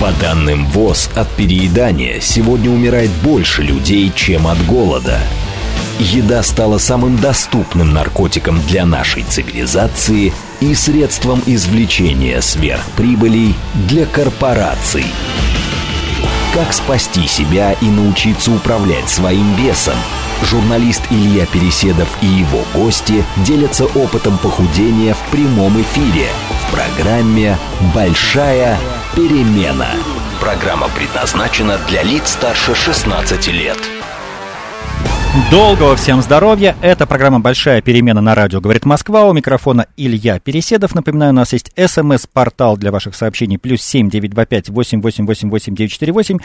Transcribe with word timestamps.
По 0.00 0.12
данным 0.12 0.64
ВОЗ, 0.66 1.10
от 1.16 1.28
переедания 1.30 2.20
сегодня 2.20 2.70
умирает 2.70 3.10
больше 3.24 3.62
людей, 3.62 4.12
чем 4.14 4.46
от 4.46 4.64
голода. 4.64 5.18
Еда 5.98 6.44
стала 6.44 6.78
самым 6.78 7.18
доступным 7.18 7.92
наркотиком 7.92 8.60
для 8.68 8.86
нашей 8.86 9.24
цивилизации 9.24 10.32
и 10.60 10.74
средством 10.74 11.42
извлечения 11.46 12.40
сверхприбылей 12.40 13.56
для 13.88 14.06
корпораций. 14.06 15.04
Как 16.54 16.72
спасти 16.72 17.26
себя 17.26 17.72
и 17.72 17.86
научиться 17.86 18.52
управлять 18.52 19.08
своим 19.08 19.52
весом? 19.56 19.96
Журналист 20.42 21.02
Илья 21.10 21.46
Переседов 21.46 22.08
и 22.20 22.26
его 22.26 22.64
гости 22.74 23.24
делятся 23.38 23.86
опытом 23.86 24.38
похудения 24.38 25.14
в 25.14 25.30
прямом 25.30 25.80
эфире 25.82 26.28
в 26.50 26.72
программе 26.72 27.58
«Большая 27.94 28.78
перемена». 29.14 29.90
Программа 30.40 30.88
предназначена 30.88 31.78
для 31.88 32.02
лиц 32.02 32.30
старше 32.30 32.74
16 32.74 33.48
лет. 33.48 33.97
Долгого 35.50 35.96
всем 35.96 36.20
здоровья. 36.20 36.76
Это 36.82 37.06
программа 37.06 37.40
«Большая 37.40 37.80
перемена» 37.80 38.20
на 38.20 38.34
радио 38.34 38.60
«Говорит 38.60 38.84
Москва». 38.84 39.24
У 39.24 39.32
микрофона 39.32 39.86
Илья 39.96 40.38
Переседов. 40.40 40.94
Напоминаю, 40.94 41.32
у 41.32 41.36
нас 41.36 41.54
есть 41.54 41.72
смс-портал 41.74 42.76
для 42.76 42.92
ваших 42.92 43.14
сообщений 43.14 43.58
плюс 43.58 43.80
семь 43.80 44.10
девять 44.10 44.32
два 44.32 44.44
пять 44.44 44.68
восемь 44.68 45.00
восемь 45.00 45.24
восемь 45.24 45.48
восемь 45.48 45.74
девять 45.74 45.92
четыре 45.92 46.12
восемь 46.12 46.38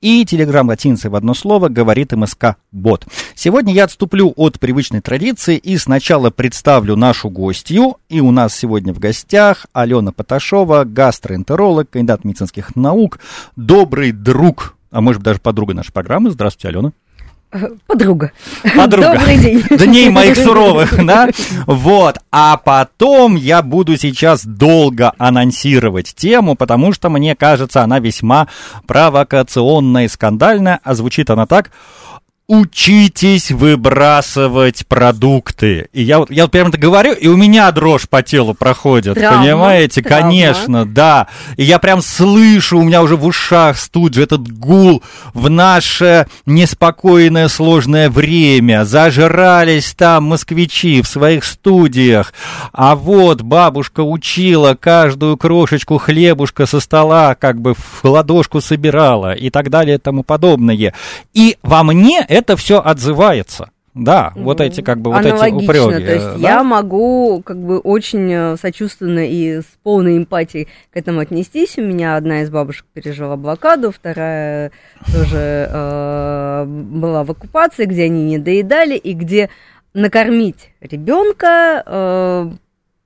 и 0.00 0.24
телеграмм 0.24 0.68
латинцы 0.68 1.10
в 1.10 1.16
одно 1.16 1.34
слово 1.34 1.68
«Говорит 1.68 2.12
МСК 2.12 2.56
Бот». 2.72 3.06
Сегодня 3.34 3.74
я 3.74 3.84
отступлю 3.84 4.32
от 4.36 4.58
привычной 4.58 5.02
традиции 5.02 5.58
и 5.58 5.76
сначала 5.76 6.30
представлю 6.30 6.96
нашу 6.96 7.28
гостью. 7.28 7.96
И 8.08 8.20
у 8.20 8.30
нас 8.30 8.56
сегодня 8.56 8.94
в 8.94 8.98
гостях 8.98 9.66
Алена 9.74 10.12
Поташова, 10.12 10.84
гастроэнтеролог, 10.84 11.90
кандидат 11.90 12.24
медицинских 12.24 12.74
наук, 12.74 13.18
добрый 13.56 14.12
друг, 14.12 14.76
а 14.90 15.02
может 15.02 15.20
быть 15.20 15.26
даже 15.26 15.40
подруга 15.40 15.74
нашей 15.74 15.92
программы. 15.92 16.30
Здравствуйте, 16.30 16.68
Алена. 16.68 16.92
Подруга. 17.86 18.32
Подруга. 18.76 19.12
Добрый 19.14 19.38
день. 19.38 19.62
Дней 19.70 20.10
моих 20.10 20.36
суровых, 20.36 21.04
да? 21.04 21.28
Вот. 21.66 22.18
А 22.30 22.56
потом 22.56 23.36
я 23.36 23.62
буду 23.62 23.96
сейчас 23.96 24.44
долго 24.44 25.12
анонсировать 25.18 26.14
тему, 26.14 26.54
потому 26.56 26.92
что, 26.92 27.08
мне 27.08 27.34
кажется, 27.34 27.82
она 27.82 27.98
весьма 27.98 28.48
провокационная 28.86 30.04
и 30.04 30.08
скандальная, 30.08 30.80
а 30.82 30.94
звучит 30.94 31.30
она 31.30 31.46
так– 31.46 31.70
учитесь 32.48 33.50
выбрасывать 33.50 34.86
продукты. 34.86 35.88
И 35.92 36.02
я 36.02 36.20
вот, 36.20 36.30
я 36.30 36.44
вот 36.44 36.52
прямо 36.52 36.68
это 36.68 36.78
говорю, 36.78 37.12
и 37.12 37.26
у 37.26 37.36
меня 37.36 37.70
дрожь 37.72 38.08
по 38.08 38.22
телу 38.22 38.54
проходит, 38.54 39.14
Травма, 39.14 39.42
понимаете? 39.42 40.00
травма. 40.00 40.22
Конечно, 40.22 40.86
да. 40.86 41.26
И 41.56 41.64
я 41.64 41.80
прям 41.80 42.00
слышу, 42.00 42.78
у 42.78 42.84
меня 42.84 43.02
уже 43.02 43.16
в 43.16 43.26
ушах 43.26 43.76
студию 43.76 44.24
этот 44.24 44.48
гул 44.48 45.02
в 45.34 45.50
наше 45.50 46.28
неспокойное 46.46 47.48
сложное 47.48 48.08
время. 48.10 48.84
Зажрались 48.84 49.94
там 49.94 50.24
москвичи 50.24 51.02
в 51.02 51.08
своих 51.08 51.44
студиях. 51.44 52.32
А 52.72 52.94
вот 52.94 53.42
бабушка 53.42 54.02
учила 54.02 54.76
каждую 54.78 55.36
крошечку 55.36 55.98
хлебушка 55.98 56.66
со 56.66 56.78
стола, 56.78 57.34
как 57.34 57.60
бы 57.60 57.74
в 57.74 58.04
ладошку 58.04 58.60
собирала 58.60 59.32
и 59.32 59.50
так 59.50 59.68
далее 59.68 59.96
и 59.96 59.98
тому 59.98 60.22
подобное. 60.22 60.94
И 61.34 61.56
во 61.62 61.82
мне 61.82 62.24
это 62.36 62.56
все 62.56 62.80
отзывается. 62.80 63.70
Да, 63.94 64.32
вот 64.36 64.60
эти 64.60 64.82
как 64.82 65.00
бы 65.00 65.10
вот 65.10 65.24
эти 65.24 65.54
упреки. 65.54 66.04
то 66.04 66.12
есть 66.12 66.26
да? 66.32 66.36
я 66.36 66.62
могу 66.62 67.40
как 67.42 67.56
бы 67.56 67.78
очень 67.78 68.30
э, 68.30 68.56
сочувственно 68.60 69.26
и 69.26 69.62
с 69.62 69.64
полной 69.82 70.18
эмпатией 70.18 70.68
к 70.92 70.96
этому 70.98 71.20
отнестись. 71.20 71.78
У 71.78 71.80
меня 71.80 72.16
одна 72.16 72.42
из 72.42 72.50
бабушек 72.50 72.84
пережила 72.92 73.36
блокаду, 73.36 73.90
вторая 73.90 74.70
тоже 75.06 75.70
э, 75.72 76.64
была 76.66 77.24
в 77.24 77.30
оккупации, 77.30 77.86
где 77.86 78.04
они 78.04 78.24
не 78.24 78.38
доедали 78.38 78.96
и 78.98 79.14
где 79.14 79.48
накормить 79.94 80.72
ребенка 80.82 81.82
э, 81.86 82.50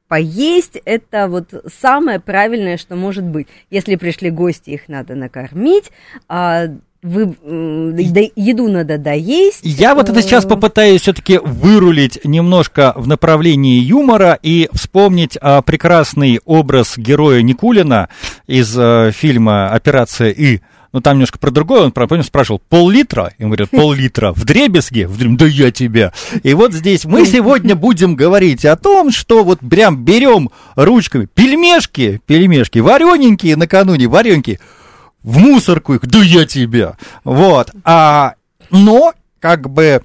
поесть 0.09 0.77
это 0.85 1.29
вот 1.29 1.55
самое 1.81 2.19
правильное, 2.19 2.77
что 2.77 2.97
может 2.97 3.23
быть. 3.23 3.47
Если 3.71 3.95
пришли 3.95 4.31
гости, 4.31 4.71
их 4.71 4.89
надо 4.89 5.15
накормить, 5.15 5.93
а 6.29 6.67
вы, 7.03 7.35
да- 7.45 8.31
еду 8.37 8.69
надо 8.69 8.99
доесть. 8.99 9.61
Я 9.63 9.95
вот 9.95 10.11
это 10.11 10.21
сейчас 10.21 10.45
э, 10.45 10.49
попытаюсь 10.49 11.01
все-таки 11.01 11.39
вырулить 11.39 12.19
немножко 12.25 12.93
в 12.95 13.09
направлении 13.09 13.81
юмора 13.81 14.39
и 14.43 14.69
вспомнить 14.73 15.39
а, 15.41 15.63
прекрасный 15.63 16.41
образ 16.45 16.99
героя 16.99 17.41
Никулина 17.41 18.11
из 18.47 18.75
а, 18.77 19.13
фильма 19.13 19.71
«Операция 19.71 20.31
И». 20.31 20.61
Ну, 20.93 21.01
там 21.01 21.15
немножко 21.15 21.39
про 21.39 21.53
другое, 21.53 21.83
он, 21.83 21.93
помню, 21.93 22.25
спрашивал, 22.25 22.61
пол-литра? 22.69 23.33
Ему 23.39 23.51
говорят, 23.51 23.71
пол-литра. 23.71 24.33
В 24.33 24.45
дребезге? 24.45 25.07
В 25.07 25.37
Да 25.37 25.47
я 25.47 25.71
тебя. 25.71 26.13
И 26.43 26.53
вот 26.53 26.73
здесь 26.75 27.05
мы 27.05 27.27
сегодня 27.27 27.77
будем 27.77 28.17
говорить 28.17 28.65
о 28.65 28.77
том, 28.77 29.13
что 29.13 29.45
вот 29.45 29.61
прям 29.61 30.05
берем 30.05 30.51
ручками 30.75 31.29
пельмешки, 31.33 32.21
пельмешки, 32.27 32.81
варененькие 32.81 33.55
накануне, 33.55 34.09
варененькие, 34.09 34.59
в 35.23 35.39
мусорку 35.39 35.95
их, 35.95 36.03
да 36.03 36.19
я 36.21 36.47
тебя. 36.47 36.97
Вот. 37.25 37.71
А, 37.85 38.35
но, 38.71 39.13
как 39.39 39.71
бы, 39.71 40.03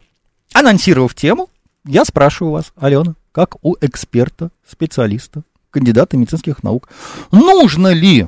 анонсировав 0.54 1.14
тему, 1.16 1.50
я 1.86 2.06
спрашиваю 2.06 2.54
вас, 2.54 2.74
Алена, 2.76 3.16
как 3.32 3.58
у 3.64 3.76
эксперта, 3.82 4.50
специалиста, 4.68 5.44
кандидата 5.72 6.18
медицинских 6.18 6.64
наук, 6.64 6.90
нужно 7.32 7.94
ли 7.94 8.28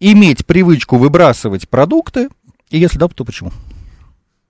иметь 0.00 0.46
привычку 0.46 0.96
выбрасывать 0.96 1.68
продукты, 1.68 2.28
и 2.70 2.78
если 2.78 2.98
да, 2.98 3.08
то 3.08 3.24
почему? 3.24 3.50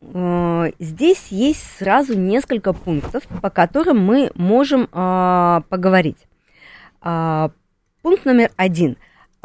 Э, 0.00 0.70
Здесь 0.78 1.26
есть 1.30 1.62
сразу 1.78 2.14
несколько 2.14 2.72
пунктов, 2.72 3.24
по 3.42 3.50
которым 3.50 4.00
мы 4.00 4.30
можем 4.34 4.88
а, 4.92 5.62
поговорить. 5.68 6.18
А, 7.00 7.50
Пункт 8.02 8.24
номер 8.24 8.50
один. 8.56 8.96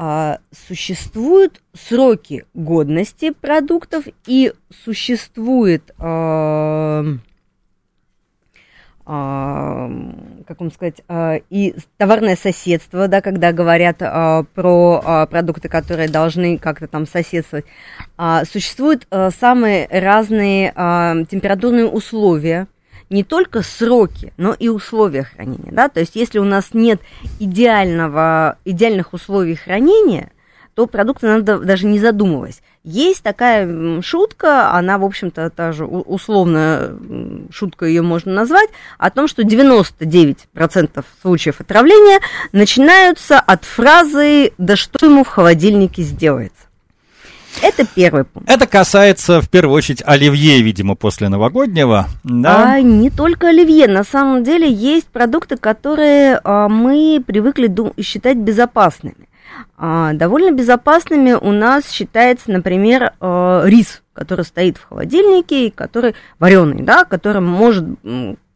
А, 0.03 0.39
Существуют 0.67 1.61
сроки 1.73 2.45
годности 2.55 3.29
продуктов 3.29 4.05
и 4.25 4.51
существует, 4.83 5.93
а, 5.99 7.03
а, 9.05 9.91
как 10.47 10.59
вам 10.59 10.71
сказать, 10.71 11.01
а, 11.07 11.35
и 11.51 11.75
товарное 11.97 12.35
соседство, 12.35 13.07
да, 13.07 13.21
когда 13.21 13.51
говорят 13.51 13.97
а, 13.99 14.41
про 14.55 15.03
а, 15.05 15.25
продукты, 15.27 15.69
которые 15.69 16.09
должны 16.09 16.57
как-то 16.57 16.87
там 16.87 17.05
соседствовать. 17.05 17.65
А, 18.17 18.43
Существуют 18.45 19.05
а, 19.11 19.29
самые 19.29 19.87
разные 19.87 20.73
а, 20.75 21.13
температурные 21.29 21.85
условия, 21.85 22.65
не 23.11 23.23
только 23.23 23.61
сроки, 23.61 24.33
но 24.37 24.55
и 24.57 24.69
условия 24.69 25.23
хранения, 25.23 25.71
да, 25.71 25.89
то 25.89 25.99
есть 25.99 26.15
если 26.15 26.39
у 26.39 26.45
нас 26.45 26.69
нет 26.73 27.01
идеального, 27.39 28.57
идеальных 28.65 29.13
условий 29.13 29.55
хранения, 29.55 30.31
то 30.73 30.87
продукты 30.87 31.27
надо 31.27 31.59
даже 31.59 31.85
не 31.85 31.99
задумываясь. 31.99 32.61
Есть 32.83 33.21
такая 33.21 34.01
шутка, 34.01 34.71
она, 34.71 34.97
в 34.97 35.03
общем-то, 35.03 35.49
та 35.49 35.73
же 35.73 35.85
условная 35.85 36.95
шутка 37.51 37.85
ее 37.85 38.01
можно 38.01 38.33
назвать, 38.33 38.69
о 38.97 39.11
том, 39.11 39.27
что 39.27 39.43
99% 39.43 41.05
случаев 41.21 41.59
отравления 41.59 42.21
начинаются 42.53 43.39
от 43.39 43.65
фразы 43.65 44.53
«да 44.57 44.77
что 44.77 45.05
ему 45.05 45.25
в 45.25 45.27
холодильнике 45.27 46.01
сделается?». 46.01 46.70
Это 47.61 47.85
первый 47.95 48.23
пункт. 48.23 48.49
Это 48.49 48.67
касается, 48.67 49.41
в 49.41 49.49
первую 49.49 49.75
очередь, 49.75 50.03
оливье, 50.05 50.61
видимо, 50.61 50.95
после 50.95 51.29
новогоднего. 51.29 52.07
Да? 52.23 52.73
А 52.73 52.81
не 52.81 53.09
только 53.09 53.49
оливье. 53.49 53.87
На 53.87 54.03
самом 54.03 54.43
деле 54.43 54.71
есть 54.71 55.07
продукты, 55.07 55.57
которые 55.57 56.39
а, 56.43 56.69
мы 56.69 57.23
привыкли 57.25 57.67
ду- 57.67 57.93
считать 58.01 58.37
безопасными. 58.37 59.27
А, 59.77 60.13
довольно 60.13 60.51
безопасными 60.51 61.33
у 61.33 61.51
нас 61.51 61.89
считается, 61.89 62.51
например, 62.51 63.13
э, 63.19 63.61
рис, 63.65 64.01
который 64.13 64.45
стоит 64.45 64.77
в 64.77 64.87
холодильнике 64.87 65.67
и 65.67 65.71
который 65.71 66.15
вареный, 66.39 66.83
да, 66.83 67.05
который 67.05 67.41
может 67.41 67.85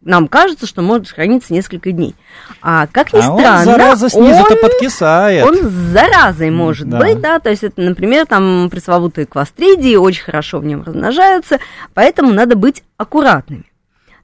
нам 0.05 0.27
кажется, 0.29 0.65
что 0.67 0.81
может 0.81 1.09
храниться 1.09 1.51
несколько 1.51 1.91
дней. 1.91 2.15
А 2.61 2.87
как 2.87 3.11
ни 3.11 3.19
а 3.19 3.31
он, 3.31 3.39
странно, 3.39 3.65
зараза, 3.65 4.09
снизу-то 4.09 4.53
он- 4.53 4.61
подкисает. 4.61 5.45
он 5.45 5.55
с 5.57 5.71
заразой 5.91 6.51
может 6.51 6.87
Да. 6.87 6.99
быть, 6.99 7.19
да, 7.19 7.39
то 7.39 7.49
есть 7.49 7.63
это, 7.63 7.81
например, 7.81 8.25
там 8.25 8.69
пресловутые 8.71 9.25
кластридии 9.25 9.95
очень 9.95 10.23
хорошо 10.23 10.59
в 10.59 10.65
нем 10.65 10.83
размножаются, 10.85 11.59
поэтому 11.93 12.31
надо 12.31 12.55
быть 12.55 12.83
аккуратными. 12.97 13.65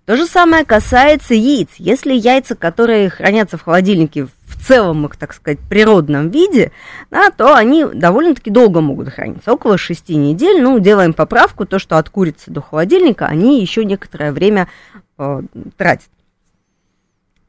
То 0.06 0.18
же 0.18 0.25
самое 0.25 0.66
касается 0.66 1.36
яиц. 1.36 1.69
Если 1.78 2.13
яйца, 2.13 2.56
которые 2.56 3.10
хранятся 3.10 3.57
в 3.57 3.63
холодильнике 3.63 4.25
в 4.25 4.68
целом 4.68 5.06
их, 5.06 5.16
так 5.16 5.31
сказать, 5.33 5.60
природном 5.69 6.30
виде, 6.30 6.72
да, 7.12 7.30
то 7.30 7.56
они 7.56 7.86
довольно-таки 7.86 8.50
долго 8.50 8.81
могут 8.81 9.10
храниться, 9.10 9.54
около 9.54 9.78
шести 9.78 10.16
недель. 10.16 10.62
Ну, 10.62 10.80
делаем 10.80 11.13
поправку, 11.13 11.66
то, 11.66 11.78
что 11.80 11.98
от 11.98 12.10
курицы 12.10 12.50
до 12.51 12.62
холодильника 12.62 13.28
они 13.28 13.62
еще 13.62 13.86
некоторое 13.86 14.31
время 14.31 14.68
э, 15.21 15.41
тратят. 15.77 16.09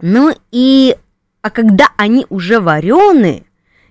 Ну 0.01 0.35
и, 0.51 0.97
а 1.41 1.51
когда 1.51 1.89
они 1.97 2.27
уже 2.29 2.61
вареные, 2.61 3.45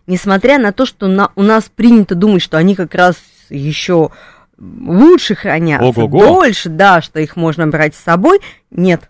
несмотря 0.07 0.59
на 0.59 0.71
то, 0.73 0.85
что 0.85 1.07
на, 1.07 1.31
у 1.35 1.41
нас 1.41 1.69
принято 1.73 2.15
думать, 2.15 2.41
что 2.41 2.57
они 2.57 2.75
как 2.75 2.93
раз 2.93 3.15
еще 3.49 4.11
лучше 4.57 5.35
хранятся, 5.35 6.01
Ого-го. 6.01 6.19
дольше, 6.19 6.69
да, 6.69 7.01
что 7.01 7.19
их 7.19 7.35
можно 7.35 7.67
брать 7.67 7.95
с 7.95 7.99
собой, 7.99 8.39
нет. 8.69 9.09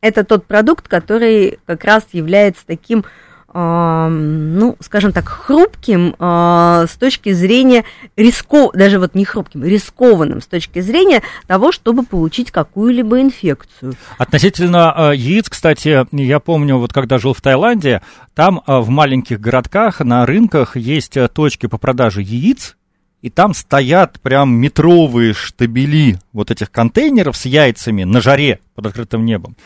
Это 0.00 0.24
тот 0.24 0.46
продукт, 0.46 0.88
который 0.88 1.58
как 1.66 1.84
раз 1.84 2.06
является 2.12 2.66
таким 2.66 3.04
ну, 3.52 4.76
скажем 4.80 5.12
так, 5.12 5.28
хрупким 5.28 6.14
а, 6.18 6.86
с 6.88 6.96
точки 6.96 7.32
зрения 7.32 7.84
рисков, 8.16 8.72
даже 8.74 8.98
вот 8.98 9.14
не 9.14 9.24
хрупким, 9.24 9.64
рискованным 9.64 10.40
с 10.40 10.46
точки 10.46 10.80
зрения 10.80 11.22
того, 11.46 11.72
чтобы 11.72 12.04
получить 12.04 12.50
какую-либо 12.50 13.20
инфекцию. 13.20 13.94
Относительно 14.18 14.94
э, 14.96 15.16
яиц, 15.16 15.48
кстати, 15.48 16.06
я 16.12 16.40
помню, 16.40 16.78
вот 16.78 16.92
когда 16.92 17.18
жил 17.18 17.34
в 17.34 17.40
Таиланде, 17.40 18.02
там 18.34 18.62
э, 18.66 18.78
в 18.78 18.88
маленьких 18.88 19.40
городках 19.40 20.00
на 20.00 20.26
рынках 20.26 20.76
есть 20.76 21.16
точки 21.32 21.66
по 21.66 21.78
продаже 21.78 22.22
яиц, 22.22 22.76
и 23.22 23.28
там 23.28 23.52
стоят 23.54 24.18
прям 24.20 24.54
метровые 24.54 25.34
штабели 25.34 26.18
вот 26.32 26.50
этих 26.50 26.70
контейнеров 26.70 27.36
с 27.36 27.44
яйцами 27.44 28.04
на 28.04 28.20
жаре 28.20 28.60
под 28.74 28.86
открытым 28.86 29.26
небом. 29.26 29.56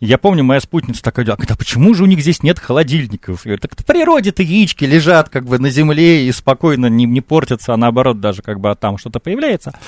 Я 0.00 0.18
помню, 0.18 0.42
моя 0.42 0.60
спутница 0.60 1.02
такая 1.02 1.24
говорит, 1.24 1.50
а 1.50 1.56
почему 1.56 1.94
же 1.94 2.02
у 2.02 2.06
них 2.06 2.20
здесь 2.20 2.42
нет 2.42 2.58
холодильников? 2.58 3.44
Я 3.44 3.50
говорю, 3.50 3.60
так 3.60 3.78
в 3.78 3.84
природе-то 3.84 4.42
яички 4.42 4.84
лежат 4.84 5.28
как 5.28 5.44
бы 5.44 5.60
на 5.60 5.70
земле 5.70 6.26
и 6.26 6.32
спокойно 6.32 6.86
не, 6.86 7.04
не 7.04 7.20
портятся, 7.20 7.72
а 7.74 7.76
наоборот 7.76 8.20
даже 8.20 8.42
как 8.42 8.58
бы 8.58 8.74
там 8.74 8.98
что-то 8.98 9.20
появляется. 9.20 9.78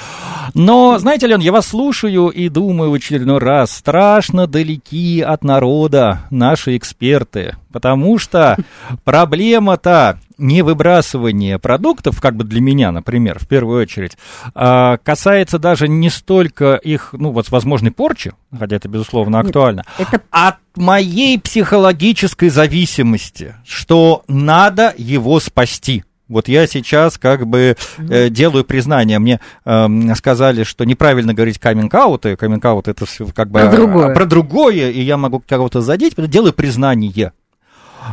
Но, 0.54 0.98
знаете, 0.98 1.26
Лен, 1.26 1.40
я 1.40 1.50
вас 1.50 1.66
слушаю 1.66 2.28
и 2.28 2.48
думаю 2.48 2.92
в 2.92 2.94
очередной 2.94 3.38
раз, 3.38 3.72
страшно 3.72 4.46
далеки 4.46 5.20
от 5.20 5.42
народа 5.42 6.22
наши 6.30 6.76
эксперты, 6.76 7.56
потому 7.72 8.18
что 8.18 8.56
проблема-то 9.04 10.20
не 10.38 10.62
выбрасывание 10.62 11.58
продуктов, 11.58 12.20
как 12.20 12.36
бы 12.36 12.44
для 12.44 12.60
меня, 12.60 12.92
например, 12.92 13.38
в 13.38 13.46
первую 13.46 13.82
очередь, 13.82 14.16
а, 14.54 14.98
касается 14.98 15.58
даже 15.58 15.88
не 15.88 16.10
столько 16.10 16.74
их, 16.74 17.10
ну, 17.12 17.30
вот 17.30 17.50
возможной 17.50 17.90
порчи, 17.90 18.32
хотя 18.56 18.76
это, 18.76 18.88
безусловно, 18.88 19.40
актуально, 19.40 19.84
это- 19.98 20.20
от 20.30 20.56
моей 20.76 21.38
психологической 21.40 22.50
зависимости, 22.50 23.54
что 23.64 24.24
надо 24.28 24.94
его 24.96 25.40
спасти. 25.40 26.04
Вот 26.28 26.48
я 26.48 26.66
сейчас 26.66 27.18
как 27.18 27.46
бы 27.46 27.76
э, 27.98 28.30
делаю 28.30 28.64
признание. 28.64 29.20
Мне 29.20 29.38
эм, 29.64 30.12
сказали, 30.16 30.64
что 30.64 30.84
неправильно 30.84 31.34
говорить 31.34 31.60
каминг-аут, 31.60 32.26
и 32.26 32.34
каминг-аут 32.34 32.88
это 32.88 33.06
все 33.06 33.26
как 33.26 33.48
бы... 33.48 33.60
Про 33.60 33.70
другое. 33.70 34.14
про 34.14 34.24
другое, 34.24 34.90
и 34.90 35.00
я 35.02 35.16
могу 35.18 35.40
кого-то 35.46 35.82
задеть, 35.82 36.14
делаю 36.16 36.52
признание, 36.52 37.32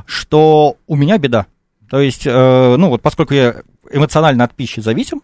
что 0.05 0.77
у 0.85 0.95
меня 0.95 1.17
беда. 1.17 1.47
То 1.93 2.01
есть, 2.01 2.25
э, 2.25 2.75
ну 2.75 2.89
вот 2.89 3.03
поскольку 3.03 3.35
я 3.35 3.61
эмоционально 3.91 4.45
от 4.45 4.55
пищи 4.55 4.79
зависим, 4.79 5.21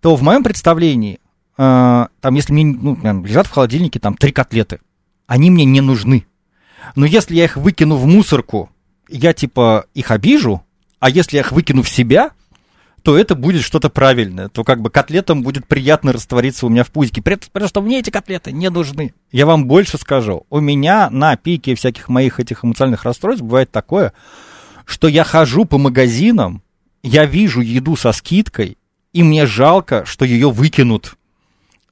то 0.00 0.16
в 0.16 0.22
моем 0.22 0.42
представлении, 0.42 1.20
э, 1.56 2.06
там, 2.20 2.34
если 2.34 2.52
мне 2.52 2.64
ну, 2.64 2.98
лежат 3.24 3.46
в 3.46 3.52
холодильнике 3.52 4.00
там 4.00 4.16
три 4.16 4.32
котлеты, 4.32 4.80
они 5.28 5.52
мне 5.52 5.64
не 5.64 5.82
нужны. 5.82 6.26
Но 6.96 7.06
если 7.06 7.36
я 7.36 7.44
их 7.44 7.56
выкину 7.56 7.94
в 7.94 8.06
мусорку, 8.06 8.70
я 9.08 9.32
типа 9.32 9.84
их 9.94 10.10
обижу, 10.10 10.64
а 10.98 11.08
если 11.08 11.36
я 11.36 11.42
их 11.42 11.52
выкину 11.52 11.82
в 11.82 11.88
себя, 11.88 12.32
то 13.04 13.16
это 13.16 13.36
будет 13.36 13.62
что-то 13.62 13.88
правильное. 13.88 14.48
То 14.48 14.64
как 14.64 14.82
бы 14.82 14.90
котлетам 14.90 15.44
будет 15.44 15.64
приятно 15.64 16.12
раствориться 16.12 16.66
у 16.66 16.70
меня 16.70 16.82
в 16.82 16.90
пузике. 16.90 17.22
Потому 17.22 17.68
что 17.68 17.80
мне 17.82 18.00
эти 18.00 18.10
котлеты 18.10 18.50
не 18.50 18.68
нужны. 18.68 19.14
Я 19.30 19.46
вам 19.46 19.68
больше 19.68 19.96
скажу. 19.96 20.44
У 20.50 20.58
меня 20.58 21.08
на 21.08 21.36
пике 21.36 21.76
всяких 21.76 22.08
моих 22.08 22.40
этих 22.40 22.64
эмоциональных 22.64 23.04
расстройств 23.04 23.44
бывает 23.44 23.70
такое, 23.70 24.12
что 24.90 25.06
я 25.06 25.22
хожу 25.22 25.64
по 25.64 25.78
магазинам, 25.78 26.62
я 27.04 27.24
вижу 27.24 27.60
еду 27.60 27.94
со 27.94 28.10
скидкой, 28.10 28.76
и 29.12 29.22
мне 29.22 29.46
жалко, 29.46 30.04
что 30.04 30.24
ее 30.24 30.50
выкинут. 30.50 31.16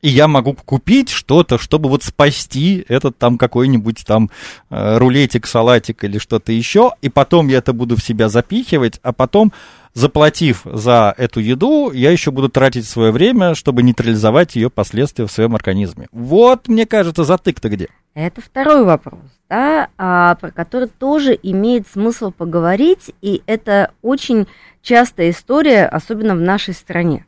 И 0.02 0.08
я 0.08 0.26
могу 0.26 0.54
купить 0.54 1.08
что-то, 1.08 1.58
чтобы 1.58 1.88
вот 1.88 2.02
спасти 2.02 2.84
этот 2.88 3.16
там 3.16 3.38
какой-нибудь 3.38 4.04
там 4.04 4.30
э, 4.70 4.98
рулетик, 4.98 5.46
салатик 5.46 6.02
или 6.02 6.18
что-то 6.18 6.50
еще, 6.50 6.92
и 7.00 7.08
потом 7.08 7.46
я 7.48 7.58
это 7.58 7.72
буду 7.72 7.96
в 7.96 8.02
себя 8.02 8.28
запихивать, 8.28 8.98
а 9.04 9.12
потом, 9.12 9.52
заплатив 9.98 10.62
за 10.64 11.14
эту 11.18 11.40
еду, 11.40 11.90
я 11.92 12.10
еще 12.10 12.30
буду 12.30 12.48
тратить 12.48 12.86
свое 12.86 13.10
время, 13.10 13.54
чтобы 13.54 13.82
нейтрализовать 13.82 14.56
ее 14.56 14.70
последствия 14.70 15.26
в 15.26 15.32
своем 15.32 15.54
организме. 15.54 16.06
Вот, 16.12 16.68
мне 16.68 16.86
кажется, 16.86 17.24
затык-то 17.24 17.68
где. 17.68 17.88
Это 18.14 18.40
второй 18.40 18.84
вопрос, 18.84 19.20
да, 19.48 19.88
а, 19.98 20.36
про 20.36 20.50
который 20.50 20.88
тоже 20.88 21.38
имеет 21.42 21.86
смысл 21.88 22.30
поговорить, 22.30 23.12
и 23.20 23.42
это 23.46 23.90
очень 24.02 24.46
частая 24.82 25.30
история, 25.30 25.86
особенно 25.86 26.34
в 26.34 26.40
нашей 26.40 26.74
стране. 26.74 27.26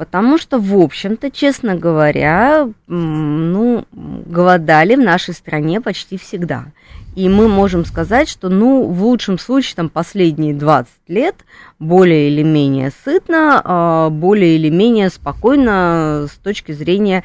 Потому 0.00 0.38
что, 0.38 0.58
в 0.58 0.80
общем-то, 0.80 1.30
честно 1.30 1.74
говоря, 1.74 2.70
ну, 2.86 3.84
голодали 3.92 4.94
в 4.94 5.00
нашей 5.00 5.34
стране 5.34 5.82
почти 5.82 6.16
всегда. 6.16 6.68
И 7.14 7.28
мы 7.28 7.48
можем 7.48 7.84
сказать, 7.84 8.26
что, 8.26 8.48
ну, 8.48 8.86
в 8.86 9.04
лучшем 9.04 9.38
случае, 9.38 9.76
там, 9.76 9.90
последние 9.90 10.54
20 10.54 10.88
лет 11.08 11.34
более 11.78 12.30
или 12.30 12.42
менее 12.42 12.92
сытно, 13.04 13.60
а, 13.62 14.08
более 14.08 14.56
или 14.56 14.70
менее 14.70 15.10
спокойно 15.10 16.28
с 16.32 16.36
точки 16.38 16.72
зрения 16.72 17.22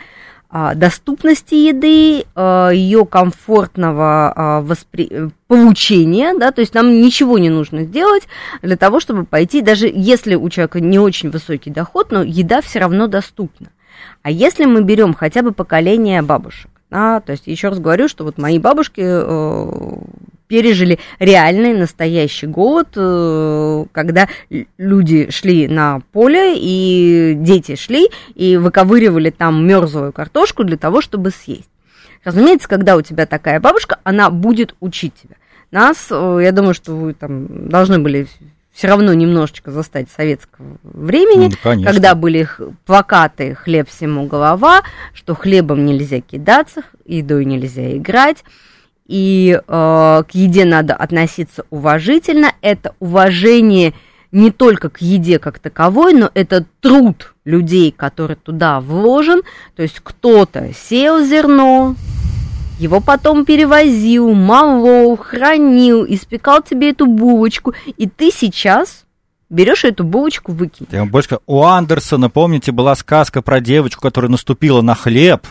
доступности 0.73 1.53
еды, 1.53 2.23
а, 2.33 2.69
ее 2.69 3.05
комфортного 3.05 4.33
а, 4.33 4.61
воспри... 4.61 5.29
получения, 5.47 6.33
да, 6.37 6.51
то 6.51 6.61
есть 6.61 6.73
нам 6.73 7.01
ничего 7.01 7.37
не 7.37 7.49
нужно 7.49 7.83
сделать 7.83 8.23
для 8.61 8.77
того, 8.77 9.01
чтобы 9.01 9.25
пойти, 9.25 9.61
даже 9.61 9.91
если 9.93 10.35
у 10.35 10.49
человека 10.49 10.79
не 10.79 10.97
очень 10.97 11.29
высокий 11.29 11.71
доход, 11.71 12.11
но 12.11 12.23
еда 12.23 12.61
все 12.61 12.79
равно 12.79 13.07
доступна. 13.07 13.67
А 14.21 14.31
если 14.31 14.63
мы 14.63 14.81
берем 14.81 15.13
хотя 15.13 15.41
бы 15.41 15.51
поколение 15.51 16.21
бабушек, 16.21 16.71
да, 16.89 17.19
то 17.19 17.33
есть 17.33 17.47
еще 17.47 17.67
раз 17.67 17.79
говорю, 17.79 18.07
что 18.07 18.23
вот 18.23 18.37
мои 18.37 18.57
бабушки 18.57 19.01
э, 19.03 19.97
пережили 20.47 20.99
реальный 21.19 21.73
настоящий 21.73 22.47
голод, 22.47 22.89
э, 22.95 23.85
когда 23.91 24.27
люди 24.77 25.29
шли 25.31 25.67
на 25.67 26.01
поле 26.11 26.55
и 26.57 27.33
дети 27.35 27.75
шли 27.75 28.09
и 28.35 28.57
выковыривали 28.57 29.29
там 29.29 29.65
мерзлую 29.67 30.11
картошку 30.11 30.63
для 30.63 30.77
того, 30.77 31.01
чтобы 31.01 31.31
съесть. 31.31 31.69
Разумеется, 32.23 32.67
когда 32.67 32.95
у 32.95 33.01
тебя 33.01 33.25
такая 33.25 33.59
бабушка, 33.59 33.99
она 34.03 34.29
будет 34.29 34.75
учить 34.79 35.13
тебя. 35.15 35.35
Нас, 35.71 36.07
э, 36.09 36.39
я 36.43 36.51
думаю, 36.51 36.73
что 36.73 36.93
вы 36.95 37.13
там 37.13 37.69
должны 37.69 37.99
были 37.99 38.27
все 38.75 38.87
равно 38.89 39.13
немножечко 39.13 39.71
застать 39.71 40.09
советского 40.15 40.77
времени, 40.83 41.45
Ну, 41.45 41.57
конечно. 41.63 41.91
когда 41.91 42.13
были 42.13 42.47
плакаты 42.85 43.55
«Хлеб 43.55 43.87
всему 43.89 44.27
голова», 44.27 44.81
что 45.13 45.33
хлебом 45.33 45.85
нельзя 45.85 46.19
кидаться, 46.19 46.81
едой 47.05 47.45
нельзя 47.45 47.95
играть, 47.95 48.43
и 49.07 49.59
э, 49.59 49.61
к 49.67 50.27
еде 50.31 50.65
надо 50.65 50.95
относиться 50.95 51.65
уважительно. 51.69 52.53
Это 52.61 52.95
уважение 52.99 53.93
не 54.31 54.51
только 54.51 54.89
к 54.89 55.01
еде 55.01 55.39
как 55.39 55.59
таковой, 55.59 56.13
но 56.13 56.29
это 56.33 56.65
труд 56.81 57.33
людей, 57.45 57.91
который 57.91 58.35
туда 58.35 58.79
вложен. 58.81 59.41
То 59.75 59.83
есть 59.83 59.99
кто-то 60.03 60.71
сеял 60.73 61.23
зерно, 61.23 61.95
его 62.79 62.99
потом 62.99 63.45
перевозил, 63.45 64.33
молол, 64.33 65.15
хранил, 65.17 66.05
испекал 66.05 66.61
тебе 66.61 66.89
эту 66.91 67.05
булочку, 67.05 67.73
и 67.85 68.07
ты 68.07 68.31
сейчас 68.31 69.05
берешь 69.49 69.85
эту 69.85 70.03
булочку, 70.03 70.51
выкинь. 70.51 70.87
Я 70.91 70.99
вам 70.99 71.09
больше 71.09 71.39
у 71.45 71.63
Андерсона, 71.63 72.29
помните, 72.29 72.71
была 72.73 72.95
сказка 72.95 73.41
про 73.41 73.61
девочку, 73.61 74.01
которая 74.01 74.29
наступила 74.29 74.81
на 74.81 74.95
хлеб, 74.95 75.47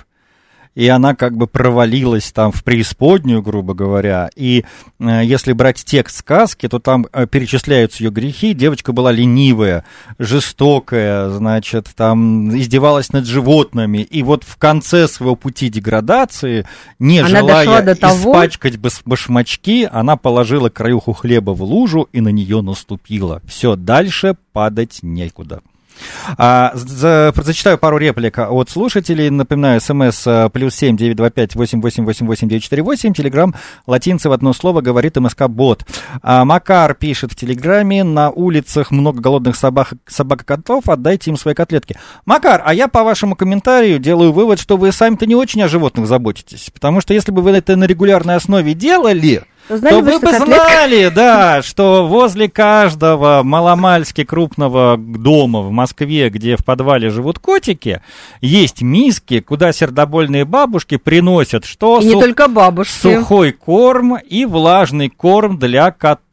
и 0.75 0.89
она 0.89 1.15
как 1.15 1.37
бы 1.37 1.47
провалилась 1.47 2.33
там 2.33 2.53
в 2.53 2.65
преисподнюю, 2.65 3.43
грубо 3.43 3.75
говоря. 3.75 4.29
И 4.35 4.65
э, 4.99 5.21
если 5.25 5.53
брать 5.53 5.85
текст 5.85 6.19
сказки, 6.19 6.69
то 6.69 6.79
там 6.79 7.07
э, 7.13 7.27
перечисляются 7.27 8.03
ее 8.03 8.11
грехи. 8.11 8.55
Девочка 8.55 8.93
была 8.93 9.13
ленивая, 9.13 9.85
жестокая, 10.19 11.31
значит, 11.31 11.89
там 11.97 12.57
издевалась 12.57 13.13
над 13.13 13.27
животными. 13.27 13.99
И 13.99 14.23
вот 14.23 14.45
в 14.45 14.57
конце 14.57 15.07
своего 15.07 15.37
пути 15.37 15.69
деградации, 15.69 16.67
не 16.99 17.21
Она 17.21 17.41
желая 17.41 17.83
до 17.83 17.95
того- 17.95 18.33
испачкать 18.33 18.79
башмачки, 18.79 19.89
она 19.91 20.17
положила 20.17 20.69
краюху 20.71 21.13
хлеба 21.13 21.53
в 21.53 21.63
лужу 21.63 22.09
и 22.13 22.21
на 22.21 22.29
нее 22.29 22.63
наступила. 22.63 23.41
Все, 23.47 23.77
дальше 23.77 24.37
падать 24.53 25.01
некуда. 25.03 25.61
А, 26.37 26.73
за- 26.75 27.33
зачитаю 27.37 27.79
пару 27.79 27.99
реплик 27.99 28.39
от 28.39 28.71
слушателей. 28.71 29.31
Напоминаю, 29.31 29.81
смс 29.81 30.25
а, 30.27 30.49
плюс 30.49 30.75
семь 30.75 30.97
девять 30.97 31.17
два 31.17 31.31
пять 31.31 31.55
восемь 31.55 31.81
восемь 31.81 32.05
восемь 32.05 32.27
восемь 32.27 32.49
девять 32.49 32.63
четыре 32.63 32.83
восемь. 32.83 33.13
Телеграмм 33.13 33.55
латинцы 33.87 34.29
в 34.29 34.33
одно 34.33 34.53
слово 34.53 34.81
говорит 34.81 35.17
МСК 35.17 35.49
Бот. 35.49 35.85
А, 36.23 36.45
Макар 36.45 36.95
пишет 36.95 37.33
в 37.33 37.37
Телеграме: 37.37 38.05
на 38.05 38.31
улицах 38.31 38.91
много 38.91 39.21
голодных 39.21 39.57
собак, 39.57 39.95
собак 40.07 40.43
и 40.43 40.45
котов, 40.45 40.89
отдайте 40.89 41.31
им 41.31 41.37
свои 41.37 41.55
котлетки. 41.55 41.97
Макар, 42.25 42.63
а 42.65 42.75
я 42.75 42.89
по 42.89 43.05
вашему 43.05 43.37
комментарию 43.37 43.99
делаю 43.99 44.33
вывод, 44.33 44.59
что 44.61 44.77
вы 44.77 44.93
сами-то 44.93 45.27
не 45.27 45.35
очень 45.35 45.63
о 45.63 45.69
животных 45.69 46.07
заботитесь. 46.07 46.71
Потому 46.73 47.01
что 47.01 47.15
если 47.15 47.31
бы 47.31 47.43
вы 47.43 47.51
это 47.51 47.77
на 47.77 47.85
регулярной 47.85 48.37
основе 48.37 48.75
делали, 48.75 49.43
знали 49.69 49.95
то 49.95 50.01
вы 50.03 50.11
что 50.13 50.21
бы 50.21 50.27
котлетка- 50.33 50.45
знали, 50.45 51.09
да, 51.15 51.63
что 51.63 52.07
возле 52.07 52.49
каждого 52.49 53.43
маломальски 53.43 54.25
крупного 54.25 54.97
дома 54.99 55.61
в 55.61 55.71
Москве, 55.71 56.31
где 56.31 56.57
в 56.57 56.65
подвале 56.65 57.11
живут 57.11 57.39
котики, 57.39 58.01
есть 58.41 58.83
миски, 58.83 59.41
куда 59.41 59.73
сердобольные 59.73 60.45
бабушки 60.45 60.97
приносят 60.97 61.65
что? 61.65 62.01
И 62.01 62.05
не 62.07 62.13
Сух- 62.13 62.23
только 62.23 62.49
бабушки. 62.49 62.93
Сухой 63.01 63.53
корм 63.53 64.17
и 64.17 64.45
влажный 64.45 65.09
корм 65.09 65.59
для 65.59 65.91
котов. 65.91 66.24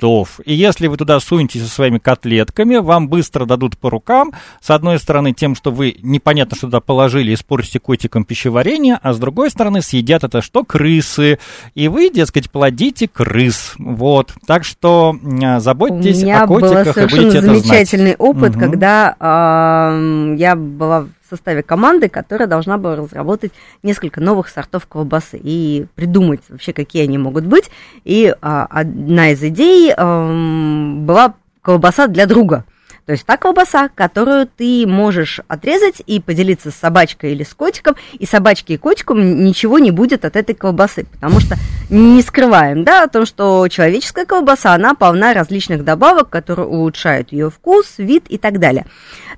И 0.45 0.53
если 0.53 0.87
вы 0.87 0.97
туда 0.97 1.19
сунетесь 1.19 1.61
со 1.63 1.69
своими 1.69 1.97
котлетками, 1.99 2.77
вам 2.77 3.07
быстро 3.07 3.45
дадут 3.45 3.77
по 3.77 3.89
рукам. 3.89 4.31
С 4.61 4.69
одной 4.71 4.99
стороны, 4.99 5.33
тем, 5.33 5.55
что 5.55 5.71
вы 5.71 5.95
непонятно 6.01 6.55
что 6.57 6.67
туда 6.67 6.79
положили, 6.79 7.33
испортите 7.33 7.79
котикам 7.79 8.23
пищеварение, 8.25 8.99
а 9.01 9.13
с 9.13 9.19
другой 9.19 9.49
стороны, 9.51 9.81
съедят 9.81 10.23
это 10.23 10.41
что? 10.41 10.63
Крысы. 10.63 11.39
И 11.75 11.87
вы, 11.87 12.09
дескать, 12.09 12.49
плодите 12.49 13.07
крыс. 13.07 13.73
Вот. 13.77 14.33
Так 14.47 14.63
что 14.63 15.15
а, 15.43 15.59
заботьтесь 15.59 16.17
У 16.19 16.25
меня 16.25 16.43
о 16.43 16.47
был 16.47 16.59
котиках 16.59 16.87
и 16.87 16.93
совершенно 16.93 17.21
будете 17.23 17.37
это 17.37 17.47
знать. 17.47 17.65
замечательный 17.65 18.15
опыт, 18.15 18.55
Мгм. 18.55 18.59
когда 18.59 19.15
ам, 19.19 20.35
я 20.35 20.55
была 20.55 21.07
составе 21.31 21.63
команды, 21.63 22.09
которая 22.09 22.47
должна 22.47 22.77
была 22.77 22.95
разработать 22.95 23.51
несколько 23.83 24.21
новых 24.21 24.49
сортов 24.49 24.85
колбасы 24.87 25.39
и 25.41 25.85
придумать 25.95 26.41
вообще, 26.49 26.73
какие 26.73 27.03
они 27.03 27.17
могут 27.17 27.45
быть. 27.45 27.71
И 28.03 28.33
а, 28.41 28.67
одна 28.69 29.31
из 29.31 29.41
идей 29.43 29.93
ам, 29.95 31.05
была 31.05 31.35
колбаса 31.61 32.07
для 32.07 32.25
друга. 32.25 32.65
То 33.05 33.13
есть 33.13 33.25
та 33.25 33.35
колбаса, 33.37 33.89
которую 33.89 34.47
ты 34.47 34.85
можешь 34.87 35.41
отрезать 35.47 36.01
и 36.05 36.19
поделиться 36.19 36.71
с 36.71 36.75
собачкой 36.75 37.31
или 37.31 37.43
с 37.43 37.53
котиком, 37.53 37.95
и 38.13 38.25
собачке 38.25 38.75
и 38.75 38.77
котику 38.77 39.15
ничего 39.15 39.79
не 39.79 39.91
будет 39.91 40.23
от 40.23 40.35
этой 40.35 40.53
колбасы, 40.53 41.05
потому 41.05 41.39
что 41.39 41.55
не 41.89 42.21
скрываем, 42.21 42.83
да, 42.83 43.03
о 43.03 43.07
том, 43.07 43.25
что 43.25 43.67
человеческая 43.67 44.25
колбаса, 44.25 44.73
она 44.73 44.93
полна 44.93 45.33
различных 45.33 45.83
добавок, 45.83 46.29
которые 46.29 46.67
улучшают 46.67 47.31
ее 47.31 47.49
вкус, 47.49 47.95
вид 47.97 48.25
и 48.29 48.37
так 48.37 48.59
далее. 48.59 48.85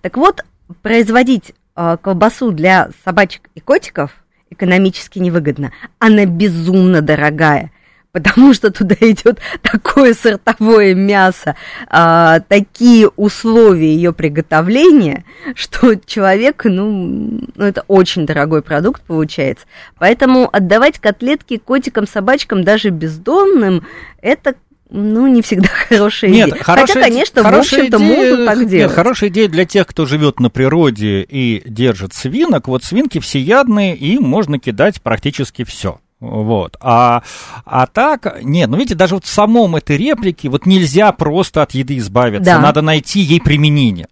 Так 0.02 0.18
вот, 0.18 0.44
производить 0.82 1.54
колбасу 1.76 2.52
для 2.52 2.90
собачек 3.04 3.50
и 3.56 3.60
котиков 3.60 4.12
экономически 4.50 5.20
невыгодно. 5.20 5.72
Она 6.00 6.26
безумно 6.26 7.02
дорогая 7.02 7.72
потому 8.14 8.54
что 8.54 8.72
туда 8.72 8.96
идет 9.02 9.40
такое 9.62 10.14
сортовое 10.14 10.94
мясо, 10.94 11.56
а, 11.90 12.40
такие 12.42 13.10
условия 13.10 13.94
ее 13.94 14.14
приготовления, 14.14 15.26
что 15.56 15.96
человек, 15.96 16.64
ну, 16.64 17.42
ну, 17.56 17.66
это 17.66 17.84
очень 17.88 18.26
дорогой 18.26 18.62
продукт 18.62 19.02
получается. 19.02 19.66
Поэтому 19.98 20.48
отдавать 20.54 21.00
котлетки 21.00 21.58
котикам, 21.58 22.08
собачкам, 22.08 22.64
даже 22.64 22.90
бездомным, 22.90 23.86
это 24.22 24.56
ну, 24.94 25.28
не 25.28 25.42
всегда 25.42 25.68
хорошая 25.90 26.30
Нет, 26.32 26.50
идея. 26.50 26.64
хорошая, 26.64 26.88
Хотя, 26.88 27.02
конечно, 27.02 27.44
в 27.44 27.48
общем-то, 27.48 27.98
идея- 27.98 28.32
могут 28.32 28.46
так 28.46 28.58
нет, 28.60 28.70
делать. 28.70 28.96
хорошая 28.96 29.30
идея 29.32 29.48
для 29.50 29.66
тех, 29.66 29.88
кто 29.88 30.06
живет 30.06 30.40
на 30.40 30.50
природе 30.50 31.24
и 31.24 31.62
держит 31.66 32.14
свинок. 32.14 32.68
Вот 32.68 32.84
свинки 32.84 33.20
всеядные, 33.20 33.96
и 33.96 34.14
им 34.16 34.24
можно 34.24 34.60
кидать 34.60 35.02
практически 35.02 35.64
все. 35.64 36.00
Вот. 36.20 36.78
А, 36.80 37.22
а 37.66 37.86
так, 37.88 38.40
нет, 38.44 38.70
ну 38.70 38.78
видите, 38.78 38.96
даже 38.96 39.16
вот 39.16 39.26
в 39.26 39.30
самом 39.30 39.76
этой 39.76 39.98
реплике 39.98 40.48
вот 40.48 40.66
нельзя 40.66 41.12
просто 41.12 41.64
от 41.64 41.72
еды 41.72 41.98
избавиться. 41.98 42.46
Да. 42.46 42.60
Надо 42.60 42.82
найти 42.82 43.20
ей 43.20 43.42
применение 43.42 44.08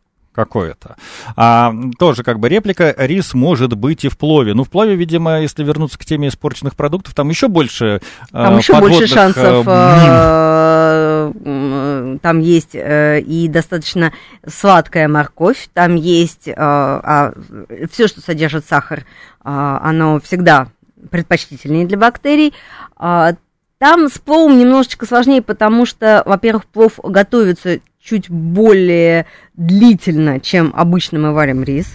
какое-то. 0.45 0.95
А, 1.35 1.73
тоже 1.99 2.23
как 2.23 2.39
бы 2.39 2.49
реплика, 2.49 2.93
рис 2.97 3.33
может 3.33 3.75
быть 3.75 4.03
и 4.05 4.09
в 4.09 4.17
плове. 4.17 4.53
Ну, 4.53 4.63
в 4.63 4.69
плове, 4.69 4.95
видимо, 4.95 5.39
если 5.41 5.63
вернуться 5.63 5.99
к 5.99 6.05
теме 6.05 6.29
испорченных 6.29 6.75
продуктов, 6.75 7.13
там 7.13 7.29
еще 7.29 7.47
больше 7.47 8.01
Там 8.31 8.55
э, 8.55 8.57
еще 8.57 8.73
больше 8.79 9.01
подводных, 9.01 9.35
шансов. 9.35 9.65
э, 9.67 11.31
э, 11.45 12.17
Там 12.21 12.39
есть 12.39 12.73
э, 12.73 13.19
и 13.21 13.47
достаточно 13.47 14.13
сладкая 14.47 15.07
морковь, 15.07 15.69
там 15.73 15.95
есть 15.95 16.43
все, 16.43 18.07
что 18.07 18.21
содержит 18.21 18.65
сахар, 18.65 19.05
а, 19.43 19.79
оно 19.83 20.19
всегда 20.19 20.67
предпочтительнее 21.09 21.85
для 21.85 21.97
бактерий. 21.97 22.53
А, 22.95 23.33
Там 23.79 24.09
с 24.09 24.19
пловом 24.19 24.57
немножечко 24.59 25.05
сложнее, 25.05 25.41
потому 25.41 25.85
что, 25.85 26.21
во-первых, 26.25 26.65
плов 26.65 26.99
готовится 27.03 27.79
чуть 28.03 28.29
более 28.29 29.25
длительно, 29.55 30.39
чем 30.39 30.73
обычно 30.75 31.19
мы 31.19 31.33
варим 31.33 31.63
рис. 31.63 31.93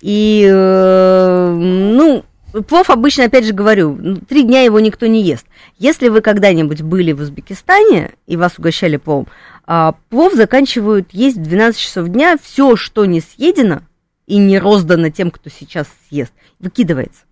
И, 0.00 0.48
э, 0.50 1.50
ну, 1.50 2.24
плов 2.66 2.90
обычно, 2.90 3.24
опять 3.24 3.46
же 3.46 3.52
говорю, 3.52 4.18
три 4.28 4.42
дня 4.42 4.62
его 4.62 4.80
никто 4.80 5.06
не 5.06 5.22
ест. 5.22 5.46
Если 5.78 6.08
вы 6.08 6.20
когда-нибудь 6.20 6.82
были 6.82 7.12
в 7.12 7.20
Узбекистане 7.20 8.12
и 8.26 8.36
вас 8.36 8.58
угощали 8.58 8.96
пловом, 8.96 9.28
а, 9.64 9.94
плов 10.10 10.34
заканчивают 10.34 11.08
есть 11.12 11.36
в 11.38 11.42
12 11.42 11.80
часов 11.80 12.08
дня. 12.08 12.36
Все, 12.42 12.76
что 12.76 13.04
не 13.04 13.20
съедено 13.20 13.82
и 14.26 14.36
не 14.38 14.58
роздано 14.58 15.10
тем, 15.10 15.30
кто 15.30 15.50
сейчас 15.50 15.86
съест, 16.08 16.32
выкидывается. 16.58 17.22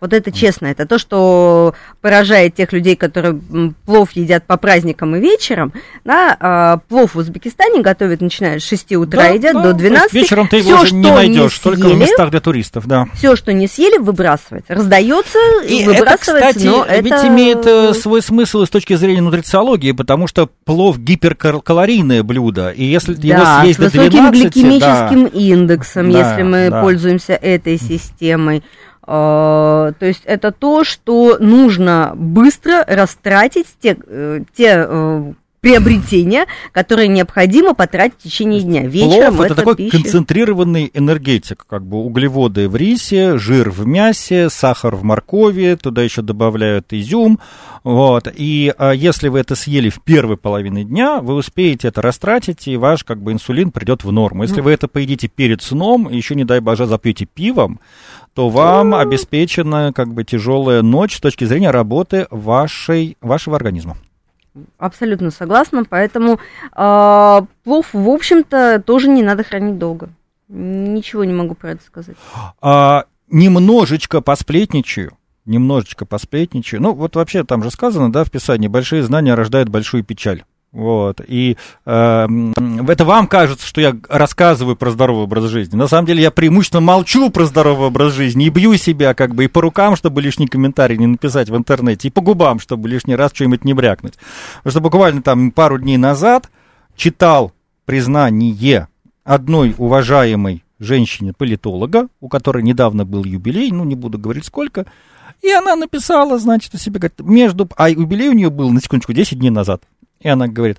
Вот 0.00 0.14
это 0.14 0.32
честно, 0.32 0.66
это 0.66 0.86
то, 0.86 0.98
что 0.98 1.74
поражает 2.00 2.54
тех 2.54 2.72
людей, 2.72 2.96
которые 2.96 3.38
плов 3.84 4.12
едят 4.12 4.44
по 4.46 4.56
праздникам 4.56 5.14
и 5.16 5.20
вечером. 5.20 5.74
Да, 6.04 6.36
а, 6.40 6.78
плов 6.88 7.14
в 7.14 7.18
Узбекистане 7.18 7.82
готовят, 7.82 8.22
начиная 8.22 8.58
с 8.60 8.62
6 8.62 8.96
утра, 8.96 9.20
Да, 9.20 9.28
едят 9.28 9.52
да, 9.54 9.62
до 9.62 9.74
то 9.74 9.82
есть 9.82 9.90
12. 9.90 10.12
Вечером 10.14 10.48
ты 10.48 10.56
его 10.56 10.80
уже 10.80 10.94
не 10.94 11.10
найдешь, 11.10 11.58
только 11.58 11.88
в 11.88 11.96
местах 11.96 12.30
для 12.30 12.40
туристов, 12.40 12.86
да. 12.86 13.06
Все, 13.14 13.36
что 13.36 13.52
не 13.52 13.66
съели, 13.66 13.98
выбрасывается. 13.98 14.74
Раздается 14.74 15.38
и, 15.66 15.84
выбрасывается. 15.84 16.02
это, 16.04 16.18
кстати, 16.18 16.66
но 16.66 16.86
ведь 16.86 17.12
это... 17.12 17.28
имеет 17.28 17.66
э, 17.66 17.92
свой 17.92 18.22
смысл 18.22 18.64
с 18.64 18.70
точки 18.70 18.94
зрения 18.94 19.20
нутрициологии, 19.20 19.92
потому 19.92 20.26
что 20.26 20.48
плов 20.64 20.98
гиперкалорийное 20.98 22.22
блюдо, 22.22 22.70
и 22.70 22.84
если 22.84 23.12
Да, 23.14 23.28
его 23.28 23.62
съесть 23.62 23.78
с 23.78 23.82
до 23.82 23.84
высоким 23.84 24.10
12, 24.30 24.54
гликемическим 24.54 25.26
индексом, 25.26 26.10
Да, 26.10 26.18
если 26.18 26.42
мы 26.42 26.70
да. 26.70 26.80
пользуемся 26.80 27.34
этой 27.34 27.78
системой. 27.78 28.62
А, 29.12 29.92
То 29.98 30.06
есть 30.06 30.22
это 30.24 30.52
то, 30.52 30.84
что 30.84 31.36
нужно 31.40 32.12
быстро 32.14 32.84
растратить 32.86 33.66
те, 33.82 33.96
э, 34.06 34.42
те 34.56 34.86
э, 34.86 35.32
приобретения, 35.60 36.46
которые 36.70 37.08
необходимо 37.08 37.74
потратить 37.74 38.20
в 38.20 38.22
течение 38.22 38.62
дня. 38.62 38.86
Вечером 38.86 39.34
Плов 39.34 39.46
это, 39.46 39.54
такой 39.56 39.76
пища. 39.76 39.96
концентрированный 39.96 40.92
энергетик, 40.94 41.66
как 41.68 41.84
бы 41.84 41.98
углеводы 41.98 42.68
в 42.68 42.76
рисе, 42.76 43.36
жир 43.36 43.70
в 43.70 43.84
мясе, 43.84 44.48
сахар 44.48 44.94
в 44.94 45.02
моркови, 45.02 45.76
туда 45.80 46.02
еще 46.02 46.22
добавляют 46.22 46.92
изюм, 46.92 47.40
вот. 47.82 48.28
И 48.34 48.72
а, 48.76 48.92
если 48.92 49.28
вы 49.28 49.40
это 49.40 49.54
съели 49.54 49.88
в 49.88 50.00
первой 50.02 50.36
половине 50.36 50.84
дня, 50.84 51.20
вы 51.20 51.34
успеете 51.34 51.88
это 51.88 52.02
растратить, 52.02 52.68
и 52.68 52.76
ваш 52.76 53.04
как 53.04 53.22
бы 53.22 53.32
инсулин 53.32 53.70
придет 53.70 54.04
в 54.04 54.12
норму. 54.12 54.42
Если 54.42 54.60
вы 54.60 54.72
это 54.72 54.88
поедите 54.88 55.28
перед 55.28 55.62
сном, 55.62 56.10
еще 56.10 56.34
не 56.34 56.44
дай 56.44 56.60
боже 56.60 56.86
запьете 56.86 57.26
пивом, 57.26 57.80
то 58.40 58.48
вам 58.48 58.94
обеспечена 58.94 59.92
как 59.92 60.14
бы 60.14 60.24
тяжелая 60.24 60.80
ночь 60.80 61.18
с 61.18 61.20
точки 61.20 61.44
зрения 61.44 61.70
работы 61.70 62.26
вашей, 62.30 63.18
вашего 63.20 63.54
организма. 63.54 63.98
Абсолютно 64.78 65.30
согласна, 65.30 65.84
поэтому 65.84 66.40
э, 66.74 67.40
плов, 67.64 67.86
в 67.92 68.08
общем-то, 68.08 68.82
тоже 68.86 69.10
не 69.10 69.22
надо 69.22 69.44
хранить 69.44 69.76
долго. 69.76 70.08
Ничего 70.48 71.24
не 71.24 71.34
могу 71.34 71.54
про 71.54 71.72
это 71.72 71.84
сказать. 71.84 72.16
А, 72.62 73.04
немножечко 73.30 74.22
посплетничаю, 74.22 75.18
немножечко 75.44 76.06
посплетничаю. 76.06 76.80
Ну, 76.80 76.94
вот 76.94 77.16
вообще 77.16 77.44
там 77.44 77.62
же 77.62 77.70
сказано, 77.70 78.10
да, 78.10 78.24
в 78.24 78.30
Писании, 78.30 78.68
большие 78.68 79.02
знания 79.02 79.34
рождают 79.34 79.68
большую 79.68 80.02
печаль. 80.02 80.44
Вот, 80.72 81.20
и 81.26 81.56
э, 81.84 82.28
это 82.88 83.04
вам 83.04 83.26
кажется, 83.26 83.66
что 83.66 83.80
я 83.80 83.96
рассказываю 84.08 84.76
про 84.76 84.92
здоровый 84.92 85.24
образ 85.24 85.46
жизни. 85.46 85.74
На 85.74 85.88
самом 85.88 86.06
деле 86.06 86.22
я 86.22 86.30
преимущественно 86.30 86.80
молчу 86.80 87.28
про 87.30 87.44
здоровый 87.44 87.88
образ 87.88 88.12
жизни 88.12 88.46
и 88.46 88.50
бью 88.50 88.76
себя 88.76 89.14
как 89.14 89.34
бы 89.34 89.46
и 89.46 89.48
по 89.48 89.60
рукам, 89.60 89.96
чтобы 89.96 90.22
лишний 90.22 90.46
комментарий 90.46 90.96
не 90.96 91.08
написать 91.08 91.50
в 91.50 91.56
интернете, 91.56 92.06
и 92.06 92.10
по 92.12 92.20
губам, 92.20 92.60
чтобы 92.60 92.88
лишний 92.88 93.16
раз 93.16 93.32
что-нибудь 93.34 93.64
не 93.64 93.74
брякнуть. 93.74 94.14
Потому 94.58 94.70
что 94.70 94.80
буквально 94.80 95.22
там 95.22 95.50
пару 95.50 95.76
дней 95.76 95.96
назад 95.96 96.48
читал 96.94 97.52
признание 97.84 98.86
одной 99.24 99.74
уважаемой 99.76 100.62
женщине-политолога, 100.78 102.06
у 102.20 102.28
которой 102.28 102.62
недавно 102.62 103.04
был 103.04 103.24
юбилей, 103.24 103.72
ну, 103.72 103.84
не 103.84 103.96
буду 103.96 104.18
говорить 104.18 104.44
сколько, 104.44 104.86
и 105.42 105.50
она 105.50 105.74
написала, 105.74 106.38
значит, 106.38 106.74
у 106.74 106.78
себя, 106.78 107.00
говорит, 107.00 107.18
между... 107.20 107.68
А 107.76 107.90
юбилей 107.90 108.28
у 108.28 108.34
нее 108.34 108.50
был, 108.50 108.70
на 108.70 108.80
секундочку, 108.80 109.12
10 109.12 109.38
дней 109.38 109.50
назад. 109.50 109.82
И 110.20 110.28
она 110.28 110.48
говорит, 110.48 110.78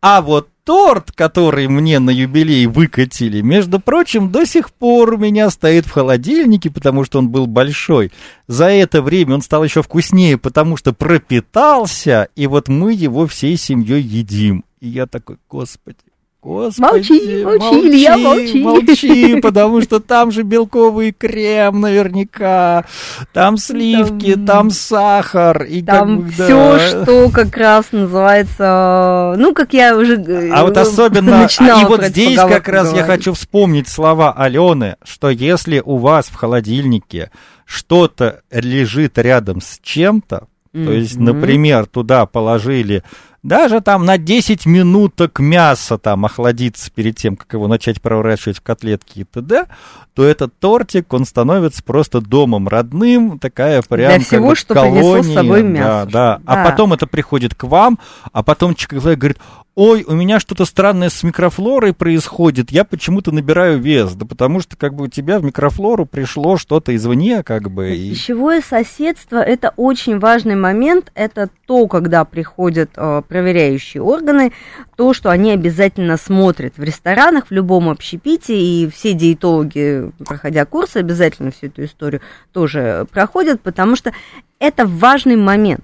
а 0.00 0.20
вот 0.22 0.48
торт, 0.64 1.12
который 1.12 1.68
мне 1.68 1.98
на 1.98 2.10
юбилей 2.10 2.66
выкатили, 2.66 3.40
между 3.40 3.78
прочим, 3.80 4.30
до 4.30 4.44
сих 4.44 4.72
пор 4.72 5.14
у 5.14 5.16
меня 5.16 5.50
стоит 5.50 5.86
в 5.86 5.92
холодильнике, 5.92 6.70
потому 6.70 7.04
что 7.04 7.18
он 7.18 7.28
был 7.28 7.46
большой. 7.46 8.12
За 8.48 8.66
это 8.66 9.02
время 9.02 9.34
он 9.34 9.42
стал 9.42 9.64
еще 9.64 9.82
вкуснее, 9.82 10.38
потому 10.38 10.76
что 10.76 10.92
пропитался, 10.92 12.28
и 12.34 12.46
вот 12.46 12.68
мы 12.68 12.92
его 12.92 13.26
всей 13.26 13.56
семьей 13.56 14.02
едим. 14.02 14.64
И 14.80 14.88
я 14.88 15.06
такой, 15.06 15.38
господи, 15.48 15.98
Господи, 16.42 16.82
молчи, 16.82 17.44
молчи, 17.44 17.88
Илья, 17.88 18.18
молчи. 18.18 18.62
Молчи, 18.64 19.40
потому 19.42 19.80
что 19.80 20.00
там 20.00 20.32
же 20.32 20.42
белковый 20.42 21.12
крем 21.12 21.80
наверняка, 21.80 22.84
там 23.32 23.56
сливки, 23.56 24.34
там, 24.34 24.44
там 24.44 24.70
сахар. 24.70 25.62
И 25.62 25.82
там 25.82 26.24
как, 26.24 26.32
все, 26.32 26.48
да. 26.48 27.04
что 27.04 27.30
как 27.30 27.56
раз 27.56 27.92
называется, 27.92 29.36
ну, 29.38 29.54
как 29.54 29.72
я 29.72 29.96
уже 29.96 30.16
А 30.52 30.64
вот 30.64 30.76
особенно, 30.76 31.46
а, 31.46 31.80
и 31.80 31.84
вот 31.84 32.02
здесь 32.06 32.36
как 32.36 32.66
раз 32.66 32.88
говорить. 32.88 33.06
я 33.06 33.12
хочу 33.12 33.34
вспомнить 33.34 33.86
слова 33.86 34.32
Алены, 34.32 34.96
что 35.04 35.30
если 35.30 35.80
у 35.84 35.98
вас 35.98 36.26
в 36.26 36.34
холодильнике 36.34 37.30
что-то 37.66 38.40
лежит 38.50 39.16
рядом 39.16 39.60
с 39.60 39.78
чем-то, 39.80 40.48
mm-hmm. 40.74 40.84
то 40.84 40.90
есть, 40.90 41.16
например, 41.18 41.86
туда 41.86 42.26
положили 42.26 43.04
даже 43.42 43.80
там 43.80 44.04
на 44.04 44.18
10 44.18 44.66
минуток 44.66 45.40
мясо 45.40 45.98
там 45.98 46.24
охладится 46.24 46.90
перед 46.92 47.16
тем, 47.16 47.36
как 47.36 47.52
его 47.52 47.66
начать 47.66 48.00
проворачивать 48.00 48.58
в 48.58 48.62
котлетки 48.62 49.20
и 49.20 49.24
т.д., 49.24 49.66
то 50.14 50.24
этот 50.24 50.58
тортик, 50.58 51.12
он 51.12 51.24
становится 51.24 51.82
просто 51.82 52.20
домом 52.20 52.68
родным, 52.68 53.38
такая 53.38 53.82
прям 53.82 54.10
Для 54.10 54.20
всего, 54.20 54.50
бы, 54.50 54.56
что 54.56 54.74
колония. 54.74 55.22
с 55.22 55.32
собой 55.32 55.62
мясо. 55.62 56.10
Да, 56.10 56.38
да. 56.38 56.40
А 56.44 56.70
потом 56.70 56.92
это 56.92 57.06
приходит 57.06 57.54
к 57.54 57.64
вам, 57.64 57.98
а 58.32 58.42
потом 58.42 58.74
человек 58.74 59.18
говорит, 59.18 59.38
ой, 59.74 60.04
у 60.06 60.12
меня 60.12 60.38
что-то 60.38 60.64
странное 60.64 61.08
с 61.08 61.22
микрофлорой 61.22 61.94
происходит, 61.94 62.70
я 62.70 62.84
почему-то 62.84 63.32
набираю 63.32 63.80
вес, 63.80 64.12
да 64.12 64.26
потому 64.26 64.60
что 64.60 64.76
как 64.76 64.94
бы 64.94 65.04
у 65.04 65.08
тебя 65.08 65.38
в 65.38 65.44
микрофлору 65.44 66.04
пришло 66.04 66.56
что-то 66.56 66.94
извне, 66.94 67.42
как 67.42 67.70
бы. 67.70 67.96
И... 67.96 68.10
Пищевое 68.10 68.60
соседство– 68.60 69.36
это 69.38 69.72
очень 69.76 70.18
важный 70.18 70.56
момент, 70.56 71.10
это 71.14 71.48
то, 71.66 71.86
когда 71.88 72.24
приходят 72.24 72.90
э, 72.96 73.22
проверяющие 73.32 74.02
органы, 74.02 74.52
то, 74.94 75.14
что 75.14 75.30
они 75.30 75.52
обязательно 75.52 76.18
смотрят 76.18 76.74
в 76.76 76.82
ресторанах, 76.82 77.46
в 77.46 77.50
любом 77.50 77.88
общепите, 77.88 78.60
и 78.60 78.86
все 78.90 79.14
диетологи, 79.14 80.12
проходя 80.26 80.66
курсы, 80.66 80.98
обязательно 80.98 81.50
всю 81.50 81.68
эту 81.68 81.86
историю 81.86 82.20
тоже 82.52 83.06
проходят, 83.10 83.62
потому 83.62 83.96
что 83.96 84.12
это 84.58 84.84
важный 84.84 85.36
момент. 85.36 85.82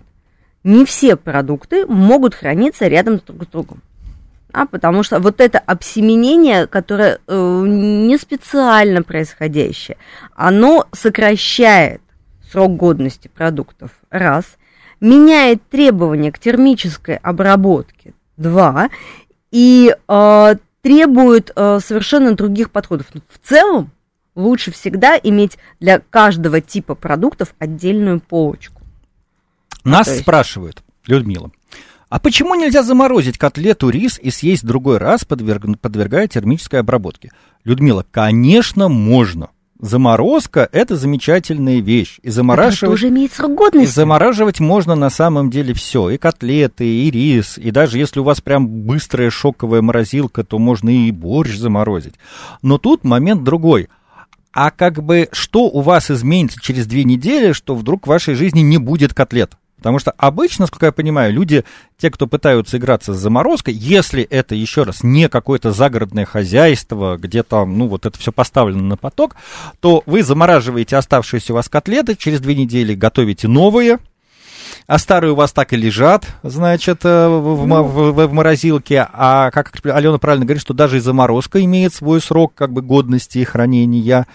Не 0.63 0.85
все 0.85 1.17
продукты 1.17 1.87
могут 1.87 2.35
храниться 2.35 2.87
рядом 2.87 3.19
друг 3.27 3.45
с 3.45 3.47
другом. 3.47 3.81
А, 4.53 4.67
потому 4.67 5.03
что 5.03 5.19
вот 5.19 5.41
это 5.41 5.59
обсеменение, 5.59 6.67
которое 6.67 7.19
э, 7.27 7.65
не 7.67 8.19
специально 8.19 9.03
происходящее, 9.03 9.97
оно 10.35 10.87
сокращает 10.93 12.03
срок 12.53 12.77
годности 12.77 13.29
продуктов, 13.29 13.93
раз, 14.11 14.45
меняет 15.01 15.63
требования 15.69 16.33
к 16.33 16.39
термической 16.39 17.17
обработке, 17.17 18.15
два, 18.37 18.91
и 19.51 19.95
э, 20.07 20.57
требует 20.83 21.53
э, 21.55 21.81
совершенно 21.85 22.35
других 22.35 22.71
подходов. 22.71 23.07
В 23.29 23.49
целом, 23.49 23.91
лучше 24.35 24.71
всегда 24.71 25.19
иметь 25.23 25.59
для 25.81 25.99
каждого 25.99 26.61
типа 26.61 26.95
продуктов 26.95 27.55
отдельную 27.59 28.21
полочку. 28.21 28.81
Нас 29.85 30.09
есть... 30.09 30.23
спрашивают, 30.23 30.83
Людмила, 31.07 31.51
а 32.09 32.19
почему 32.19 32.55
нельзя 32.55 32.83
заморозить 32.83 33.37
котлету 33.37 33.91
рис 33.91 34.19
и 34.19 34.31
съесть 34.31 34.65
другой 34.65 34.99
раз, 34.99 35.25
подверг... 35.25 35.65
подвергая 35.81 36.27
термической 36.27 36.81
обработке? 36.81 37.31
Людмила, 37.65 38.05
конечно, 38.11 38.89
можно. 38.89 39.51
Заморозка– 39.81 40.69
это 40.73 40.97
замечательная 40.97 41.81
вещь. 41.81 42.19
И 42.23 42.31
замораживать, 42.31 42.91
тоже 42.91 43.09
имеет 43.09 43.33
срок 43.33 43.55
годности. 43.55 43.89
И 43.89 43.93
замораживать 43.93 44.59
можно 44.59 44.97
на 44.97 45.09
самом 45.09 45.51
деле 45.51 45.73
все. 45.73 46.11
И 46.11 46.19
котлеты, 46.19 46.85
и 46.85 47.11
рис. 47.11 47.59
И 47.59 47.71
даже 47.71 47.99
если 47.99 48.19
у 48.19 48.25
вас 48.25 48.41
прям 48.41 48.67
быстрая 48.67 49.31
шоковая 49.31 49.81
морозилка, 49.81 50.43
то 50.43 50.59
можно 50.59 50.89
и 50.91 51.13
борщ 51.13 51.57
заморозить. 51.57 52.15
Но 52.61 52.79
тут 52.79 53.05
момент 53.05 53.45
другой. 53.45 53.89
А 54.53 54.73
как 54.73 55.03
бы 55.03 55.29
что 55.31 55.65
у 55.65 55.81
вас 55.83 56.11
изменится 56.11 56.61
через 56.61 56.87
две 56.87 57.05
недели, 57.05 57.53
что 57.53 57.77
вдруг 57.77 58.07
в 58.07 58.09
вашей 58.09 58.35
жизни 58.35 58.61
не 58.61 58.79
будет 58.79 59.15
котлет? 59.15 59.53
Потому 59.79 59.99
что 59.99 60.11
обычно, 60.13 60.65
насколько 60.65 60.87
я 60.87 60.93
понимаю, 60.93 61.33
люди, 61.33 61.65
те, 61.97 62.11
кто 62.11 62.27
пытаются 62.27 62.77
играться 62.77 63.15
с 63.15 63.19
заморозкой, 63.19 63.75
если 63.75 64.23
это, 64.25 64.55
еще 64.55 64.83
раз, 64.83 65.03
не 65.03 65.29
какое-то 65.29 65.73
загородное 65.73 66.25
хозяйство, 66.25 67.17
где 67.17 67.43
там, 67.43 67.79
ну, 67.79 67.87
вот 67.87 68.05
это 68.05 68.19
все 68.19 68.33
поставлено 68.33 68.83
на 68.83 68.97
поток, 68.97 69.37
то 69.81 70.03
вы 70.07 70.23
замораживаете 70.23 70.97
оставшиеся 70.97 71.53
у 71.53 71.57
вас 71.57 71.69
котлеты, 71.69 72.17
через 72.17 72.41
две 72.41 72.55
недели 72.55 72.95
готовите 72.95 73.49
новые, 73.49 73.99
а 74.89 74.99
старые 74.99 75.33
у 75.33 75.35
вас 75.35 75.53
так 75.53 75.75
и 75.75 75.77
лежат, 75.77 76.27
значит, 76.43 77.05
э, 77.05 77.29
в, 77.29 77.67
ну. 77.67 77.83
в, 77.83 78.13
в, 78.13 78.27
в 78.27 78.33
морозилке. 78.33 79.07
А 79.13 79.51
как 79.51 79.71
Алена 79.85 80.17
правильно 80.17 80.47
говорит, 80.47 80.63
что 80.63 80.73
даже 80.73 80.97
и 80.97 81.01
заморозка 81.01 81.63
имеет 81.63 81.93
свой 81.93 82.23
срок 82.23 82.55
как 82.55 82.73
бы 82.73 82.81
годности 82.81 83.37
и 83.37 83.45
хранения. 83.45 84.27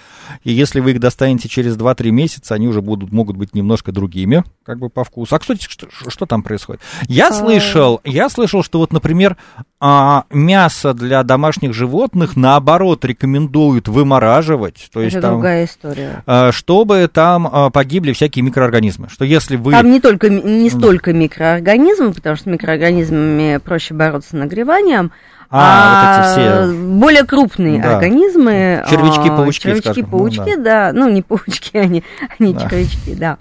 И 0.43 0.53
если 0.53 0.79
вы 0.79 0.91
их 0.91 0.99
достанете 0.99 1.49
через 1.49 1.75
2-3 1.75 2.11
месяца, 2.11 2.53
они 2.53 2.67
уже 2.67 2.83
будут, 2.83 3.11
могут 3.11 3.35
быть 3.35 3.55
немножко 3.55 3.91
другими, 3.91 4.43
как 4.63 4.77
бы 4.77 4.89
по 4.89 5.03
вкусу. 5.03 5.33
А, 5.33 5.39
кстати, 5.39 5.65
что, 5.67 5.87
что 5.89 6.27
там 6.27 6.43
происходит? 6.43 6.81
Я 7.07 7.29
а... 7.29 7.33
слышал, 7.33 7.99
я 8.03 8.29
слышал, 8.29 8.63
что 8.63 8.77
вот, 8.77 8.93
например, 8.93 9.37
а, 9.79 10.25
мясо 10.29 10.93
для 10.93 11.23
домашних 11.23 11.73
животных, 11.73 12.35
наоборот, 12.35 13.03
рекомендуют 13.05 13.87
вымораживать. 13.87 14.87
То 14.93 15.01
есть 15.01 15.15
Это 15.15 15.23
там, 15.23 15.33
другая 15.33 15.65
история. 15.65 16.23
А, 16.27 16.51
чтобы 16.51 17.09
там 17.11 17.49
а, 17.51 17.69
погибли 17.71 18.13
всякие 18.13 18.43
микроорганизмы. 18.43 19.09
Что 19.09 19.25
если 19.25 19.55
вы... 19.55 19.71
Там 19.71 19.91
не 19.91 19.99
только 19.99 20.29
не 20.43 20.69
столько 20.69 21.13
микроорганизмов, 21.13 22.15
потому 22.15 22.35
что 22.35 22.43
с 22.43 22.47
микроорганизмами 22.47 23.57
проще 23.57 23.93
бороться 23.93 24.35
нагреванием, 24.35 25.11
а, 25.49 25.59
а 25.59 26.35
вот 26.35 26.37
эти 26.37 26.67
все... 26.67 26.73
более 26.73 27.23
крупные 27.25 27.81
да. 27.81 27.95
организмы. 27.95 28.83
Червячки, 28.89 29.29
а, 29.29 29.37
паучки. 29.37 29.63
Червячки, 29.63 29.91
скажем. 29.91 30.09
паучки, 30.09 30.55
ну, 30.57 30.63
да. 30.63 30.91
да. 30.91 30.93
Ну, 30.93 31.09
не 31.09 31.21
паучки, 31.21 31.77
они, 31.77 32.03
они 32.39 32.53
да. 32.53 32.61
червячки, 32.61 33.15
да. 33.15 33.37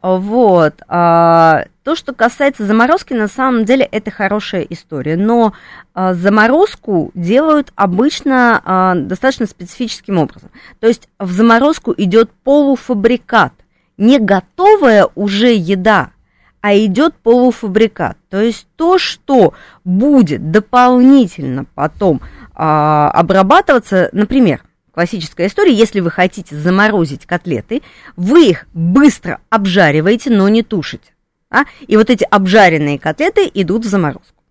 Вот. 0.00 0.74
А, 0.86 1.64
то, 1.82 1.96
что 1.96 2.12
касается 2.14 2.64
заморозки, 2.64 3.12
на 3.14 3.28
самом 3.28 3.64
деле 3.64 3.84
это 3.84 4.10
хорошая 4.10 4.62
история. 4.62 5.16
Но 5.16 5.52
а, 5.94 6.14
заморозку 6.14 7.10
делают 7.14 7.72
обычно 7.74 8.62
а, 8.64 8.94
достаточно 8.94 9.46
специфическим 9.46 10.18
образом. 10.18 10.50
То 10.78 10.86
есть 10.86 11.08
в 11.18 11.32
заморозку 11.32 11.92
идет 11.96 12.30
полуфабрикат, 12.44 13.52
не 13.96 14.20
готовая 14.20 15.08
уже 15.16 15.52
еда, 15.52 16.10
а 16.60 16.76
идет 16.76 17.14
полуфабрикат. 17.16 18.16
То 18.30 18.40
есть 18.40 18.66
то, 18.76 18.98
что 18.98 19.54
будет 19.84 20.50
дополнительно 20.50 21.64
потом 21.74 22.20
а, 22.54 23.10
обрабатываться, 23.12 24.08
например, 24.12 24.62
классическая 24.92 25.46
история, 25.46 25.72
если 25.72 26.00
вы 26.00 26.10
хотите 26.10 26.56
заморозить 26.56 27.26
котлеты, 27.26 27.82
вы 28.16 28.48
их 28.48 28.66
быстро 28.74 29.40
обжариваете, 29.48 30.30
но 30.30 30.48
не 30.48 30.62
тушите. 30.62 31.14
А? 31.50 31.64
И 31.86 31.96
вот 31.96 32.10
эти 32.10 32.26
обжаренные 32.28 32.98
котлеты 32.98 33.50
идут 33.54 33.84
в 33.84 33.88
заморозку. 33.88 34.42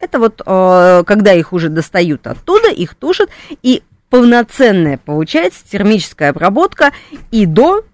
Это 0.00 0.18
вот 0.18 0.42
э, 0.44 1.04
когда 1.06 1.32
их 1.32 1.52
уже 1.52 1.68
достают 1.68 2.26
оттуда, 2.26 2.70
их 2.70 2.94
тушат, 2.96 3.30
и 3.62 3.82
полноценная 4.10 4.98
получается 4.98 5.60
термическая 5.70 6.30
обработка 6.30 6.92
и 7.30 7.46
до 7.46 7.84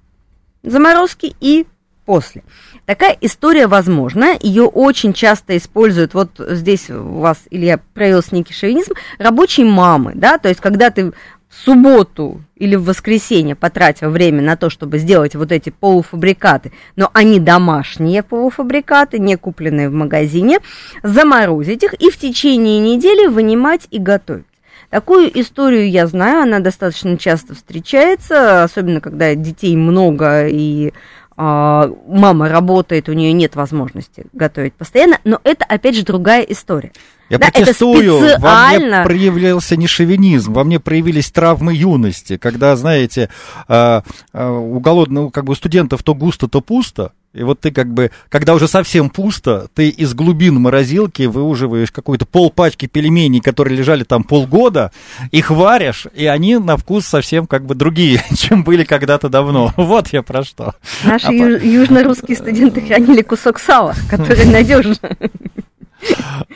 заморозки, 0.63 1.37
и 1.41 1.67
после. 2.07 2.43
Такая 2.89 3.19
история 3.21 3.67
возможна, 3.67 4.35
ее 4.41 4.63
очень 4.63 5.13
часто 5.13 5.59
используют, 5.59 6.15
вот 6.15 6.31
здесь 6.39 6.89
у 6.89 7.19
вас, 7.19 7.37
Илья, 7.51 7.81
проявился 7.93 8.35
некий 8.35 8.55
шовинизм, 8.55 8.95
рабочие 9.19 9.67
мамы, 9.67 10.13
да, 10.15 10.39
то 10.39 10.49
есть 10.49 10.63
когда 10.63 10.89
ты 10.89 11.11
в 11.11 11.15
субботу 11.51 12.41
или 12.57 12.77
в 12.77 12.85
воскресенье 12.85 13.55
потратил 13.55 14.09
время 14.09 14.41
на 14.41 14.57
то, 14.57 14.71
чтобы 14.71 14.97
сделать 14.97 15.35
вот 15.35 15.53
эти 15.53 15.69
полуфабрикаты, 15.69 16.73
но 16.97 17.11
они 17.13 17.41
домашние 17.41 18.23
полуфабрикаты, 18.23 19.19
не 19.19 19.37
купленные 19.37 19.91
в 19.91 19.93
магазине, 19.93 20.61
заморозить 21.03 21.83
их 21.83 21.93
и 21.93 22.09
в 22.09 22.17
течение 22.17 22.81
недели 22.81 23.27
вынимать 23.27 23.87
и 23.91 23.99
готовить. 23.99 24.47
Такую 24.89 25.39
историю 25.39 25.91
я 25.91 26.07
знаю, 26.07 26.45
она 26.45 26.61
достаточно 26.61 27.19
часто 27.19 27.55
встречается, 27.55 28.63
особенно 28.63 29.03
когда 29.03 29.35
детей 29.35 29.77
много 29.77 30.49
и 30.49 30.95
мама 31.39 32.49
работает, 32.49 33.09
у 33.09 33.13
нее 33.13 33.33
нет 33.33 33.55
возможности 33.55 34.27
готовить 34.33 34.75
постоянно, 34.75 35.21
но 35.23 35.41
это, 35.45 35.65
опять 35.65 35.95
же, 35.95 36.03
другая 36.03 36.43
история. 36.43 36.93
Я 37.31 37.39
да, 37.39 37.51
протестую, 37.51 38.25
это 38.25 38.39
специально... 38.39 38.97
во 38.97 38.97
мне 38.97 39.05
проявился 39.05 39.77
не 39.77 39.87
шовинизм, 39.87 40.53
во 40.53 40.65
мне 40.65 40.81
проявились 40.81 41.31
травмы 41.31 41.75
юности, 41.75 42.39
когда, 42.39 42.75
знаете, 42.75 43.29
а, 43.69 44.03
а, 44.33 44.51
у 44.51 44.81
голодного, 44.81 45.31
как 45.31 45.45
бы 45.45 45.53
у 45.53 45.55
студентов 45.55 46.03
то 46.03 46.15
густо, 46.15 46.49
то 46.49 46.61
пусто, 46.61 47.13
и 47.35 47.43
вот 47.43 47.61
ты 47.61 47.71
как 47.71 47.93
бы, 47.93 48.11
когда 48.31 48.55
уже 48.55 48.67
совсем 48.67 49.11
пусто, 49.11 49.69
ты 49.75 49.91
из 49.91 50.15
глубин 50.15 50.55
морозилки 50.57 51.25
выуживаешь 51.25 51.93
какую-то 51.93 52.25
полпачки 52.25 52.87
пельменей, 52.87 53.41
которые 53.41 53.77
лежали 53.77 54.03
там 54.03 54.25
полгода, 54.25 54.93
их 55.31 55.51
варишь, 55.51 56.07
и 56.15 56.25
они 56.27 56.57
на 56.57 56.79
вкус 56.79 57.05
совсем 57.05 57.47
как 57.47 57.67
бы 57.67 57.75
другие, 57.75 58.23
чем 58.35 58.65
были 58.65 58.85
когда-то 58.85 59.29
давно. 59.29 59.73
Вот 59.77 60.09
я 60.09 60.23
про 60.23 60.43
что. 60.43 60.75
Наши 61.05 61.27
а 61.27 61.33
ю- 61.33 61.59
южно-русские 61.59 62.37
студенты 62.39 62.81
хранили 62.81 63.23
кусок 63.23 63.59
сала, 63.59 63.95
который 64.11 64.47
надежно. 64.47 64.97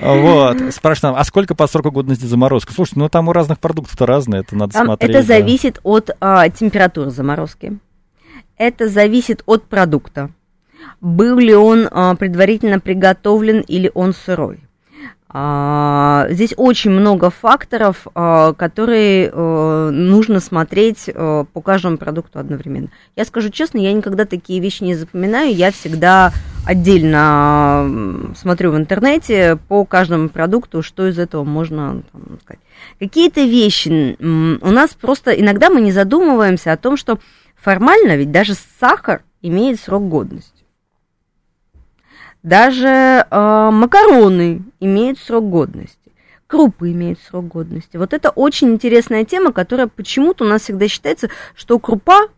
Вот. 0.00 0.56
Спрашивают, 0.72 1.18
а 1.18 1.24
сколько 1.24 1.54
по 1.54 1.66
сроку 1.66 1.90
годности 1.90 2.24
заморозка? 2.24 2.72
Слушайте, 2.72 3.00
ну 3.00 3.08
там 3.08 3.28
у 3.28 3.32
разных 3.32 3.58
продуктов 3.58 4.00
разное, 4.00 4.40
это 4.40 4.56
надо 4.56 4.72
Там 4.72 4.86
смотреть. 4.86 5.10
это 5.10 5.20
да. 5.20 5.26
зависит 5.26 5.80
от 5.82 6.10
а, 6.20 6.48
температуры 6.48 7.10
заморозки. 7.10 7.78
Это 8.56 8.88
зависит 8.88 9.42
от 9.46 9.64
продукта. 9.64 10.30
Был 11.00 11.38
ли 11.38 11.54
он 11.54 11.88
а, 11.90 12.14
предварительно 12.14 12.80
приготовлен 12.80 13.60
или 13.60 13.90
он 13.94 14.14
сырой. 14.14 14.60
А, 15.34 16.26
здесь 16.28 16.52
очень 16.58 16.90
много 16.90 17.30
факторов, 17.30 18.06
а, 18.14 18.52
которые 18.52 19.30
а, 19.32 19.90
нужно 19.90 20.40
смотреть 20.40 21.08
а, 21.08 21.44
по 21.44 21.62
каждому 21.62 21.96
продукту 21.96 22.38
одновременно. 22.38 22.88
Я 23.16 23.24
скажу 23.24 23.48
честно, 23.48 23.78
я 23.78 23.94
никогда 23.94 24.26
такие 24.26 24.60
вещи 24.60 24.82
не 24.82 24.94
запоминаю, 24.94 25.54
я 25.54 25.72
всегда 25.72 26.32
отдельно 26.66 27.82
м, 27.86 28.34
смотрю 28.36 28.72
в 28.72 28.76
интернете 28.76 29.58
по 29.68 29.86
каждому 29.86 30.28
продукту, 30.28 30.82
что 30.82 31.08
из 31.08 31.18
этого 31.18 31.44
можно 31.44 32.02
там, 32.12 32.38
сказать. 32.42 32.60
Какие-то 32.98 33.40
вещи 33.40 34.16
у 34.20 34.70
нас 34.70 34.90
просто 34.90 35.30
иногда 35.30 35.70
мы 35.70 35.80
не 35.80 35.92
задумываемся 35.92 36.72
о 36.72 36.76
том, 36.76 36.98
что 36.98 37.18
формально 37.56 38.16
ведь 38.16 38.32
даже 38.32 38.52
сахар 38.78 39.22
имеет 39.40 39.80
срок 39.80 40.08
годности. 40.08 40.51
Даже 42.42 42.88
э, 43.30 43.70
макароны 43.72 44.62
имеют 44.80 45.18
срок 45.18 45.48
годности. 45.48 45.96
Крупы 46.48 46.90
имеют 46.90 47.20
срок 47.20 47.46
годности. 47.46 47.96
Вот 47.96 48.12
это 48.12 48.30
очень 48.30 48.72
интересная 48.72 49.24
тема, 49.24 49.52
которая 49.52 49.86
почему-то 49.86 50.44
у 50.44 50.48
нас 50.48 50.62
всегда 50.62 50.88
считается, 50.88 51.30
что 51.54 51.78
крупа, 51.78 52.28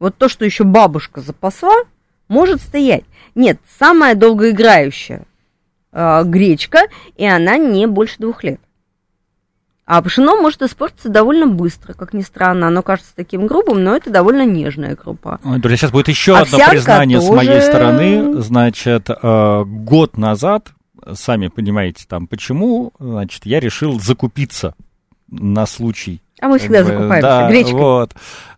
вот 0.00 0.16
то, 0.16 0.28
что 0.28 0.44
еще 0.44 0.64
бабушка 0.64 1.20
запасла, 1.20 1.74
может 2.28 2.62
стоять. 2.62 3.04
Нет, 3.34 3.58
самая 3.78 4.14
долгоиграющая 4.14 5.26
э, 5.92 6.22
гречка, 6.24 6.80
и 7.16 7.26
она 7.26 7.58
не 7.58 7.86
больше 7.86 8.16
двух 8.18 8.44
лет. 8.44 8.60
А 9.86 10.00
пшено 10.00 10.36
может 10.36 10.62
испортиться 10.62 11.10
довольно 11.10 11.46
быстро, 11.46 11.92
как 11.92 12.14
ни 12.14 12.22
странно. 12.22 12.68
Оно 12.68 12.82
кажется 12.82 13.12
таким 13.14 13.46
грубым, 13.46 13.84
но 13.84 13.94
это 13.94 14.10
довольно 14.10 14.46
нежная 14.46 14.96
крупа. 14.96 15.40
Ой, 15.44 15.58
Друзья, 15.58 15.76
сейчас 15.76 15.90
будет 15.90 16.08
еще 16.08 16.32
одно 16.32 16.56
Овсянка 16.56 16.70
признание 16.70 17.20
с 17.20 17.28
моей 17.28 17.60
тоже- 17.60 17.66
стороны. 17.66 18.40
Значит, 18.40 19.10
э, 19.10 19.64
год 19.66 20.16
назад, 20.16 20.68
сами 21.12 21.48
понимаете, 21.48 22.06
там 22.08 22.26
почему, 22.26 22.92
значит, 22.98 23.44
я 23.44 23.60
решил 23.60 24.00
закупиться 24.00 24.74
на 25.28 25.66
случай. 25.66 26.22
А 26.40 26.48
мы 26.48 26.58
всегда 26.58 26.82
закупаемся 26.84 27.22
да, 27.22 27.48
гречкой. 27.50 27.74
Вот. 27.74 28.14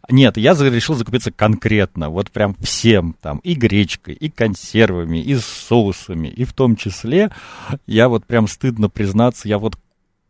Нет, 0.09 0.37
я 0.37 0.53
решил 0.55 0.95
закупиться 0.95 1.33
конкретно, 1.33 2.11
вот 2.11 2.31
прям 2.31 2.55
всем, 2.61 3.17
там, 3.21 3.39
и 3.39 3.55
гречкой, 3.55 4.15
и 4.15 4.31
консервами, 4.31 5.19
и 5.19 5.37
соусами, 5.37 6.29
и 6.29 6.45
в 6.45 6.53
том 6.53 6.77
числе, 6.77 7.31
я 7.87 8.09
вот 8.09 8.25
прям 8.25 8.47
стыдно 8.47 8.89
признаться, 8.89 9.49
я 9.49 9.59
вот 9.59 9.77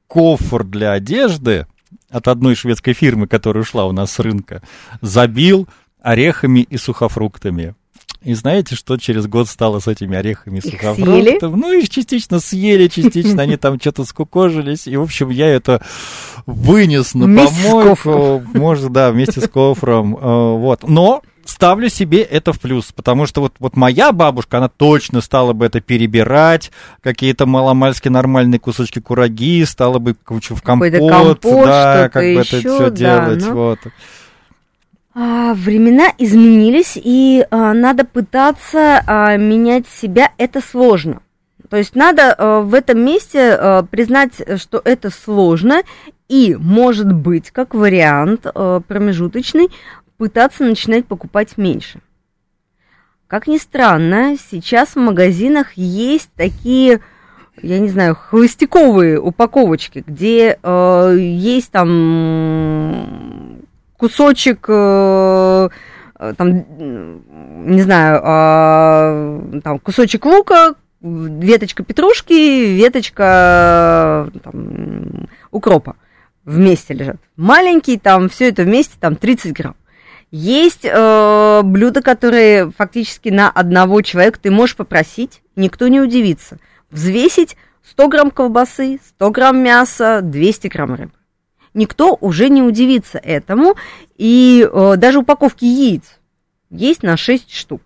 кофр 0.08 0.64
для 0.64 0.92
одежды 0.92 1.66
от 2.10 2.28
одной 2.28 2.54
шведской 2.54 2.92
фирмы, 2.94 3.26
которая 3.26 3.62
ушла 3.62 3.86
у 3.86 3.92
нас 3.92 4.12
с 4.12 4.18
рынка, 4.18 4.62
забил 5.00 5.68
орехами 6.00 6.60
и 6.60 6.76
сухофруктами. 6.76 7.74
И 8.22 8.34
знаете, 8.34 8.74
что 8.74 8.96
через 8.96 9.26
год 9.28 9.48
стало 9.48 9.78
с 9.78 9.86
этими 9.86 10.16
орехами 10.16 10.58
и 10.58 10.60
сухофруктами? 10.60 11.22
съели? 11.22 11.38
Ну, 11.42 11.72
их 11.72 11.88
частично 11.88 12.40
съели, 12.40 12.88
частично 12.88 13.42
они 13.42 13.56
там 13.56 13.78
что-то 13.80 14.04
скукожились. 14.04 14.88
И, 14.88 14.96
в 14.96 15.02
общем, 15.02 15.30
я 15.30 15.46
это 15.46 15.80
вынес 16.44 17.14
на 17.14 17.26
помойку. 17.46 18.42
Может, 18.54 18.90
да, 18.90 19.12
вместе 19.12 19.40
с 19.40 19.48
кофром. 19.48 20.16
э, 20.16 20.56
Вот. 20.56 20.88
Но 20.88 21.22
ставлю 21.46 21.88
себе 21.88 22.22
это 22.22 22.52
в 22.52 22.60
плюс, 22.60 22.92
потому 22.92 23.26
что 23.26 23.40
вот, 23.40 23.54
вот 23.58 23.76
моя 23.76 24.12
бабушка, 24.12 24.58
она 24.58 24.68
точно 24.68 25.20
стала 25.20 25.52
бы 25.52 25.66
это 25.66 25.80
перебирать, 25.80 26.70
какие-то 27.02 27.46
маломальски 27.46 28.08
нормальные 28.08 28.58
кусочки 28.58 29.00
кураги, 29.00 29.64
стала 29.64 29.98
бы 29.98 30.14
короче, 30.14 30.54
в 30.54 30.62
компот, 30.62 30.92
компот, 30.92 31.40
да, 31.42 32.08
как 32.12 32.22
бы 32.22 32.40
это 32.40 32.56
ещё, 32.56 32.74
все 32.74 32.90
да, 32.90 32.96
делать. 32.96 33.44
ну. 33.46 33.54
Вот. 33.54 33.78
А, 35.18 35.54
времена 35.54 36.12
изменились, 36.18 36.92
и 36.96 37.46
а, 37.50 37.72
надо 37.72 38.04
пытаться 38.04 39.02
а, 39.06 39.36
менять 39.38 39.86
себя. 39.88 40.30
Это 40.36 40.60
сложно. 40.60 41.22
То 41.70 41.78
есть 41.78 41.94
надо 41.94 42.34
а, 42.36 42.60
в 42.60 42.74
этом 42.74 43.00
месте 43.00 43.56
а, 43.58 43.82
признать, 43.82 44.32
что 44.58 44.80
это 44.84 45.10
сложно, 45.10 45.82
и, 46.28 46.56
может 46.58 47.12
быть, 47.12 47.50
как 47.50 47.74
вариант 47.74 48.42
а, 48.44 48.80
промежуточный, 48.80 49.68
пытаться 50.16 50.64
начинать 50.64 51.06
покупать 51.06 51.56
меньше. 51.58 52.00
Как 53.26 53.46
ни 53.46 53.58
странно, 53.58 54.36
сейчас 54.50 54.90
в 54.90 55.00
магазинах 55.00 55.72
есть 55.74 56.30
такие, 56.36 57.00
я 57.60 57.78
не 57.80 57.88
знаю, 57.88 58.14
холостяковые 58.14 59.20
упаковочки, 59.20 60.04
где 60.06 60.58
э, 60.62 61.16
есть 61.18 61.72
там 61.72 63.62
кусочек, 63.96 64.66
э, 64.68 65.68
э, 66.20 66.34
там, 66.36 66.64
не 67.66 67.82
знаю, 67.82 68.20
а, 68.22 69.60
там 69.64 69.80
кусочек 69.80 70.24
лука, 70.24 70.74
веточка 71.00 71.82
петрушки, 71.82 72.74
веточка 72.74 74.30
э, 74.34 74.38
там, 74.38 75.28
укропа 75.50 75.96
вместе 76.44 76.94
лежат. 76.94 77.16
Маленький, 77.36 77.98
там 77.98 78.28
все 78.28 78.48
это 78.48 78.62
вместе, 78.62 78.94
там 79.00 79.16
30 79.16 79.52
грамм. 79.52 79.76
Есть 80.30 80.84
э, 80.84 81.60
блюда, 81.62 82.02
которые 82.02 82.70
фактически 82.72 83.28
на 83.28 83.48
одного 83.48 84.02
человека 84.02 84.40
ты 84.42 84.50
можешь 84.50 84.76
попросить, 84.76 85.42
никто 85.54 85.88
не 85.88 86.00
удивится. 86.00 86.58
Взвесить 86.90 87.56
100 87.90 88.08
грамм 88.08 88.30
колбасы, 88.30 88.98
100 89.08 89.30
грамм 89.30 89.58
мяса, 89.58 90.20
200 90.22 90.68
грамм 90.68 90.94
рыбы. 90.94 91.12
Никто 91.74 92.16
уже 92.20 92.48
не 92.48 92.62
удивится 92.62 93.18
этому. 93.18 93.74
И 94.16 94.68
э, 94.70 94.94
даже 94.96 95.18
упаковки 95.18 95.64
яиц 95.64 96.18
есть 96.70 97.02
на 97.02 97.16
6 97.16 97.52
штук. 97.52 97.82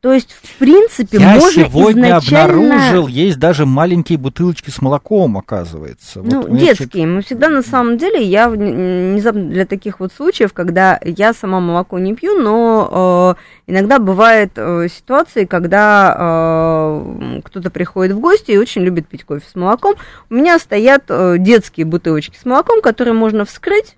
То 0.00 0.12
есть, 0.12 0.30
в 0.30 0.58
принципе, 0.58 1.18
Я 1.18 1.34
можно 1.34 1.64
сегодня 1.64 2.10
изначально... 2.10 2.74
обнаружил, 2.74 3.08
есть 3.08 3.36
даже 3.40 3.66
маленькие 3.66 4.16
бутылочки 4.16 4.70
с 4.70 4.80
молоком, 4.80 5.36
оказывается. 5.36 6.22
Ну, 6.22 6.42
Вот 6.42 6.56
детские. 6.56 7.04
Мы 7.08 7.22
всегда, 7.22 7.48
на 7.48 7.62
самом 7.62 7.98
деле, 7.98 8.22
я 8.22 8.48
внезапно 8.48 9.50
для 9.50 9.66
таких 9.66 9.98
вот 9.98 10.12
случаев, 10.12 10.52
когда 10.52 11.00
я 11.04 11.34
сама 11.34 11.58
молоко 11.58 11.98
не 11.98 12.14
пью, 12.14 12.40
но 12.40 13.36
э, 13.66 13.72
иногда 13.72 13.98
бывают 13.98 14.52
э, 14.54 14.86
ситуации, 14.88 15.46
когда 15.46 16.14
э, 16.16 17.40
кто-то 17.42 17.70
приходит 17.70 18.14
в 18.14 18.20
гости 18.20 18.52
и 18.52 18.58
очень 18.58 18.82
любит 18.82 19.08
пить 19.08 19.24
кофе 19.24 19.44
с 19.50 19.56
молоком. 19.56 19.96
У 20.30 20.34
меня 20.34 20.60
стоят 20.60 21.06
э, 21.08 21.38
детские 21.40 21.86
бутылочки 21.86 22.38
с 22.40 22.44
молоком, 22.44 22.82
которые 22.82 23.14
можно 23.14 23.44
вскрыть 23.44 23.97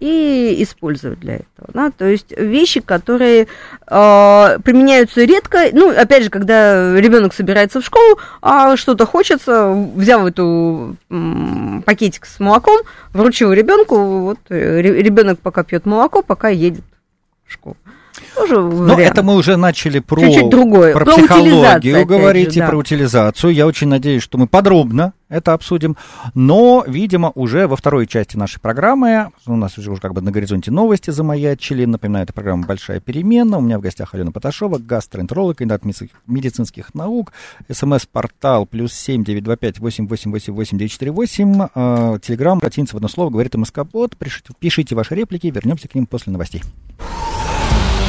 и 0.00 0.62
использовать 0.62 1.20
для 1.20 1.36
этого. 1.36 1.68
Да? 1.72 1.90
То 1.90 2.06
есть 2.06 2.32
вещи, 2.36 2.80
которые 2.80 3.48
э, 3.86 4.58
применяются 4.62 5.24
редко. 5.24 5.66
Ну, 5.72 5.90
опять 5.90 6.24
же, 6.24 6.30
когда 6.30 6.98
ребенок 6.98 7.34
собирается 7.34 7.80
в 7.80 7.84
школу, 7.84 8.18
а 8.40 8.76
что-то 8.76 9.06
хочется, 9.06 9.72
взял 9.94 10.26
эту 10.26 10.96
м, 11.10 11.82
пакетик 11.84 12.26
с 12.26 12.40
молоком, 12.40 12.80
вручил 13.12 13.52
ребенку, 13.52 14.20
вот 14.20 14.38
ребенок 14.48 15.40
пока 15.40 15.64
пьет 15.64 15.86
молоко, 15.86 16.22
пока 16.22 16.48
едет 16.48 16.84
в 17.46 17.52
школу. 17.52 17.76
Тоже 18.38 18.60
Но 18.60 18.98
это 18.98 19.22
мы 19.22 19.34
уже 19.34 19.56
начали 19.56 19.98
про, 19.98 20.20
Чуть-чуть 20.20 20.48
другое. 20.48 20.92
про, 20.94 21.04
Про 21.04 21.12
психологию 21.16 22.06
говорить 22.06 22.52
же, 22.52 22.58
и 22.58 22.60
да. 22.60 22.68
про 22.68 22.76
утилизацию. 22.76 23.52
Я 23.52 23.66
очень 23.66 23.88
надеюсь, 23.88 24.22
что 24.22 24.38
мы 24.38 24.46
подробно 24.46 25.12
это 25.28 25.52
обсудим. 25.52 25.96
Но, 26.34 26.84
видимо, 26.86 27.32
уже 27.34 27.66
во 27.66 27.76
второй 27.76 28.06
части 28.06 28.36
нашей 28.36 28.60
программы, 28.60 29.28
у 29.46 29.56
нас 29.56 29.76
уже, 29.76 29.94
как 29.96 30.14
бы 30.14 30.20
на 30.22 30.30
горизонте 30.30 30.70
новости 30.70 31.10
замаячили. 31.10 31.84
Напоминаю, 31.84 32.24
это 32.24 32.32
программа 32.32 32.64
«Большая 32.66 33.00
перемена». 33.00 33.58
У 33.58 33.60
меня 33.60 33.78
в 33.78 33.82
гостях 33.82 34.14
Алена 34.14 34.30
Поташова, 34.30 34.78
гастроэнтеролог, 34.78 35.58
кандидат 35.58 35.84
медици- 35.84 36.10
медицинских 36.26 36.94
наук, 36.94 37.32
смс-портал 37.70 38.66
плюс 38.66 38.92
семь 38.92 39.24
девять 39.24 39.44
два 39.44 39.56
пять 39.56 39.78
восемь 39.80 40.06
восемь 40.06 40.30
восемь 40.30 40.54
восемь 40.54 40.78
девять 40.78 40.92
четыре 40.92 41.10
восемь. 41.12 41.62
э, 41.74 42.18
Телеграмм, 42.22 42.60
латиница 42.62 42.94
в 42.94 42.96
одно 42.96 43.08
слово, 43.08 43.30
говорит 43.30 43.54
МСК-бот. 43.54 44.16
Пишите, 44.16 44.52
пишите 44.58 44.94
ваши 44.94 45.14
реплики, 45.14 45.48
вернемся 45.48 45.88
к 45.88 45.94
ним 45.94 46.06
после 46.06 46.32
новостей. 46.32 46.62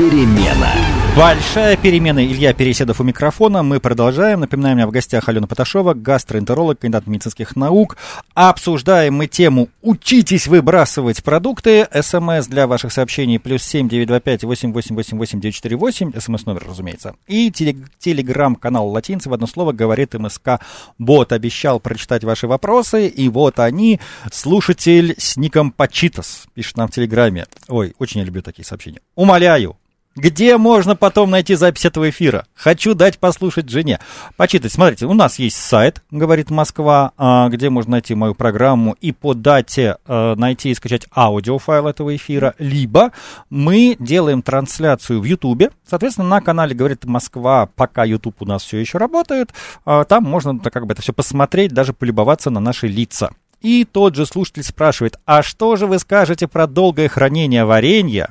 перемена». 0.00 0.72
Большая 1.16 1.76
перемена. 1.76 2.24
Илья 2.24 2.54
Переседов 2.54 3.00
у 3.00 3.04
микрофона. 3.04 3.64
Мы 3.64 3.80
продолжаем. 3.80 4.40
Напоминаем, 4.40 4.76
меня 4.76 4.86
в 4.86 4.92
гостях 4.92 5.28
Алена 5.28 5.48
Поташова, 5.48 5.92
гастроэнтеролог, 5.92 6.78
кандидат 6.78 7.08
медицинских 7.08 7.56
наук. 7.56 7.96
Обсуждаем 8.32 9.14
мы 9.14 9.26
тему 9.26 9.68
«Учитесь 9.82 10.46
выбрасывать 10.46 11.24
продукты». 11.24 11.88
СМС 11.92 12.46
для 12.46 12.68
ваших 12.68 12.92
сообщений 12.92 13.40
плюс 13.40 13.64
семь 13.64 13.88
девять 13.88 14.06
два 14.06 14.20
пять 14.20 14.44
восемь 14.44 14.72
восемь 14.72 14.94
восемь 14.94 15.18
восемь 15.18 15.40
девять 15.40 15.56
четыре 15.56 15.76
восемь. 15.76 16.12
СМС 16.16 16.46
номер, 16.46 16.64
разумеется. 16.68 17.16
И 17.26 17.50
телеграм-канал 17.50 18.88
латинцы 18.88 19.28
в 19.28 19.34
одно 19.34 19.48
слово 19.48 19.72
говорит 19.72 20.14
МСК 20.14 20.60
Бот. 20.96 21.32
Обещал 21.32 21.80
прочитать 21.80 22.22
ваши 22.22 22.46
вопросы. 22.46 23.08
И 23.08 23.28
вот 23.28 23.58
они. 23.58 24.00
Слушатель 24.30 25.16
с 25.18 25.36
ником 25.36 25.72
Почитас 25.72 26.44
пишет 26.54 26.76
нам 26.76 26.86
в 26.86 26.92
телеграме. 26.92 27.46
Ой, 27.66 27.94
очень 27.98 28.20
я 28.20 28.26
люблю 28.26 28.42
такие 28.42 28.64
сообщения. 28.64 29.00
Умоляю, 29.16 29.76
где 30.16 30.56
можно 30.56 30.96
потом 30.96 31.30
найти 31.30 31.54
запись 31.54 31.84
этого 31.84 32.10
эфира? 32.10 32.44
Хочу 32.54 32.94
дать 32.94 33.18
послушать 33.18 33.68
жене. 33.68 34.00
Почитать. 34.36 34.72
Смотрите, 34.72 35.06
у 35.06 35.14
нас 35.14 35.38
есть 35.38 35.56
сайт, 35.56 36.02
говорит 36.10 36.50
Москва, 36.50 37.12
а, 37.16 37.48
где 37.48 37.70
можно 37.70 37.92
найти 37.92 38.16
мою 38.16 38.34
программу 38.34 38.96
и 39.00 39.12
по 39.12 39.34
дате 39.34 39.98
а, 40.06 40.34
найти 40.34 40.70
и 40.70 40.74
скачать 40.74 41.06
аудиофайл 41.14 41.86
этого 41.86 42.16
эфира. 42.16 42.54
Либо 42.58 43.12
мы 43.50 43.96
делаем 44.00 44.42
трансляцию 44.42 45.20
в 45.20 45.24
Ютубе. 45.24 45.70
Соответственно, 45.88 46.28
на 46.28 46.40
канале 46.40 46.74
говорит 46.74 47.04
Москва, 47.04 47.68
пока 47.76 48.04
Ютуб 48.04 48.42
у 48.42 48.44
нас 48.44 48.64
все 48.64 48.78
еще 48.78 48.98
работает. 48.98 49.50
А, 49.84 50.02
там 50.02 50.24
можно 50.24 50.58
как 50.58 50.86
бы 50.86 50.92
это 50.92 51.02
все 51.02 51.12
посмотреть, 51.12 51.72
даже 51.72 51.92
полюбоваться 51.92 52.50
на 52.50 52.58
наши 52.58 52.88
лица. 52.88 53.30
И 53.60 53.84
тот 53.84 54.16
же 54.16 54.26
слушатель 54.26 54.64
спрашивает, 54.64 55.20
а 55.24 55.42
что 55.42 55.76
же 55.76 55.86
вы 55.86 56.00
скажете 56.00 56.48
про 56.48 56.66
долгое 56.66 57.08
хранение 57.08 57.64
варенья? 57.64 58.30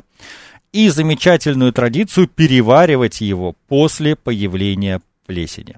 И 0.72 0.90
замечательную 0.90 1.74
традицию 1.74 2.28
переваривать 2.28 3.22
его 3.22 3.56
после 3.68 4.16
появления 4.16 5.02
плесени. 5.26 5.78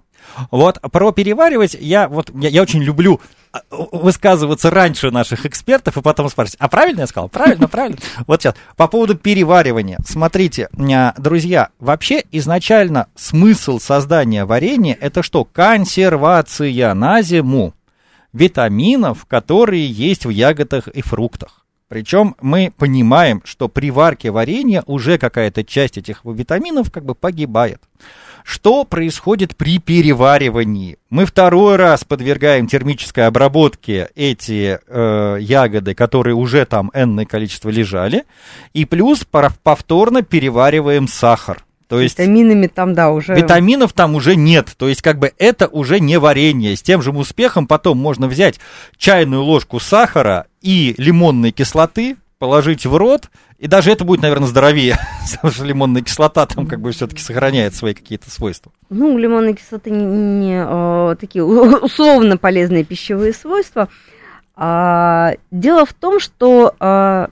Вот 0.50 0.80
про 0.92 1.12
переваривать 1.12 1.76
я 1.80 2.08
вот 2.08 2.32
я, 2.36 2.50
я 2.50 2.62
очень 2.62 2.82
люблю 2.82 3.20
а, 3.52 3.62
высказываться 3.70 4.70
раньше 4.70 5.12
наших 5.12 5.46
экспертов 5.46 5.98
и 5.98 6.02
потом 6.02 6.30
спрашивать, 6.30 6.58
а 6.60 6.70
правильно 6.70 7.02
я 7.02 7.08
сказал? 7.08 7.28
Правильно, 7.28 7.68
правильно. 7.68 7.98
Вот 8.28 8.42
сейчас, 8.42 8.56
по 8.78 8.88
поводу 8.88 9.16
переваривания. 9.16 9.98
Смотрите, 10.06 10.70
а, 10.78 11.14
друзья, 11.18 11.70
вообще 11.80 12.24
изначально 12.32 13.08
смысл 13.16 13.80
создания 13.80 14.46
варенья 14.46 14.98
это 15.00 15.24
что? 15.24 15.44
Консервация 15.44 16.94
на 16.94 17.22
зиму 17.22 17.74
витаминов, 18.32 19.26
которые 19.26 19.86
есть 19.86 20.26
в 20.26 20.30
ягодах 20.30 20.88
и 20.88 21.02
фруктах. 21.02 21.61
Причем 21.92 22.38
мы 22.40 22.72
понимаем, 22.78 23.42
что 23.44 23.68
при 23.68 23.92
варке 23.92 24.32
варенья 24.32 24.82
уже 24.86 25.18
какая-то 25.18 25.66
часть 25.66 25.98
этих 25.98 26.24
витаминов 26.24 26.90
как 26.90 27.04
бы 27.04 27.16
погибает. 27.16 27.82
Что 28.46 28.86
происходит 28.86 29.58
при 29.58 29.78
переваривании? 29.78 30.98
Мы 31.10 31.26
второй 31.26 31.76
раз 31.76 32.06
подвергаем 32.06 32.68
термической 32.68 33.28
обработке 33.28 34.10
эти 34.16 34.80
э, 34.88 35.38
ягоды, 35.42 35.94
которые 35.94 36.34
уже 36.34 36.64
там 36.64 36.92
энное 36.94 37.26
количество 37.26 37.68
лежали, 37.68 38.24
и 38.72 38.86
плюс 38.86 39.28
повторно 39.62 40.22
перевариваем 40.22 41.10
сахар. 41.10 41.62
То 41.90 42.00
есть 42.00 42.18
витаминами 42.18 42.68
там, 42.68 42.94
да, 42.94 43.12
уже... 43.12 43.36
Витаминов 43.36 43.92
там 43.92 44.16
уже 44.16 44.38
нет. 44.38 44.70
То 44.78 44.88
есть, 44.88 45.02
как 45.02 45.20
бы 45.20 45.34
это 45.38 45.68
уже 45.68 46.00
не 46.00 46.18
варенье. 46.20 46.74
С 46.78 46.82
тем 46.82 47.02
же 47.02 47.12
успехом 47.12 47.68
потом 47.68 47.98
можно 47.98 48.30
взять 48.30 48.62
чайную 48.98 49.44
ложку 49.44 49.82
сахара 49.82 50.46
и 50.62 50.96
лимонной 50.98 51.52
кислоты, 51.52 52.18
положить 52.40 52.86
в 52.86 52.96
рот, 52.96 53.30
и 53.60 53.68
даже 53.68 53.92
это 53.92 54.04
будет, 54.04 54.24
наверное, 54.24 54.48
здоровее, 54.48 54.98
потому 55.32 55.54
что 55.54 55.64
лимонная 55.64 56.02
кислота 56.02 56.46
там 56.48 56.66
как 56.66 56.82
бы 56.82 56.92
все-таки 56.92 57.22
сохраняет 57.22 57.76
свои 57.76 57.94
какие-то 57.94 58.32
свойства. 58.32 58.72
Ну, 58.90 59.18
лимонная 59.18 59.54
кислота 59.54 59.90
не, 59.90 60.06
не 60.06 60.66
э, 60.66 61.16
такие 61.20 61.44
условно 61.46 62.38
полезные 62.38 62.84
пищевые 62.84 63.34
свойства. 63.34 63.90
А, 64.56 65.34
дело 65.52 65.86
в 65.86 65.94
том, 65.94 66.20
что 66.20 66.74
э, 66.80 67.28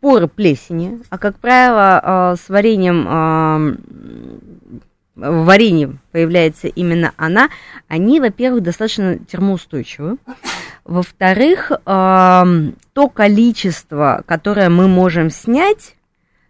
споры 0.00 0.28
плесени, 0.28 1.02
а 1.10 1.18
как 1.18 1.38
правило 1.38 2.00
а, 2.02 2.36
с 2.36 2.48
вареньем 2.48 3.06
а, 3.08 3.58
в 5.16 5.44
варенье 5.44 5.98
появляется 6.12 6.68
именно 6.68 7.12
она, 7.16 7.50
они, 7.88 8.20
во-первых, 8.20 8.62
достаточно 8.62 9.18
термоустойчивы. 9.18 10.16
Во-вторых, 10.90 11.70
а, 11.86 12.44
то 12.94 13.08
количество, 13.08 14.24
которое 14.26 14.68
мы 14.68 14.88
можем 14.88 15.30
снять, 15.30 15.94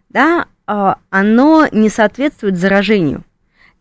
да, 0.09 0.47
оно 0.65 1.67
не 1.71 1.89
соответствует 1.89 2.57
заражению. 2.57 3.23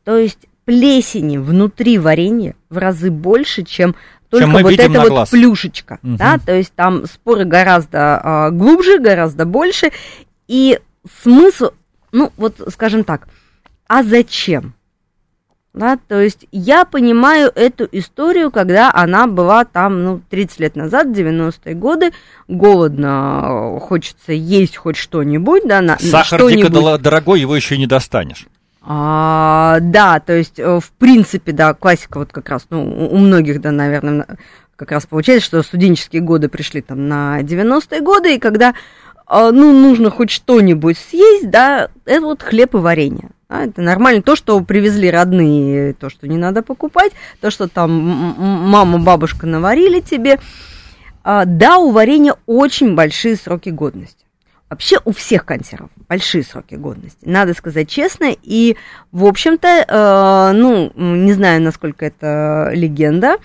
То 0.04 0.18
есть 0.18 0.48
плесени 0.66 1.38
внутри 1.38 1.98
варенья 1.98 2.56
в 2.68 2.76
разы 2.76 3.10
больше, 3.10 3.62
чем 3.62 3.94
только 4.28 4.44
Чем 4.46 4.62
вот 4.62 4.72
эта 4.72 5.00
вот 5.00 5.08
глаз. 5.08 5.30
плюшечка, 5.30 5.98
угу. 6.02 6.16
да, 6.16 6.38
то 6.38 6.54
есть 6.54 6.74
там 6.74 7.06
споры 7.06 7.46
гораздо 7.46 8.20
а, 8.22 8.50
глубже, 8.50 8.98
гораздо 8.98 9.46
больше, 9.46 9.92
и 10.46 10.78
смысл, 11.22 11.70
ну 12.12 12.32
вот 12.36 12.60
скажем 12.68 13.04
так, 13.04 13.28
а 13.88 14.02
зачем? 14.02 14.74
Да, 15.80 15.98
то 16.08 16.20
есть 16.20 16.46
я 16.52 16.84
понимаю 16.84 17.50
эту 17.54 17.88
историю, 17.90 18.50
когда 18.50 18.92
она 18.92 19.26
была 19.26 19.64
там, 19.64 20.04
ну, 20.04 20.20
30 20.28 20.60
лет 20.60 20.76
назад, 20.76 21.06
90-е 21.06 21.74
годы, 21.74 22.12
голодно, 22.48 23.78
хочется 23.80 24.32
есть 24.32 24.76
хоть 24.76 24.96
что-нибудь, 24.96 25.62
да, 25.64 25.80
на, 25.80 25.98
Сахар 25.98 26.46
дико 26.50 26.98
дорогой, 26.98 27.40
его 27.40 27.56
еще 27.56 27.76
и 27.76 27.78
не 27.78 27.86
достанешь. 27.86 28.46
А, 28.82 29.78
да, 29.80 30.20
то 30.20 30.34
есть, 30.34 30.58
э, 30.58 30.80
в 30.80 30.90
принципе, 30.98 31.52
да, 31.52 31.72
классика 31.72 32.18
вот 32.18 32.30
как 32.30 32.50
раз, 32.50 32.66
ну, 32.68 33.08
у 33.10 33.16
многих, 33.16 33.62
да, 33.62 33.70
наверное, 33.70 34.26
как 34.76 34.92
раз 34.92 35.06
получается, 35.06 35.46
что 35.46 35.62
студенческие 35.62 36.20
годы 36.20 36.50
пришли 36.50 36.82
там 36.82 37.08
на 37.08 37.40
90-е 37.40 38.02
годы, 38.02 38.34
и 38.34 38.38
когда, 38.38 38.74
а, 39.24 39.50
ну, 39.50 39.72
нужно 39.72 40.10
хоть 40.10 40.30
что-нибудь 40.30 40.98
съесть, 40.98 41.48
да, 41.48 41.88
это 42.04 42.20
вот 42.20 42.42
хлеб 42.42 42.74
и 42.74 42.78
варенье. 42.78 43.30
Да, 43.50 43.64
это 43.64 43.82
нормально. 43.82 44.22
То, 44.22 44.36
что 44.36 44.60
привезли 44.60 45.10
родные, 45.10 45.92
то, 45.94 46.08
что 46.08 46.28
не 46.28 46.38
надо 46.38 46.62
покупать, 46.62 47.12
то, 47.40 47.50
что 47.50 47.66
там 47.66 47.90
мама, 47.90 48.98
бабушка 48.98 49.46
наварили 49.46 50.00
тебе. 50.00 50.38
А, 51.24 51.44
да, 51.44 51.78
у 51.78 51.90
варенья 51.90 52.36
очень 52.46 52.94
большие 52.94 53.34
сроки 53.36 53.70
годности. 53.70 54.24
Вообще 54.70 54.98
у 55.04 55.12
всех 55.12 55.44
консервов 55.44 55.90
большие 56.08 56.44
сроки 56.44 56.76
годности, 56.76 57.18
надо 57.24 57.54
сказать 57.54 57.88
честно. 57.88 58.28
И, 58.40 58.76
в 59.10 59.24
общем-то, 59.24 59.66
э, 59.66 60.52
ну, 60.56 60.92
не 60.94 61.32
знаю, 61.32 61.60
насколько 61.60 62.06
это 62.06 62.70
легенда, 62.72 63.38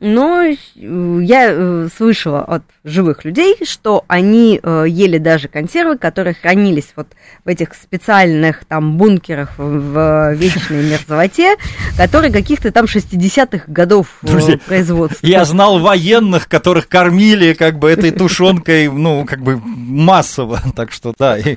но 0.00 0.42
э, 0.42 0.56
я 0.74 1.50
э, 1.50 1.88
слышала 1.96 2.42
от 2.44 2.62
живых 2.82 3.24
людей, 3.24 3.56
что 3.64 4.04
они 4.08 4.58
э, 4.62 4.84
ели 4.88 5.18
даже 5.18 5.48
консервы, 5.48 5.96
которые 5.98 6.34
хранились 6.34 6.92
вот 6.96 7.08
в 7.44 7.48
этих 7.48 7.74
специальных 7.74 8.64
там 8.64 8.96
бункерах 8.96 9.52
в 9.56 10.32
вечной 10.34 10.90
мерзлоте, 10.90 11.56
которые 11.96 12.32
каких-то 12.32 12.72
там 12.72 12.86
60-х 12.86 13.64
годов 13.68 14.18
Друзья, 14.22 14.58
производства. 14.58 15.26
Я 15.26 15.44
знал 15.44 15.78
военных, 15.78 16.48
которых 16.48 16.88
кормили 16.88 17.54
как 17.54 17.78
бы 17.78 17.88
этой 17.88 18.10
тушенкой, 18.10 18.88
ну, 18.88 19.24
как 19.24 19.42
бы 19.42 19.60
массово, 19.64 20.60
так 20.76 20.90
что 20.90 21.14
да, 21.18 21.38
и, 21.38 21.56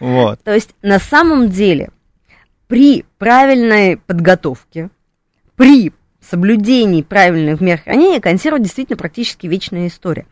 вот. 0.00 0.42
То 0.42 0.54
есть 0.54 0.70
на 0.82 0.98
самом 0.98 1.50
деле 1.50 1.90
при 2.66 3.04
правильной 3.18 3.98
подготовке, 3.98 4.88
при 5.56 5.92
соблюдении 6.24 7.02
правильных 7.02 7.60
мер 7.60 7.80
хранения 7.80 8.20
консерва 8.20 8.58
действительно 8.58 8.96
практически 8.96 9.46
вечная 9.46 9.88
история. 9.88 10.26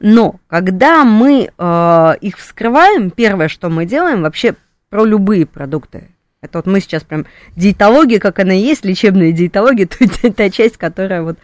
Но 0.00 0.36
когда 0.48 1.04
мы 1.04 1.50
э, 1.56 2.12
их 2.20 2.38
вскрываем, 2.38 3.10
первое, 3.10 3.48
что 3.48 3.68
мы 3.68 3.84
делаем, 3.84 4.22
вообще 4.22 4.54
про 4.88 5.04
любые 5.04 5.46
продукты. 5.46 6.10
Это 6.42 6.58
вот 6.58 6.66
мы 6.66 6.80
сейчас 6.80 7.04
прям 7.04 7.26
диетология, 7.56 8.18
как 8.18 8.40
она 8.40 8.52
есть, 8.52 8.84
лечебная 8.84 9.32
диетология, 9.32 9.86
то 9.88 9.96
есть 10.00 10.36
та 10.36 10.50
часть, 10.50 10.76
которая 10.76 11.22
вот 11.22 11.38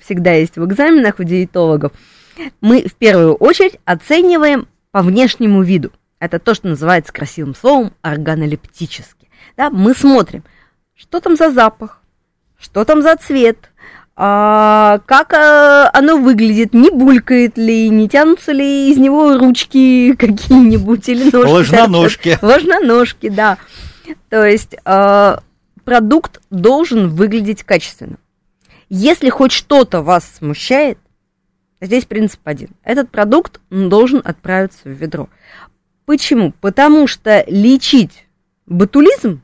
всегда 0.00 0.32
есть 0.32 0.56
в 0.56 0.64
экзаменах 0.64 1.18
у 1.18 1.24
диетологов. 1.24 1.92
Мы 2.60 2.86
в 2.86 2.94
первую 2.94 3.34
очередь 3.34 3.78
оцениваем 3.84 4.68
по 4.92 5.02
внешнему 5.02 5.62
виду. 5.62 5.92
Это 6.20 6.38
то, 6.38 6.54
что 6.54 6.68
называется 6.68 7.12
красивым 7.12 7.54
словом 7.54 7.92
органолептически. 8.02 9.28
Да, 9.56 9.70
мы 9.70 9.94
смотрим, 9.94 10.44
что 10.94 11.20
там 11.20 11.36
за 11.36 11.50
запах, 11.50 12.00
что 12.66 12.84
там 12.84 13.00
за 13.00 13.16
цвет, 13.16 13.70
а, 14.16 15.00
как 15.06 15.32
а, 15.32 15.88
оно 15.92 16.18
выглядит, 16.18 16.74
не 16.74 16.90
булькает 16.90 17.56
ли, 17.56 17.88
не 17.88 18.08
тянутся 18.08 18.52
ли 18.52 18.90
из 18.90 18.98
него 18.98 19.38
ручки 19.38 20.14
какие-нибудь 20.18 21.08
или 21.08 21.30
ножки. 21.30 21.50
Ложноножки. 21.50 22.38
Ложноножки, 22.42 23.28
да. 23.28 23.58
То 24.28 24.44
есть 24.44 24.76
а, 24.84 25.40
продукт 25.84 26.40
должен 26.50 27.08
выглядеть 27.08 27.62
качественно. 27.62 28.16
Если 28.88 29.30
хоть 29.30 29.52
что-то 29.52 30.02
вас 30.02 30.28
смущает, 30.38 30.98
здесь 31.80 32.04
принцип 32.04 32.40
один. 32.44 32.70
Этот 32.82 33.10
продукт 33.10 33.60
должен 33.70 34.22
отправиться 34.24 34.80
в 34.84 34.90
ведро. 34.90 35.28
Почему? 36.04 36.52
Потому 36.60 37.06
что 37.06 37.44
лечить 37.46 38.26
ботулизм 38.66 39.40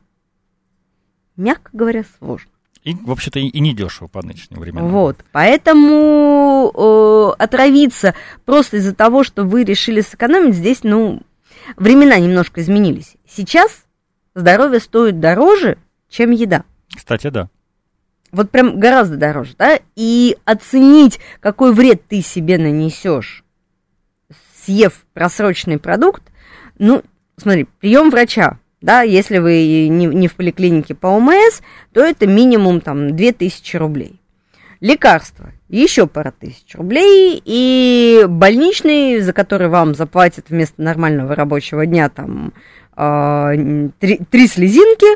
мягко 1.36 1.70
говоря, 1.72 2.04
сложно. 2.18 2.51
И, 2.84 2.94
в 2.94 3.12
общем-то, 3.12 3.38
и 3.38 3.60
не 3.60 3.74
дешево 3.74 4.08
по 4.08 4.22
нынешним 4.22 4.58
временам. 4.58 4.88
Вот, 4.88 5.24
поэтому 5.30 6.72
э, 6.74 7.42
отравиться 7.42 8.14
просто 8.44 8.78
из-за 8.78 8.94
того, 8.94 9.22
что 9.22 9.44
вы 9.44 9.62
решили 9.62 10.00
сэкономить, 10.00 10.56
здесь, 10.56 10.80
ну, 10.82 11.22
времена 11.76 12.18
немножко 12.18 12.60
изменились. 12.60 13.14
Сейчас 13.28 13.84
здоровье 14.34 14.80
стоит 14.80 15.20
дороже, 15.20 15.78
чем 16.08 16.32
еда. 16.32 16.64
Кстати, 16.94 17.28
да. 17.28 17.48
Вот 18.32 18.50
прям 18.50 18.80
гораздо 18.80 19.16
дороже, 19.16 19.54
да? 19.58 19.78
И 19.94 20.36
оценить, 20.44 21.20
какой 21.40 21.72
вред 21.72 22.06
ты 22.08 22.20
себе 22.22 22.58
нанесешь, 22.58 23.44
съев 24.64 25.04
просроченный 25.12 25.78
продукт, 25.78 26.22
ну, 26.78 27.02
смотри, 27.36 27.68
прием 27.78 28.10
врача, 28.10 28.58
да, 28.82 29.02
если 29.02 29.38
вы 29.38 29.88
не, 29.88 30.06
не 30.06 30.28
в 30.28 30.34
поликлинике 30.34 30.94
по 30.94 31.06
ОМС, 31.06 31.62
то 31.92 32.00
это 32.00 32.26
минимум 32.26 32.80
там 32.80 33.16
2000 33.16 33.76
рублей. 33.76 34.20
Лекарства 34.80 35.52
еще 35.72 36.06
пара 36.06 36.34
тысяч 36.38 36.74
рублей, 36.74 37.40
и 37.42 38.26
больничный, 38.28 39.20
за 39.20 39.32
который 39.32 39.68
вам 39.68 39.94
заплатят 39.94 40.50
вместо 40.50 40.82
нормального 40.82 41.34
рабочего 41.34 41.86
дня 41.86 42.10
там 42.10 42.52
э, 42.96 43.88
три, 43.98 44.20
три 44.30 44.46
слезинки, 44.48 45.06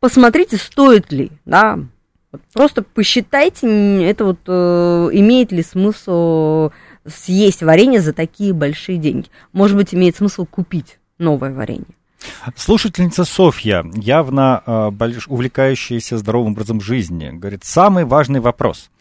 посмотрите, 0.00 0.56
стоит 0.56 1.12
ли, 1.12 1.30
да, 1.44 1.80
просто 2.54 2.82
посчитайте, 2.82 4.04
это 4.04 4.24
вот 4.24 4.38
э, 4.46 5.08
имеет 5.12 5.52
ли 5.52 5.62
смысл 5.62 6.70
съесть 7.04 7.62
варенье 7.62 8.00
за 8.00 8.12
такие 8.12 8.52
большие 8.52 8.98
деньги. 8.98 9.28
Может 9.52 9.76
быть, 9.76 9.94
имеет 9.94 10.16
смысл 10.16 10.46
купить 10.46 10.98
новое 11.18 11.52
варенье. 11.52 11.97
Слушательница 12.56 13.24
Софья, 13.24 13.84
явно 13.94 14.62
э, 14.66 14.90
увлекающаяся 15.28 16.18
здоровым 16.18 16.52
образом 16.52 16.80
жизни, 16.80 17.30
говорит, 17.30 17.64
самый 17.64 18.04
важный 18.04 18.40
вопрос– 18.40 18.90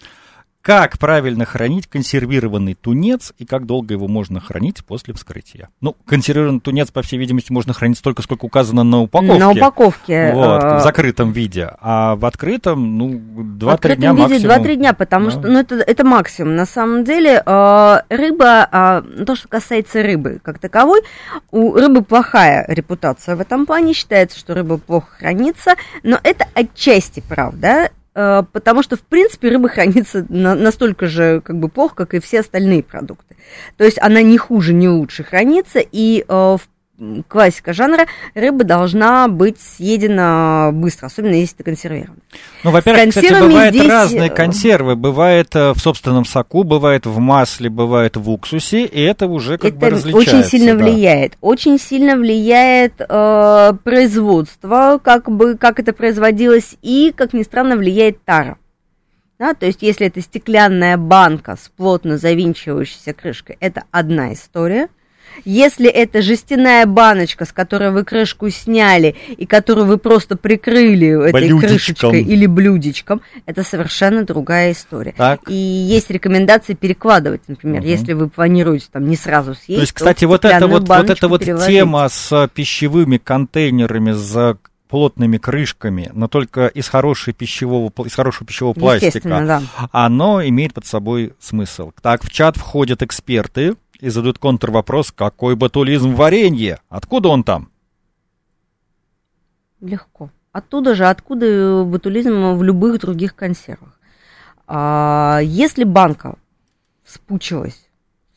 как 0.68 1.00
правильно 1.00 1.46
хранить 1.46 1.88
консервированный 1.88 2.74
тунец 2.74 3.32
и 3.38 3.46
как 3.46 3.66
долго 3.66 3.94
его 3.94 4.10
можно 4.10 4.42
хранить 4.42 4.84
после 4.84 5.14
вскрытия? 5.14 5.70
Ну, 5.80 5.96
консервированный 6.06 6.60
тунец, 6.60 6.92
по 6.92 7.02
всей 7.02 7.18
видимости, 7.18 7.54
можно 7.54 7.72
хранить 7.72 7.98
столько, 7.98 8.22
сколько 8.22 8.44
указано 8.44 8.84
на 8.84 9.00
упаковке. 9.00 9.40
На 9.40 9.52
упаковке. 9.52 10.34
Вот, 10.34 10.62
в 10.62 10.80
закрытом 10.82 11.32
виде. 11.32 11.72
А 11.80 12.18
в 12.18 12.26
открытом, 12.26 12.98
ну, 12.98 13.14
2-3 13.14 13.96
дня 13.96 14.12
виде 14.12 14.22
максимум. 14.24 14.66
2-3 14.66 14.76
дня, 14.76 14.94
потому 14.94 15.26
да. 15.28 15.32
что, 15.32 15.48
ну, 15.48 15.60
это, 15.60 15.76
это 15.76 16.04
максимум. 16.04 16.58
На 16.58 16.66
самом 16.66 17.06
деле, 17.06 17.42
э, 17.46 17.98
рыба, 18.10 18.68
э, 18.70 19.24
то, 19.24 19.38
что 19.38 19.48
касается 19.48 20.04
рыбы 20.04 20.42
как 20.44 20.60
таковой, 20.60 21.00
у 21.50 21.76
рыбы 21.76 22.02
плохая 22.02 22.66
репутация 22.68 23.38
в 23.38 23.40
этом 23.40 23.66
плане. 23.66 23.94
Считается, 23.94 24.38
что 24.38 24.54
рыба 24.54 24.78
плохо 24.80 25.08
хранится, 25.18 25.76
но 26.04 26.20
это 26.24 26.46
отчасти 26.54 27.24
правда. 27.26 27.90
Э, 28.18 28.42
потому 28.52 28.82
что, 28.82 28.96
в 28.96 29.02
принципе, 29.02 29.50
рыба 29.50 29.70
хранится 29.70 30.26
на, 30.28 30.56
настолько 30.56 31.06
же 31.06 31.40
как 31.42 31.60
бы 31.60 31.70
плохо, 31.70 31.94
как 31.94 32.16
и 32.16 32.20
все 32.20 32.40
остальные 32.40 32.82
продукты. 32.82 33.36
То 33.78 33.84
есть 33.84 34.00
она 34.02 34.24
не 34.24 34.40
хуже, 34.40 34.74
не 34.74 34.90
лучше 34.90 35.24
хранится, 35.24 35.80
и 35.80 36.26
э, 36.28 36.34
в 36.34 36.62
классика 37.28 37.74
жанра, 37.74 38.08
рыба 38.34 38.64
должна 38.64 39.28
быть 39.28 39.58
съедена 39.60 40.72
быстро, 40.74 41.08
особенно 41.08 41.34
если 41.34 41.56
это 41.56 41.64
консервировано. 41.64 42.18
Ну, 42.64 42.72
во-первых, 42.72 43.10
кстати, 43.10 43.40
бывают 43.40 43.76
здесь... 43.76 43.88
разные 43.88 44.30
консервы. 44.30 44.96
Бывает 44.96 45.56
э, 45.56 45.74
в 45.74 45.80
собственном 45.80 46.26
соку, 46.26 46.64
бывает 46.64 47.06
в 47.06 47.20
масле, 47.20 47.70
бывает 47.70 48.18
в 48.18 48.30
уксусе, 48.30 48.86
и 48.86 49.02
это 49.02 49.28
уже 49.28 49.58
как 49.58 49.72
это 49.72 49.80
бы 49.80 49.90
различается. 49.92 50.38
очень 50.38 50.50
сильно 50.50 50.76
да. 50.76 50.84
влияет. 50.84 51.38
Очень 51.42 51.80
сильно 51.80 52.16
влияет 52.16 52.94
э, 53.00 53.74
производство, 53.84 55.00
как 55.04 55.30
бы, 55.30 55.56
как 55.56 55.80
это 55.80 55.94
производилось, 55.94 56.78
и, 56.82 57.14
как 57.16 57.34
ни 57.34 57.44
странно, 57.44 57.76
влияет 57.76 58.24
тара. 58.24 58.58
Да, 59.40 59.54
то 59.54 59.68
есть, 59.68 59.84
если 59.84 60.08
это 60.08 60.20
стеклянная 60.22 60.98
банка 60.98 61.58
с 61.62 61.70
плотно 61.70 62.18
завинчивающейся 62.18 63.14
крышкой, 63.14 63.58
это 63.60 63.84
одна 63.92 64.34
история. 64.34 64.90
Если 65.46 65.90
это 65.90 66.22
жестяная 66.22 66.86
баночка, 66.86 67.46
с 67.46 67.52
которой 67.52 67.92
вы 67.92 68.04
крышку 68.04 68.50
сняли 68.50 69.16
и 69.30 69.46
которую 69.46 69.88
вы 69.88 69.98
просто 69.98 70.36
прикрыли 70.36 71.30
этой 71.30 71.48
Блюдечком. 71.48 71.70
крышечкой 71.70 72.24
или 72.24 72.46
блюдечком, 72.46 73.22
это 73.46 73.64
совершенно 73.64 74.24
другая 74.24 74.72
история. 74.72 75.14
Так. 75.16 75.42
И 75.48 75.54
есть 75.54 76.10
рекомендации 76.10 76.74
перекладывать, 76.74 77.42
например, 77.48 77.82
угу. 77.82 77.88
если 77.88 78.14
вы 78.14 78.30
планируете 78.30 78.88
там 78.92 79.08
не 79.08 79.16
сразу 79.16 79.54
съесть. 79.54 79.76
То 79.76 79.82
есть, 79.82 79.94
кстати, 79.94 80.26
вот 80.26 80.46
это 80.46 80.68
вот, 80.68 80.88
вот 80.88 81.10
эта 81.10 81.28
вот 81.28 81.44
тема 81.44 82.08
с 82.10 82.50
пищевыми 82.54 83.18
контейнерами, 83.18 84.12
за 84.12 84.58
плотными 84.88 85.38
крышками, 85.38 86.10
но 86.14 86.28
только 86.28 86.68
из 86.68 86.88
хорошего 86.88 87.34
пищевого, 87.34 87.92
из 88.06 88.14
хорошего 88.14 88.48
пищевого 88.48 88.74
пластика, 88.74 89.30
да. 89.30 89.62
оно 89.92 90.46
имеет 90.46 90.74
под 90.74 90.86
собой 90.86 91.34
смысл. 91.40 91.92
Так, 92.02 92.24
в 92.24 92.32
чат 92.32 92.58
входят 92.58 93.02
эксперты, 93.04 93.76
и 94.00 94.10
задают 94.10 94.40
контрвопрос, 94.40 95.12
какой 95.12 95.56
батулизм 95.56 96.14
варенье? 96.16 96.80
Откуда 96.90 97.30
он 97.30 97.44
там? 97.44 97.70
Легко. 99.80 100.30
Оттуда 100.52 100.96
же, 100.96 101.06
откуда 101.06 101.84
батулизм 101.86 102.56
в 102.56 102.64
любых 102.64 103.00
других 103.00 103.36
консервах. 103.36 104.00
А, 104.66 105.40
если 105.44 105.84
банка 105.84 106.36
спучилась, 107.06 107.88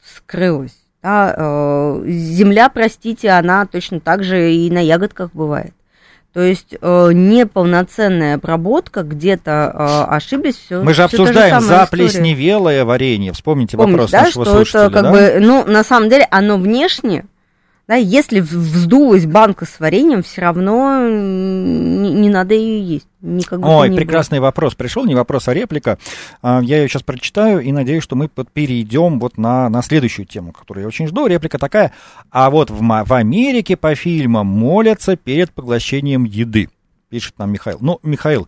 скрылась, 0.03 0.77
да, 1.03 1.35
э, 1.35 2.03
земля, 2.09 2.69
простите, 2.69 3.31
она 3.31 3.65
точно 3.65 4.01
так 4.01 4.23
же 4.23 4.53
и 4.53 4.71
на 4.71 4.81
ягодках 4.81 5.33
бывает. 5.33 5.75
То 6.33 6.43
есть 6.43 6.77
э, 6.81 7.11
неполноценная 7.13 8.37
обработка, 8.37 9.03
где-то 9.03 9.73
э, 9.75 10.15
ошиблись, 10.15 10.55
все. 10.55 10.81
Мы 10.81 10.95
же 10.95 11.03
обсуждаем 11.03 11.61
заплесневелое 11.61 12.85
варенье. 12.85 13.33
Вспомните 13.33 13.77
Помните, 13.77 13.93
вопрос 13.93 14.11
да, 14.13 14.23
нашего 14.23 14.45
что 14.45 14.55
слушателя. 14.55 14.81
Это, 14.83 14.91
как 14.93 15.03
да? 15.03 15.11
бы, 15.11 15.37
ну, 15.41 15.65
на 15.65 15.83
самом 15.83 16.09
деле, 16.09 16.29
оно 16.31 16.57
внешне, 16.57 17.25
да, 17.91 17.97
если 17.97 18.39
вздулась 18.39 19.27
банка 19.27 19.65
с 19.65 19.81
вареньем, 19.81 20.23
все 20.23 20.43
равно 20.43 21.09
не, 21.09 22.13
не 22.13 22.29
надо 22.29 22.55
ее 22.55 22.81
есть. 22.81 23.09
Никак 23.21 23.59
Ой, 23.67 23.91
прекрасный 23.91 24.39
будет. 24.39 24.45
вопрос 24.45 24.77
пришел, 24.77 25.05
не 25.07 25.17
вопрос, 25.17 25.49
а 25.49 25.55
реплика. 25.55 25.99
А, 26.41 26.61
я 26.63 26.79
ее 26.79 26.89
сейчас 26.89 27.03
прочитаю 27.03 27.59
и 27.59 27.73
надеюсь, 27.73 28.05
что 28.05 28.15
мы 28.15 28.29
перейдем 28.29 29.19
вот 29.19 29.39
на, 29.39 29.69
на 29.69 29.83
следующую 29.83 30.25
тему, 30.25 30.53
которую 30.53 30.83
я 30.83 30.87
очень 30.87 31.09
жду. 31.09 31.27
Реплика 31.27 31.59
такая. 31.59 31.93
А 32.31 32.49
вот 32.51 32.71
в, 32.71 32.79
в 32.81 33.13
Америке 33.13 33.77
по 33.77 33.93
фильмам 33.97 34.47
молятся 34.47 35.17
перед 35.17 35.51
поглощением 35.51 36.23
еды, 36.23 36.69
пишет 37.09 37.41
нам 37.41 37.51
Михаил. 37.51 37.79
Ну, 37.81 37.99
Михаил, 38.05 38.47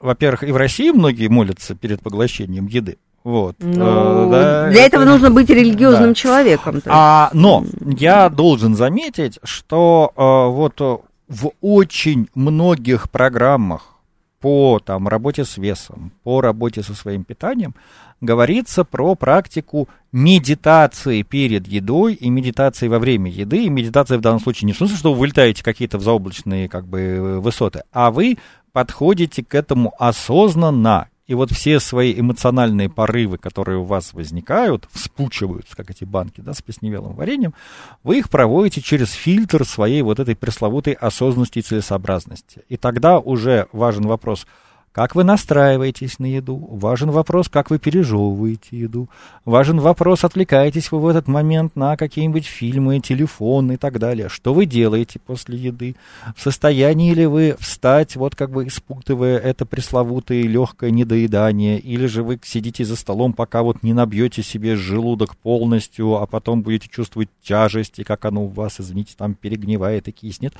во-первых, 0.00 0.42
и 0.42 0.50
в 0.50 0.56
России 0.56 0.90
многие 0.90 1.28
молятся 1.28 1.76
перед 1.76 2.00
поглощением 2.02 2.66
еды. 2.66 2.98
Вот. 3.22 3.56
Ну, 3.58 4.28
э, 4.28 4.30
да, 4.30 4.70
для 4.70 4.86
это... 4.86 4.96
этого 4.96 5.04
нужно 5.04 5.30
быть 5.30 5.50
религиозным 5.50 6.10
да. 6.10 6.14
человеком. 6.14 6.82
А, 6.86 7.30
но 7.34 7.64
я 7.84 8.28
должен 8.30 8.74
заметить, 8.74 9.38
что 9.42 10.12
э, 10.16 10.52
вот 10.52 10.80
в 11.28 11.52
очень 11.60 12.28
многих 12.34 13.10
программах 13.10 13.94
по 14.40 14.80
там, 14.82 15.06
работе 15.06 15.44
с 15.44 15.58
весом, 15.58 16.12
по 16.24 16.40
работе 16.40 16.82
со 16.82 16.94
своим 16.94 17.24
питанием 17.24 17.74
говорится 18.22 18.84
про 18.84 19.14
практику 19.14 19.88
медитации 20.12 21.22
перед 21.22 21.66
едой 21.66 22.14
и 22.14 22.30
медитации 22.30 22.88
во 22.88 22.98
время 22.98 23.30
еды. 23.30 23.64
И 23.64 23.68
медитация 23.68 24.18
в 24.18 24.22
данном 24.22 24.40
случае 24.40 24.66
не 24.66 24.72
в 24.72 24.76
смысле, 24.76 24.96
что 24.96 25.12
вы 25.12 25.20
вылетаете 25.20 25.62
какие-то 25.62 25.98
в 25.98 26.02
заоблачные 26.02 26.68
как 26.68 26.86
бы, 26.86 27.38
высоты, 27.40 27.82
а 27.92 28.10
вы 28.10 28.38
подходите 28.72 29.44
к 29.44 29.54
этому 29.54 29.94
осознанно 29.98 31.08
и 31.30 31.34
вот 31.34 31.52
все 31.52 31.78
свои 31.78 32.18
эмоциональные 32.18 32.88
порывы, 32.88 33.38
которые 33.38 33.78
у 33.78 33.84
вас 33.84 34.14
возникают, 34.14 34.88
вспучиваются, 34.90 35.76
как 35.76 35.88
эти 35.88 36.02
банки, 36.02 36.40
да, 36.40 36.52
с 36.52 36.60
плесневелым 36.60 37.14
вареньем, 37.14 37.54
вы 38.02 38.18
их 38.18 38.28
проводите 38.28 38.80
через 38.80 39.12
фильтр 39.12 39.64
своей 39.64 40.02
вот 40.02 40.18
этой 40.18 40.34
пресловутой 40.34 40.94
осознанности 40.94 41.60
и 41.60 41.62
целесообразности. 41.62 42.62
И 42.68 42.76
тогда 42.76 43.20
уже 43.20 43.68
важен 43.70 44.08
вопрос– 44.08 44.44
как 44.92 45.14
вы 45.14 45.22
настраиваетесь 45.22 46.18
на 46.18 46.26
еду? 46.26 46.56
Важен 46.68 47.12
вопрос, 47.12 47.48
как 47.48 47.70
вы 47.70 47.78
пережевываете 47.78 48.76
еду. 48.76 49.08
Важен 49.44 49.78
вопрос, 49.78 50.24
отвлекаетесь 50.24 50.90
вы 50.90 50.98
в 50.98 51.06
этот 51.06 51.28
момент 51.28 51.76
на 51.76 51.96
какие-нибудь 51.96 52.44
фильмы, 52.44 52.98
телефон 52.98 53.70
и 53.70 53.76
так 53.76 54.00
далее. 54.00 54.28
Что 54.28 54.52
вы 54.52 54.66
делаете 54.66 55.20
после 55.24 55.56
еды? 55.56 55.94
В 56.34 56.42
состоянии 56.42 57.14
ли 57.14 57.26
вы 57.26 57.54
встать, 57.60 58.16
вот 58.16 58.34
как 58.34 58.50
бы 58.50 58.66
испытывая 58.66 59.38
это 59.38 59.64
пресловутое 59.64 60.42
легкое 60.42 60.90
недоедание? 60.90 61.78
Или 61.78 62.06
же 62.06 62.24
вы 62.24 62.40
сидите 62.42 62.84
за 62.84 62.96
столом, 62.96 63.32
пока 63.32 63.62
вот 63.62 63.84
не 63.84 63.92
набьете 63.92 64.42
себе 64.42 64.74
желудок 64.74 65.36
полностью, 65.36 66.16
а 66.16 66.26
потом 66.26 66.62
будете 66.62 66.88
чувствовать 66.88 67.28
тяжесть, 67.44 68.00
и 68.00 68.04
как 68.04 68.24
оно 68.24 68.46
у 68.46 68.48
вас, 68.48 68.80
извините, 68.80 69.14
там 69.16 69.34
перегнивает 69.34 70.08
и 70.08 70.10
киснет. 70.10 70.52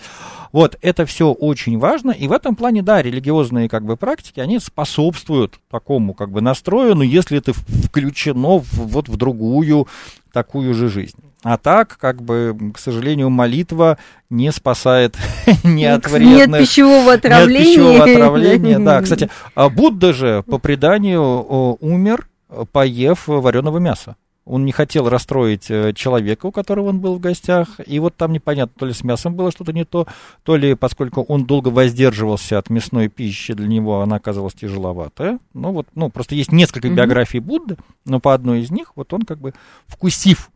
Вот, 0.53 0.79
это 0.83 1.05
все 1.05 1.33
очень 1.33 1.79
важно. 1.81 2.13
И 2.13 2.29
в 2.29 2.33
этом 2.33 2.55
плане, 2.55 2.83
да, 2.83 3.03
религиозные 3.03 3.69
как 3.69 3.85
бы 3.85 3.97
практики, 3.97 4.20
практики, 4.21 4.41
они 4.41 4.59
способствуют 4.59 5.59
такому 5.71 6.13
как 6.13 6.31
бы 6.31 6.43
настрою, 6.43 6.95
но 6.95 7.03
если 7.03 7.39
это 7.39 7.53
включено 7.55 8.59
в, 8.59 8.73
вот 8.73 9.09
в 9.09 9.17
другую 9.17 9.89
такую 10.33 10.75
же 10.75 10.89
жизнь. 10.89 11.17
А 11.43 11.57
так, 11.57 11.97
как 11.97 12.23
бы, 12.23 12.55
к 12.75 12.79
сожалению, 12.79 13.31
молитва 13.31 13.97
не 14.29 14.53
спасает 14.53 15.17
ни 15.65 15.85
от 15.85 16.07
вредных... 16.07 16.49
Нет 16.49 16.59
пищевого 16.59 17.15
отравления. 17.15 17.65
Нет 17.65 18.05
пищевого 18.05 18.05
отравления, 18.05 18.79
да. 18.79 19.01
Кстати, 19.01 19.31
а 19.55 19.71
Будда 19.71 20.13
же, 20.13 20.45
по 20.47 20.59
преданию, 20.59 21.79
умер, 21.81 22.29
поев 22.73 23.27
вареного 23.27 23.79
мяса. 23.79 24.17
Он 24.51 24.65
не 24.65 24.73
хотел 24.73 25.09
расстроить 25.09 25.71
э, 25.71 25.93
человека, 25.95 26.47
у 26.47 26.51
которого 26.51 26.89
он 26.89 26.99
был 26.99 27.15
в 27.15 27.21
гостях. 27.21 27.69
И 27.87 28.01
вот 28.01 28.17
там 28.17 28.33
непонятно, 28.33 28.75
то 28.77 28.85
ли 28.85 28.93
с 28.93 29.05
мясом 29.05 29.35
было 29.35 29.53
что-то 29.53 29.73
не 29.73 29.85
то, 29.85 30.09
то 30.43 30.57
ли 30.57 30.75
поскольку 30.75 31.23
он 31.23 31.45
долго 31.45 31.69
воздерживался 31.69 32.59
от 32.59 32.69
мясной 32.69 33.07
пищи, 33.07 33.55
для 33.55 33.69
него 33.69 34.01
она 34.01 34.17
оказалась 34.17 34.55
тяжеловатая. 34.55 35.39
Ну 35.55 35.71
вот, 35.71 35.87
ну 35.95 36.11
просто 36.11 36.35
есть 36.35 36.51
несколько 36.51 36.89
mm-hmm. 36.89 36.95
биографий 36.95 37.39
Будды, 37.39 37.77
но 38.05 38.19
по 38.19 38.35
одной 38.35 38.63
из 38.63 38.73
них 38.73 38.93
вот 38.97 39.13
он 39.13 39.23
как 39.23 39.39
бы 39.39 39.55
вкусив 39.87 40.51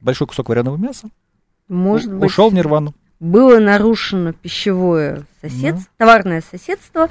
большой 0.00 0.26
кусок 0.26 0.48
вареного 0.48 0.78
мяса, 0.78 1.10
Может 1.68 2.10
у- 2.10 2.18
быть, 2.18 2.30
ушел 2.30 2.48
в 2.48 2.54
нирвану. 2.54 2.94
Было 3.22 3.60
нарушено 3.60 4.32
пищевое 4.32 5.22
соседство, 5.40 5.78
ну. 5.78 5.96
товарное 5.96 6.42
соседство, 6.50 7.08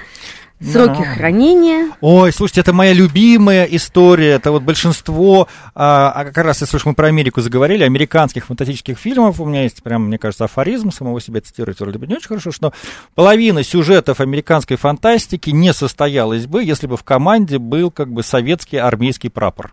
сроки 0.60 0.98
ну. 1.00 1.16
хранения. 1.16 1.90
Ой, 2.02 2.34
слушайте, 2.34 2.60
это 2.60 2.74
моя 2.74 2.92
любимая 2.92 3.64
история. 3.64 4.32
Это 4.32 4.52
вот 4.52 4.64
большинство, 4.64 5.48
а, 5.74 6.12
а 6.12 6.26
как 6.26 6.44
раз, 6.44 6.60
если 6.60 6.76
уж 6.76 6.84
мы 6.84 6.96
про 6.96 7.08
Америку 7.08 7.40
заговорили, 7.40 7.86
американских 7.86 8.48
фантастических 8.48 9.00
фильмов, 9.00 9.40
у 9.40 9.46
меня 9.46 9.64
есть 9.64 9.82
прям, 9.84 10.08
мне 10.08 10.18
кажется, 10.18 10.44
афоризм, 10.44 10.92
самого 10.92 11.22
себя 11.22 11.40
цитировать 11.40 11.80
вроде 11.80 11.98
бы 11.98 12.08
не 12.08 12.16
очень 12.16 12.28
хорошо, 12.28 12.52
что 12.52 12.74
половина 13.16 13.64
сюжетов 13.64 14.20
американской 14.20 14.76
фантастики 14.76 15.52
не 15.52 15.72
состоялась 15.74 16.46
бы, 16.46 16.62
если 16.62 16.88
бы 16.88 16.98
в 16.98 17.06
команде 17.06 17.58
был 17.58 17.90
как 17.90 18.12
бы 18.12 18.22
советский 18.22 18.76
армейский 18.76 19.30
прапор 19.30 19.72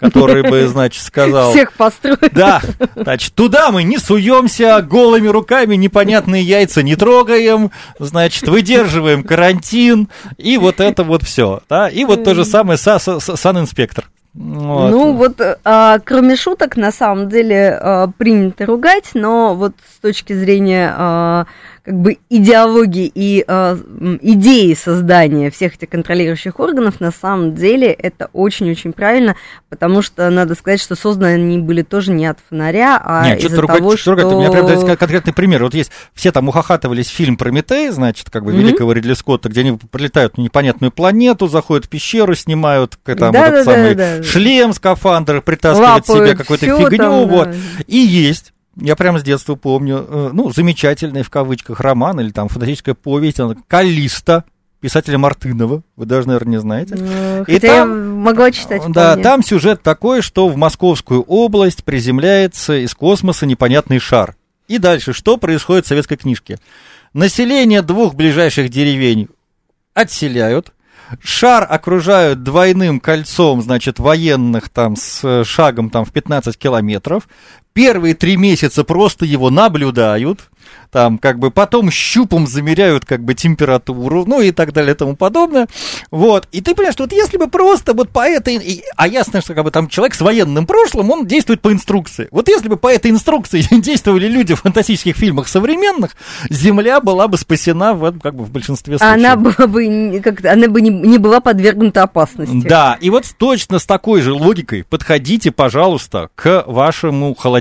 который 0.00 0.42
бы, 0.42 0.66
значит, 0.66 1.02
сказал... 1.02 1.52
Всех 1.52 1.72
построить. 1.74 2.32
Да, 2.32 2.60
значит, 2.96 3.34
туда 3.34 3.70
мы 3.70 3.82
не 3.82 3.98
суемся, 3.98 4.80
голыми 4.82 5.28
руками 5.28 5.76
непонятные 5.76 6.42
яйца 6.42 6.82
не 6.82 6.96
трогаем, 6.96 7.70
значит, 7.98 8.48
выдерживаем 8.48 9.22
карантин, 9.22 10.08
и 10.38 10.58
вот 10.58 10.80
это 10.80 11.04
вот 11.04 11.22
все, 11.22 11.60
да, 11.68 11.88
и 11.88 12.04
вот 12.04 12.24
то 12.24 12.34
же 12.34 12.44
самое 12.44 12.78
санинспектор. 12.78 14.06
Вот. 14.32 14.90
Ну 14.90 15.12
вот, 15.14 15.40
а, 15.64 15.98
кроме 16.04 16.36
шуток, 16.36 16.76
на 16.76 16.92
самом 16.92 17.28
деле 17.28 17.76
а, 17.80 18.06
принято 18.16 18.64
ругать, 18.64 19.10
но 19.14 19.56
вот 19.56 19.72
с 19.92 19.98
точки 20.00 20.32
зрения 20.34 20.94
а, 20.96 21.46
как 21.90 21.98
бы 21.98 22.18
идеологии 22.28 23.10
и 23.12 23.44
э, 23.44 23.76
идеи 24.22 24.74
создания 24.74 25.50
всех 25.50 25.74
этих 25.74 25.88
контролирующих 25.88 26.60
органов, 26.60 27.00
на 27.00 27.10
самом 27.10 27.56
деле 27.56 27.88
это 27.90 28.30
очень-очень 28.32 28.92
правильно, 28.92 29.34
потому 29.68 30.00
что 30.00 30.30
надо 30.30 30.54
сказать, 30.54 30.80
что 30.80 30.94
созданы 30.94 31.34
они 31.34 31.58
были 31.58 31.82
тоже 31.82 32.12
не 32.12 32.26
от 32.26 32.38
фонаря, 32.48 33.02
а 33.04 33.26
Нет, 33.26 33.42
из-за 33.42 33.60
того, 33.60 33.96
что... 33.96 34.12
Ругать, 34.12 34.26
у 34.26 34.38
меня 34.38 34.52
прям 34.52 34.68
дать 34.68 34.98
конкретный 34.98 35.32
пример. 35.32 35.64
Вот 35.64 35.74
есть, 35.74 35.90
все 36.14 36.30
там 36.30 36.48
ухахатывались 36.48 37.08
фильм 37.08 37.36
«Прометей», 37.36 37.88
значит, 37.88 38.30
как 38.30 38.44
бы 38.44 38.52
mm-hmm. 38.52 38.58
великого 38.58 38.92
Ридли 38.92 39.14
Скотта, 39.14 39.48
где 39.48 39.62
они 39.62 39.76
прилетают 39.90 40.38
на 40.38 40.42
непонятную 40.42 40.92
планету, 40.92 41.48
заходят 41.48 41.86
в 41.86 41.88
пещеру, 41.88 42.36
снимают 42.36 43.00
там, 43.02 43.32
да, 43.32 43.48
этот 43.48 43.64
да, 43.64 43.72
самый 43.72 43.94
да, 43.96 44.18
да. 44.18 44.22
шлем, 44.22 44.72
скафандр, 44.74 45.42
притаскивают 45.42 46.08
Лапают 46.08 46.28
себе 46.28 46.36
какую-то 46.36 46.66
фигню, 46.66 46.96
там, 46.98 47.28
вот. 47.28 47.50
Да. 47.50 47.56
И 47.88 47.96
есть 47.96 48.52
я 48.80 48.96
прямо 48.96 49.18
с 49.18 49.22
детства 49.22 49.54
помню, 49.54 50.06
э, 50.08 50.30
ну, 50.32 50.50
замечательный 50.50 51.22
в 51.22 51.30
кавычках 51.30 51.80
роман 51.80 52.20
или 52.20 52.30
там 52.30 52.48
фантастическая 52.48 52.94
повесть, 52.94 53.38
Калиста, 53.68 54.44
писателя 54.80 55.18
Мартынова, 55.18 55.82
вы 55.96 56.06
даже, 56.06 56.26
наверное, 56.26 56.52
не 56.52 56.60
знаете. 56.60 56.94
Ну, 56.96 57.44
и 57.44 57.58
там, 57.58 57.70
я 57.70 57.84
могла 57.86 58.50
читать. 58.50 58.82
Да, 58.88 59.10
вполне. 59.10 59.22
там 59.22 59.42
сюжет 59.42 59.82
такой, 59.82 60.22
что 60.22 60.48
в 60.48 60.56
Московскую 60.56 61.22
область 61.22 61.84
приземляется 61.84 62.76
из 62.84 62.94
космоса 62.94 63.46
непонятный 63.46 63.98
шар. 63.98 64.36
И 64.68 64.78
дальше, 64.78 65.12
что 65.12 65.36
происходит 65.36 65.84
в 65.84 65.88
советской 65.88 66.16
книжке? 66.16 66.58
Население 67.12 67.82
двух 67.82 68.14
ближайших 68.14 68.68
деревень 68.68 69.28
отселяют, 69.94 70.72
шар 71.20 71.66
окружают 71.68 72.42
двойным 72.42 73.00
кольцом, 73.00 73.62
значит, 73.62 73.98
военных 73.98 74.68
там 74.68 74.96
с 74.96 75.44
шагом 75.44 75.90
там 75.90 76.04
в 76.04 76.12
15 76.12 76.56
километров, 76.56 77.28
первые 77.72 78.14
три 78.14 78.36
месяца 78.36 78.84
просто 78.84 79.24
его 79.24 79.50
наблюдают, 79.50 80.50
там 80.90 81.18
как 81.18 81.38
бы 81.38 81.50
потом 81.50 81.90
щупом 81.90 82.46
замеряют 82.46 83.04
как 83.04 83.22
бы 83.22 83.34
температуру, 83.34 84.24
ну 84.26 84.40
и 84.40 84.50
так 84.50 84.72
далее 84.72 84.94
и 84.94 84.96
тому 84.96 85.16
подобное, 85.16 85.68
вот, 86.10 86.48
и 86.52 86.60
ты 86.60 86.74
понимаешь, 86.74 86.94
что 86.94 87.04
вот 87.04 87.12
если 87.12 87.36
бы 87.36 87.48
просто 87.48 87.94
вот 87.94 88.10
по 88.10 88.26
этой, 88.26 88.82
а 88.96 89.06
ясно, 89.06 89.40
что 89.40 89.54
как 89.54 89.64
бы 89.64 89.70
там 89.70 89.88
человек 89.88 90.14
с 90.14 90.20
военным 90.20 90.66
прошлым, 90.66 91.10
он 91.10 91.26
действует 91.26 91.60
по 91.60 91.72
инструкции, 91.72 92.28
вот 92.30 92.48
если 92.48 92.68
бы 92.68 92.76
по 92.76 92.88
этой 92.88 93.10
инструкции 93.10 93.64
действовали 93.70 94.26
люди 94.26 94.54
в 94.54 94.60
фантастических 94.60 95.16
фильмах 95.16 95.48
современных, 95.48 96.16
Земля 96.48 97.00
была 97.00 97.28
бы 97.28 97.38
спасена 97.38 97.94
в, 97.94 98.18
как 98.18 98.34
бы 98.34 98.44
в 98.44 98.50
большинстве 98.50 98.98
случаев. 98.98 99.14
Она 99.14 99.36
была 99.36 99.66
бы, 99.66 100.20
как 100.22 100.44
она 100.44 100.68
бы 100.68 100.80
не, 100.80 100.90
не 100.90 101.18
была 101.18 101.40
подвергнута 101.40 102.02
опасности. 102.02 102.66
Да, 102.66 102.98
и 103.00 103.10
вот 103.10 103.24
точно 103.38 103.78
с 103.78 103.86
такой 103.86 104.22
же 104.22 104.32
логикой 104.32 104.84
подходите, 104.84 105.50
пожалуйста, 105.50 106.30
к 106.34 106.64
вашему 106.66 107.34
холодильнику, 107.34 107.59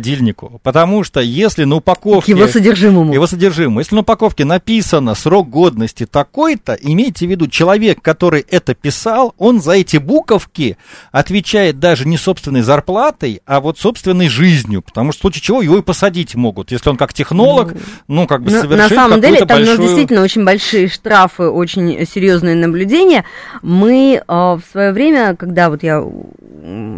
потому 0.63 1.03
что 1.03 1.19
если 1.19 1.63
на 1.63 1.75
упаковке... 1.75 2.33
К 2.33 2.37
его 2.37 2.47
содержимому 2.47 3.13
его 3.13 3.27
содержимое. 3.27 3.83
Если 3.83 3.95
на 3.95 4.01
упаковке 4.01 4.45
написано 4.45 5.15
срок 5.15 5.49
годности 5.49 6.05
такой-то, 6.05 6.73
имейте 6.73 7.27
в 7.27 7.29
виду, 7.29 7.47
человек, 7.47 8.01
который 8.01 8.45
это 8.49 8.73
писал, 8.73 9.33
он 9.37 9.61
за 9.61 9.73
эти 9.73 9.97
буковки 9.97 10.77
отвечает 11.11 11.79
даже 11.79 12.07
не 12.07 12.17
собственной 12.17 12.61
зарплатой, 12.61 13.41
а 13.45 13.59
вот 13.59 13.79
собственной 13.79 14.29
жизнью, 14.29 14.81
потому 14.81 15.11
что 15.11 15.19
в 15.19 15.21
случае 15.21 15.41
чего 15.41 15.61
его 15.61 15.77
и 15.77 15.81
посадить 15.81 16.35
могут, 16.35 16.71
если 16.71 16.89
он 16.89 16.97
как 16.97 17.13
технолог, 17.13 17.73
ну, 18.07 18.21
ну 18.21 18.27
как 18.27 18.43
бы 18.43 18.51
совершит 18.51 18.77
На 18.77 18.89
самом 18.89 19.21
деле, 19.21 19.45
там 19.45 19.59
большую... 19.59 19.77
действительно 19.79 20.21
очень 20.21 20.45
большие 20.45 20.87
штрафы, 20.87 21.43
очень 21.43 22.05
серьезные 22.05 22.55
наблюдения. 22.55 23.25
Мы 23.61 24.21
э, 24.21 24.23
в 24.27 24.61
свое 24.71 24.91
время, 24.91 25.35
когда 25.35 25.69
вот 25.69 25.83
я 25.83 26.03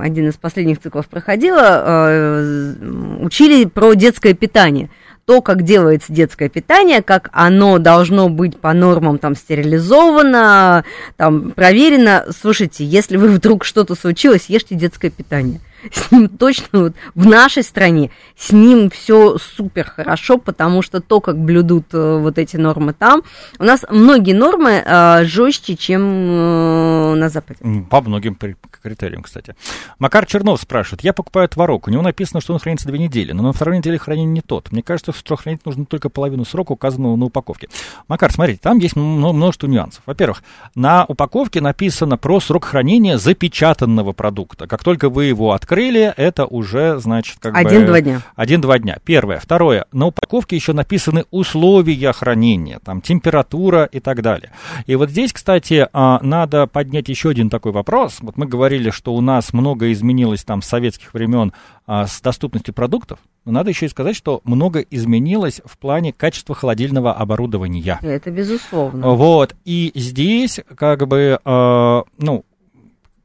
один 0.02 0.30
из 0.30 0.36
последних 0.36 0.80
циклов 0.80 1.08
проходила, 1.08 1.84
э, 1.86 2.76
учили 3.22 3.66
про 3.66 3.94
детское 3.94 4.34
питание 4.34 4.90
то, 5.26 5.42
как 5.42 5.62
делается 5.62 6.12
детское 6.12 6.50
питание, 6.50 7.02
как 7.02 7.30
оно 7.32 7.78
должно 7.78 8.28
быть 8.28 8.60
по 8.60 8.74
нормам 8.74 9.18
там 9.18 9.36
стерилизовано, 9.36 10.84
там 11.16 11.52
проверено. 11.52 12.26
Слушайте, 12.38 12.84
если 12.84 13.18
вы 13.18 13.30
вдруг 13.30 13.64
что-то 13.64 13.96
случилось, 13.96 14.46
ешьте 14.48 14.76
детское 14.76 15.10
питание 15.10 15.62
с 15.92 16.12
ним 16.12 16.30
точно 16.30 16.68
вот 16.72 16.94
в 17.16 17.26
нашей 17.26 17.64
стране 17.64 18.12
с 18.38 18.52
ним 18.52 18.90
все 18.90 19.38
супер 19.38 19.86
хорошо, 19.86 20.38
потому 20.38 20.82
что 20.82 21.00
то, 21.00 21.22
как 21.22 21.38
блюдут 21.38 21.86
э, 21.94 22.18
вот 22.18 22.38
эти 22.38 22.58
нормы 22.58 22.94
там, 22.94 23.24
у 23.60 23.64
нас 23.64 23.86
многие 23.90 24.34
нормы 24.34 24.84
э, 24.84 25.26
жестче, 25.26 25.76
чем 25.76 26.02
э, 26.02 27.16
на 27.16 27.30
Западе. 27.30 27.60
По 27.90 28.02
многим 28.02 28.36
критериям, 28.36 29.22
кстати. 29.22 29.56
Макар 30.00 30.26
Чернов 30.26 30.62
спрашивает, 30.62 31.04
я 31.04 31.14
покупаю 31.14 31.48
творог, 31.50 31.88
у 31.88 31.92
него 31.92 32.02
написано, 32.02 32.42
что 32.42 32.54
он 32.54 32.60
хранится 32.60 32.88
две 32.88 33.00
недели, 33.00 33.32
но 33.32 33.44
на 33.44 33.54
второй 33.54 33.78
неделе 33.78 33.98
хранения 33.98 34.32
не 34.32 34.42
тот. 34.42 34.72
Мне 34.72 34.82
кажется, 34.82 35.14
что 35.14 35.36
хранить 35.36 35.66
нужно 35.66 35.86
только 35.86 36.10
половину 36.10 36.46
срока, 36.46 36.72
указанного 36.72 37.16
на 37.16 37.26
упаковке. 37.26 37.70
Макар, 38.08 38.32
смотрите, 38.32 38.60
там 38.62 38.80
есть 38.80 38.96
множество 38.96 39.68
нюансов. 39.68 40.02
Во-первых, 40.06 40.44
на 40.76 41.06
упаковке 41.06 41.62
написано 41.62 42.18
про 42.18 42.40
срок 42.40 42.66
хранения 42.66 43.18
запечатанного 43.18 44.14
продукта. 44.14 44.68
Как 44.68 44.84
только 44.84 45.10
вы 45.10 45.26
его 45.26 45.52
открыли, 45.52 45.71
открыли, 45.72 46.14
это 46.18 46.46
уже, 46.46 47.00
значит, 47.00 47.38
как 47.40 47.56
Один-два 47.56 47.94
бы... 47.94 47.98
Один-два 47.98 48.02
дня. 48.02 48.22
Один-два 48.36 48.80
дня. 48.80 48.98
Первое. 49.06 49.40
Второе. 49.40 49.86
На 49.94 50.08
упаковке 50.08 50.58
еще 50.58 50.74
написаны 50.74 51.24
условия 51.32 52.12
хранения, 52.12 52.80
там, 52.84 53.02
температура 53.02 53.86
и 53.86 54.02
так 54.02 54.22
далее. 54.22 54.52
И 54.86 54.96
вот 54.96 55.10
здесь, 55.10 55.32
кстати, 55.32 55.88
а, 55.94 56.20
надо 56.22 56.68
поднять 56.68 57.08
еще 57.08 57.30
один 57.30 57.50
такой 57.50 57.72
вопрос. 57.72 58.18
Вот 58.20 58.36
мы 58.36 58.48
говорили, 58.48 58.90
что 58.90 59.14
у 59.14 59.22
нас 59.22 59.54
много 59.54 59.92
изменилось 59.94 60.44
там 60.44 60.62
с 60.62 60.68
советских 60.68 61.14
времен 61.14 61.54
а, 61.88 62.06
с 62.06 62.20
доступностью 62.20 62.74
продуктов. 62.74 63.20
Но 63.46 63.54
надо 63.54 63.70
еще 63.70 63.86
и 63.86 63.90
сказать, 63.90 64.16
что 64.16 64.42
много 64.44 64.82
изменилось 64.82 65.62
в 65.66 65.78
плане 65.78 66.12
качества 66.12 66.54
холодильного 66.54 67.14
оборудования. 67.14 67.98
Это 68.02 68.30
безусловно. 68.30 69.10
Вот. 69.16 69.56
И 69.66 69.92
здесь, 69.96 70.60
как 70.76 71.08
бы, 71.08 71.40
э, 71.44 72.02
ну, 72.20 72.46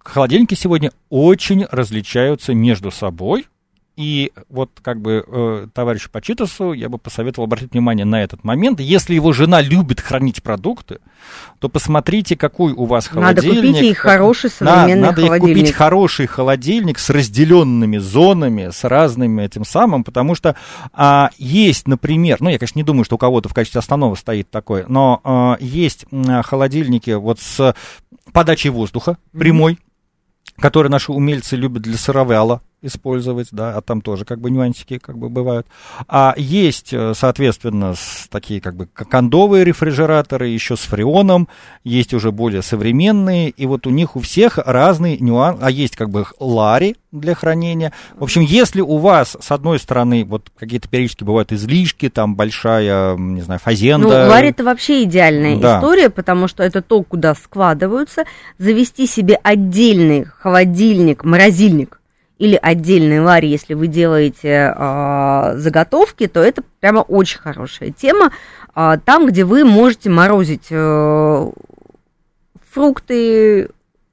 холодильники 0.08 0.54
сегодня 0.54 0.92
очень 1.10 1.66
различаются 1.70 2.54
между 2.54 2.90
собой. 2.90 3.46
И 3.96 4.30
вот 4.50 4.72
как 4.82 5.00
бы 5.00 5.24
э, 5.26 5.68
товарищу 5.72 6.10
Почитасу 6.10 6.74
я 6.74 6.90
бы 6.90 6.98
посоветовал 6.98 7.46
обратить 7.46 7.72
внимание 7.72 8.04
на 8.04 8.22
этот 8.22 8.44
момент. 8.44 8.78
Если 8.78 9.14
его 9.14 9.32
жена 9.32 9.62
любит 9.62 10.02
хранить 10.02 10.42
продукты, 10.42 10.98
то 11.60 11.70
посмотрите, 11.70 12.36
какой 12.36 12.74
у 12.74 12.84
вас 12.84 13.06
холодильник. 13.06 13.54
Надо 13.54 13.68
купить 13.68 13.82
ей 13.82 13.94
хороший 13.94 14.50
современный 14.50 15.00
надо 15.00 15.22
холодильник. 15.22 15.40
Надо 15.40 15.54
купить 15.54 15.74
хороший 15.74 16.26
холодильник 16.26 16.98
с 16.98 17.08
разделенными 17.08 17.96
зонами, 17.96 18.68
с 18.70 18.84
разными 18.84 19.42
этим 19.42 19.64
самым, 19.64 20.04
потому 20.04 20.34
что 20.34 20.56
а, 20.92 21.30
есть, 21.38 21.88
например, 21.88 22.36
ну 22.40 22.50
я, 22.50 22.58
конечно, 22.58 22.78
не 22.78 22.84
думаю, 22.84 23.04
что 23.04 23.14
у 23.14 23.18
кого-то 23.18 23.48
в 23.48 23.54
качестве 23.54 23.78
основного 23.78 24.14
стоит 24.14 24.50
такое, 24.50 24.84
но 24.88 25.22
а, 25.24 25.56
есть 25.58 26.04
а, 26.12 26.42
холодильники 26.42 27.12
вот 27.12 27.40
с 27.40 27.74
подачей 28.32 28.68
воздуха 28.68 29.16
прямой, 29.32 29.78
который 30.58 30.88
наши 30.88 31.12
умельцы 31.12 31.56
любят 31.56 31.82
для 31.82 31.96
сыровяла. 31.96 32.62
Использовать, 32.82 33.48
да, 33.52 33.74
а 33.76 33.80
там 33.80 34.00
тоже 34.00 34.24
как 34.24 34.40
бы 34.40 34.50
нюансики 34.50 34.98
как 34.98 35.18
бы 35.18 35.28
бывают. 35.28 35.66
А 36.08 36.34
есть, 36.36 36.92
э, 36.92 37.14
соответственно, 37.14 37.94
такие 38.30 38.60
как 38.60 38.76
бы 38.76 38.86
кондовые 38.86 39.64
рефрижераторы, 39.64 40.48
еще 40.48 40.76
с 40.76 40.80
фреоном, 40.80 41.48
есть 41.84 42.14
уже 42.14 42.32
более 42.32 42.62
современные, 42.62 43.50
и 43.50 43.66
вот 43.66 43.86
у 43.86 43.90
них 43.90 44.16
у 44.16 44.20
всех 44.20 44.58
разный 44.58 45.18
нюанс, 45.18 45.58
а 45.62 45.70
есть 45.70 45.96
как 45.96 46.10
бы 46.10 46.26
лари 46.38 46.96
для 47.12 47.34
хранения. 47.34 47.92
В 48.14 48.24
общем, 48.24 48.42
если 48.42 48.80
у 48.80 48.98
вас, 48.98 49.36
с 49.40 49.50
одной 49.50 49.78
стороны, 49.78 50.24
вот 50.24 50.50
какие-то 50.56 50.88
периодически 50.88 51.24
бывают 51.24 51.52
излишки, 51.52 52.08
там 52.08 52.36
большая, 52.36 53.16
не 53.16 53.40
знаю, 53.40 53.60
фазенда. 53.60 54.24
Ну, 54.26 54.30
лари 54.30 54.50
это 54.50 54.64
вообще 54.64 55.04
идеальная 55.04 55.56
да. 55.56 55.78
история, 55.78 56.10
потому 56.10 56.48
что 56.48 56.62
это 56.62 56.82
то, 56.82 57.02
куда 57.02 57.34
складываются. 57.34 58.24
Завести 58.58 59.06
себе 59.06 59.38
отдельный 59.42 60.24
холодильник, 60.24 61.24
морозильник, 61.24 61.95
или 62.38 62.58
отдельный 62.60 63.20
ларь, 63.20 63.46
если 63.46 63.74
вы 63.74 63.86
делаете 63.86 64.74
э, 64.76 65.52
заготовки, 65.56 66.26
то 66.26 66.40
это 66.40 66.62
прямо 66.80 67.00
очень 67.00 67.38
хорошая 67.38 67.90
тема. 67.90 68.30
Э, 68.74 68.98
там, 69.04 69.26
где 69.26 69.44
вы 69.44 69.64
можете 69.64 70.10
морозить 70.10 70.66
э, 70.70 71.50
фрукты, 72.70 73.70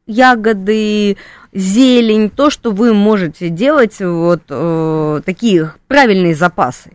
ягоды, 0.08 1.18
зелень, 1.52 2.30
то, 2.30 2.50
что 2.50 2.72
вы 2.72 2.94
можете 2.94 3.50
делать, 3.50 4.00
вот 4.00 4.44
э, 4.50 5.22
такие 5.26 5.74
правильные 5.88 6.36
запасы. 6.36 6.92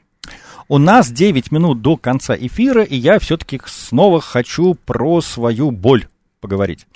У 0.71 0.79
нас 0.79 1.11
9 1.11 1.51
минут 1.51 1.81
до 1.81 1.97
конца 1.97 2.37
эфира, 2.37 2.83
и 2.83 2.97
я 2.97 3.19
все-таки 3.19 3.61
снова 3.67 4.21
хочу 4.21 4.75
про 4.75 5.21
свою 5.21 5.71
боль 5.71 6.07
поговорить 6.41 6.87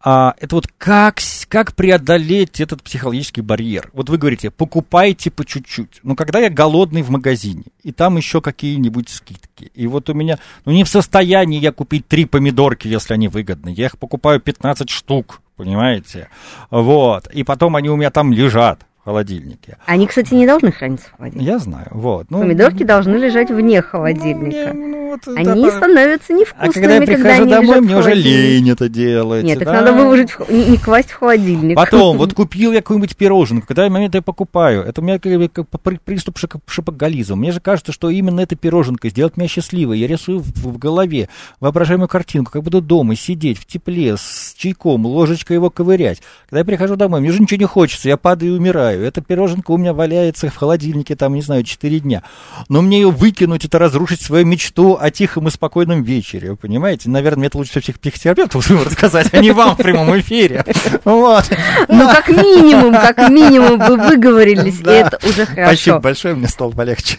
а, 0.00 0.34
это 0.38 0.54
вот 0.54 0.68
как, 0.78 1.18
как 1.48 1.74
преодолеть 1.74 2.60
этот 2.60 2.82
психологический 2.82 3.40
барьер. 3.40 3.90
Вот 3.92 4.08
вы 4.08 4.18
говорите, 4.18 4.50
покупайте 4.50 5.30
по 5.30 5.44
чуть-чуть. 5.44 6.00
Но 6.02 6.14
когда 6.14 6.38
я 6.38 6.50
голодный 6.50 7.02
в 7.02 7.10
магазине, 7.10 7.64
и 7.82 7.92
там 7.92 8.16
еще 8.16 8.40
какие-нибудь 8.40 9.08
скидки, 9.08 9.72
и 9.74 9.86
вот 9.86 10.08
у 10.08 10.14
меня, 10.14 10.38
ну 10.64 10.72
не 10.72 10.84
в 10.84 10.88
состоянии 10.88 11.58
я 11.58 11.72
купить 11.72 12.06
три 12.06 12.26
помидорки, 12.26 12.86
если 12.86 13.14
они 13.14 13.28
выгодны, 13.28 13.70
я 13.70 13.86
их 13.86 13.98
покупаю 13.98 14.40
15 14.40 14.88
штук, 14.88 15.40
понимаете? 15.56 16.28
Вот, 16.70 17.26
и 17.28 17.42
потом 17.42 17.74
они 17.74 17.90
у 17.90 17.96
меня 17.96 18.10
там 18.10 18.32
лежат 18.32 18.87
холодильнике. 19.08 19.78
Они, 19.86 20.06
кстати, 20.06 20.34
не 20.34 20.46
должны 20.46 20.70
храниться 20.70 21.06
в 21.08 21.16
холодильнике. 21.16 21.50
Я 21.50 21.58
знаю, 21.58 21.88
вот. 21.92 22.26
Ну, 22.30 22.40
Помидорки 22.40 22.82
должны 22.82 23.16
лежать 23.16 23.50
вне 23.50 23.80
холодильника. 23.80 24.74
Ну, 24.74 24.86
не, 24.86 24.86
ну, 24.86 25.08
вот, 25.08 25.20
Они 25.34 25.62
да, 25.62 25.70
становятся 25.78 26.34
невкусными, 26.34 26.68
А 26.68 26.72
когда 26.72 26.94
я 26.94 27.00
прихожу 27.00 27.22
когда 27.22 27.60
домой, 27.60 27.80
мне 27.80 27.96
уже 27.96 28.12
лень 28.12 28.70
это 28.70 28.90
делать. 28.90 29.44
Нет, 29.44 29.60
да? 29.60 29.72
надо 29.72 29.94
выложить, 29.94 30.32
в, 30.32 30.52
не, 30.52 30.66
не 30.66 30.76
класть 30.76 31.10
в 31.10 31.14
холодильник. 31.14 31.74
Потом, 31.74 32.18
вот 32.18 32.34
купил 32.34 32.72
я 32.72 32.82
какую-нибудь 32.82 33.16
пироженку, 33.16 33.66
когда 33.66 33.88
момент 33.88 34.14
я 34.14 34.20
покупаю, 34.20 34.82
это 34.82 35.00
у 35.00 35.04
меня 35.04 35.18
как 35.18 35.70
приступ 36.04 36.36
шопоголизма. 36.66 37.36
Мне 37.36 37.52
же 37.52 37.60
кажется, 37.60 37.92
что 37.92 38.10
именно 38.10 38.40
эта 38.40 38.56
пироженка 38.56 39.08
сделает 39.08 39.38
меня 39.38 39.48
счастливой. 39.48 39.98
Я 39.98 40.06
рисую 40.06 40.40
в, 40.40 40.52
в 40.52 40.76
голове 40.76 41.30
воображаемую 41.60 42.08
картинку, 42.08 42.52
как 42.52 42.62
буду 42.62 42.82
дома 42.82 43.16
сидеть 43.16 43.58
в 43.58 43.64
тепле 43.64 44.18
с 44.18 44.54
чайком, 44.58 45.06
ложечкой 45.06 45.54
его 45.54 45.70
ковырять. 45.70 46.20
Когда 46.50 46.58
я 46.58 46.64
прихожу 46.66 46.96
домой, 46.96 47.20
мне 47.20 47.32
же 47.32 47.40
ничего 47.40 47.58
не 47.58 47.64
хочется, 47.64 48.10
я 48.10 48.18
падаю 48.18 48.52
и 48.52 48.58
умираю 48.58 48.97
знаю. 48.98 49.08
Эта 49.08 49.20
пироженка 49.20 49.70
у 49.70 49.76
меня 49.76 49.92
валяется 49.92 50.48
в 50.48 50.56
холодильнике, 50.56 51.16
там, 51.16 51.34
не 51.34 51.42
знаю, 51.42 51.64
4 51.64 52.00
дня. 52.00 52.22
Но 52.68 52.82
мне 52.82 53.00
ее 53.00 53.10
выкинуть, 53.10 53.64
это 53.64 53.78
разрушить 53.78 54.20
свою 54.20 54.44
мечту 54.46 54.98
о 55.00 55.10
тихом 55.10 55.48
и 55.48 55.50
спокойном 55.50 56.02
вечере, 56.02 56.50
вы 56.50 56.56
понимаете? 56.56 57.08
Наверное, 57.08 57.38
мне 57.38 57.46
это 57.48 57.58
лучше 57.58 57.80
всех 57.80 57.98
психотерапевтов 57.98 58.70
рассказать, 58.86 59.28
а 59.32 59.38
не 59.38 59.52
вам 59.52 59.74
в 59.74 59.78
прямом 59.78 60.18
эфире. 60.20 60.64
Вот. 61.04 61.44
Ну, 61.88 62.08
как 62.08 62.28
минимум, 62.28 62.92
как 62.92 63.30
минимум 63.30 63.78
вы 63.78 63.96
выговорились, 63.96 64.80
и 64.80 64.88
это 64.88 65.18
уже 65.26 65.46
хорошо. 65.46 65.68
Спасибо 65.68 65.98
большое, 66.00 66.34
мне 66.34 66.48
стало 66.48 66.72
полегче. 66.72 67.18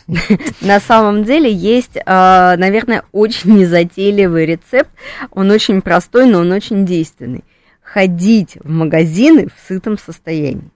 На 0.62 0.80
самом 0.80 1.24
деле 1.24 1.52
есть, 1.52 1.98
а, 2.06 2.56
наверное, 2.58 3.04
очень 3.12 3.58
незатейливый 3.58 4.46
рецепт. 4.46 4.90
Он 5.32 5.50
очень 5.52 5.82
простой, 5.82 6.26
но 6.26 6.40
он 6.40 6.52
очень 6.52 6.86
действенный 6.86 7.44
ходить 7.82 8.58
в 8.64 8.70
магазины 8.70 9.48
в 9.48 9.68
сытом 9.68 9.98
состоянии. 9.98 10.70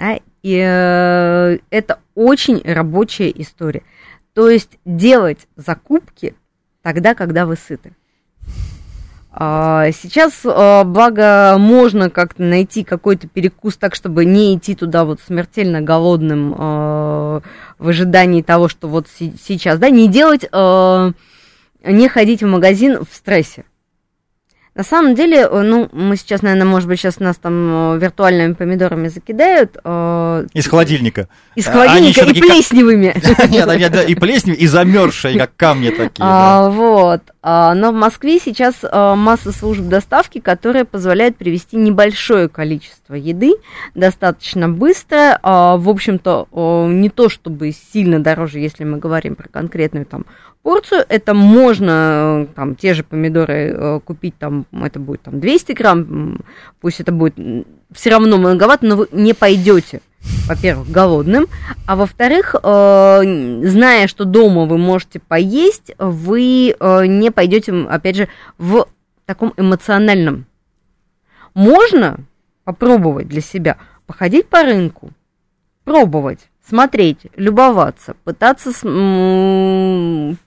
А, 0.00 0.18
и 0.42 0.56
э, 0.56 1.58
это 1.68 1.98
очень 2.14 2.62
рабочая 2.64 3.30
история. 3.36 3.82
То 4.32 4.48
есть 4.48 4.78
делать 4.86 5.46
закупки 5.56 6.34
тогда, 6.82 7.14
когда 7.14 7.44
вы 7.44 7.56
сыты. 7.56 7.92
А, 9.30 9.90
сейчас, 9.92 10.32
а, 10.44 10.84
благо, 10.84 11.56
можно 11.58 12.08
как-то 12.08 12.42
найти 12.42 12.82
какой-то 12.82 13.28
перекус 13.28 13.76
так, 13.76 13.94
чтобы 13.94 14.24
не 14.24 14.56
идти 14.56 14.74
туда 14.74 15.04
вот 15.04 15.20
смертельно 15.20 15.82
голодным 15.82 16.54
а, 16.56 17.42
в 17.78 17.88
ожидании 17.88 18.40
того, 18.40 18.68
что 18.68 18.88
вот 18.88 19.06
сейчас, 19.08 19.78
да, 19.78 19.90
не 19.90 20.08
делать, 20.08 20.44
не 21.84 22.08
ходить 22.08 22.42
в 22.42 22.46
магазин 22.46 23.04
в 23.04 23.14
стрессе. 23.14 23.64
На 24.74 24.84
самом 24.84 25.14
деле, 25.16 25.38
э, 25.38 25.62
ну, 25.62 25.88
мы 25.92 26.16
сейчас, 26.16 26.42
наверное, 26.42 26.66
может 26.66 26.88
быть, 26.88 27.00
сейчас 27.00 27.18
нас 27.18 27.36
там 27.36 27.94
э, 27.94 27.98
виртуальными 27.98 28.52
помидорами 28.52 29.08
закидают. 29.08 29.76
Э, 29.84 30.46
из 30.54 30.68
холодильника. 30.68 31.28
Из 31.56 31.66
холодильника 31.66 32.24
и 32.24 32.40
плесневыми. 32.40 33.14
Нет, 33.48 34.08
и 34.08 34.14
плесневыми, 34.14 34.60
и 34.60 34.66
замерзшие, 34.66 35.38
как 35.38 35.56
камни 35.56 35.90
такие. 35.90 36.20
А, 36.20 36.70
вот. 36.70 37.22
А, 37.42 37.74
но 37.74 37.90
в 37.90 37.94
Москве 37.94 38.38
сейчас 38.38 38.82
масса 38.82 39.52
служб 39.52 39.82
доставки, 39.82 40.40
которые 40.40 40.84
позволяют 40.84 41.36
привезти 41.36 41.76
небольшое 41.76 42.48
количество 42.48 43.14
еды 43.14 43.54
достаточно 43.94 44.68
быстро. 44.68 45.38
А, 45.42 45.76
в 45.76 45.88
общем-то, 45.88 46.88
не 46.90 47.08
то 47.08 47.28
чтобы 47.28 47.72
сильно 47.72 48.20
дороже, 48.20 48.58
если 48.58 48.84
мы 48.84 48.98
говорим 48.98 49.36
про 49.36 49.48
конкретную 49.48 50.06
там 50.06 50.26
порцию. 50.62 51.04
Это 51.08 51.34
можно, 51.34 52.46
там, 52.54 52.76
те 52.76 52.94
же 52.94 53.02
помидоры 53.02 53.74
э, 53.74 54.00
купить, 54.04 54.36
там, 54.38 54.66
это 54.72 54.98
будет 54.98 55.22
там 55.22 55.40
200 55.40 55.72
грамм, 55.72 56.40
пусть 56.80 57.00
это 57.00 57.12
будет 57.12 57.34
все 57.92 58.10
равно 58.10 58.36
многовато, 58.36 58.86
но 58.86 58.96
вы 58.96 59.08
не 59.12 59.34
пойдете, 59.34 60.00
во-первых, 60.46 60.90
голодным, 60.90 61.46
а 61.86 61.96
во-вторых, 61.96 62.54
э, 62.54 63.22
зная, 63.64 64.06
что 64.06 64.24
дома 64.24 64.66
вы 64.66 64.78
можете 64.78 65.20
поесть, 65.20 65.92
вы 65.98 66.74
э, 66.78 67.06
не 67.06 67.30
пойдете, 67.30 67.72
опять 67.88 68.16
же, 68.16 68.28
в 68.58 68.86
таком 69.26 69.54
эмоциональном. 69.56 70.46
Можно 71.54 72.18
попробовать 72.64 73.28
для 73.28 73.40
себя, 73.40 73.78
походить 74.06 74.48
по 74.48 74.62
рынку, 74.62 75.10
пробовать 75.84 76.40
смотреть, 76.70 77.26
любоваться, 77.36 78.14
пытаться 78.24 78.70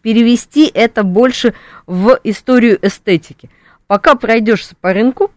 перевести 0.01 0.71
это 0.73 1.03
больше 1.03 1.53
в 1.85 2.17
историю 2.23 2.79
эстетики. 2.81 3.49
Пока 3.87 4.15
пройдешься 4.15 4.75
по 4.79 4.93
рынку, 4.93 5.31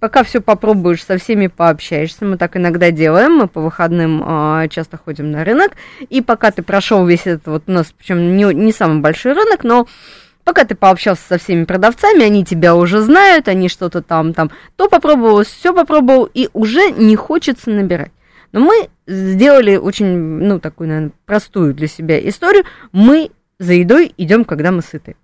пока 0.00 0.24
все 0.24 0.40
попробуешь, 0.40 1.04
со 1.04 1.18
всеми 1.18 1.46
пообщаешься, 1.46 2.24
мы 2.24 2.38
так 2.38 2.56
иногда 2.56 2.90
делаем, 2.90 3.34
мы 3.34 3.48
по 3.48 3.60
выходным 3.60 4.24
э, 4.26 4.68
часто 4.68 4.96
ходим 4.96 5.30
на 5.30 5.44
рынок, 5.44 5.72
и 6.00 6.22
пока 6.22 6.50
ты 6.50 6.62
прошел 6.62 7.06
весь 7.06 7.26
этот 7.26 7.46
вот 7.46 7.64
у 7.66 7.72
нас, 7.72 7.94
причем 7.96 8.36
не, 8.36 8.52
не 8.54 8.72
самый 8.72 9.00
большой 9.00 9.34
рынок, 9.34 9.62
но 9.62 9.86
пока 10.42 10.64
ты 10.64 10.74
пообщался 10.74 11.22
со 11.28 11.38
всеми 11.38 11.64
продавцами, 11.64 12.24
они 12.24 12.44
тебя 12.44 12.74
уже 12.74 13.02
знают, 13.02 13.46
они 13.46 13.68
что-то 13.68 14.02
там, 14.02 14.32
там, 14.32 14.50
то 14.76 14.88
попробовал, 14.88 15.44
все 15.44 15.74
попробовал, 15.74 16.24
и 16.32 16.48
уже 16.54 16.90
не 16.90 17.14
хочется 17.14 17.70
набирать. 17.70 18.12
Но 18.52 18.60
мы 18.60 18.88
сделали 19.06 19.76
очень, 19.76 20.06
ну, 20.06 20.58
такую, 20.58 20.88
наверное, 20.88 21.12
простую 21.24 21.72
для 21.72 21.86
себя 21.86 22.18
историю. 22.28 22.64
Мы 22.90 23.30
за 23.60 23.74
едой 23.74 24.12
идем, 24.16 24.44
когда 24.44 24.72
мы 24.72 24.82
сыты. 24.82 25.14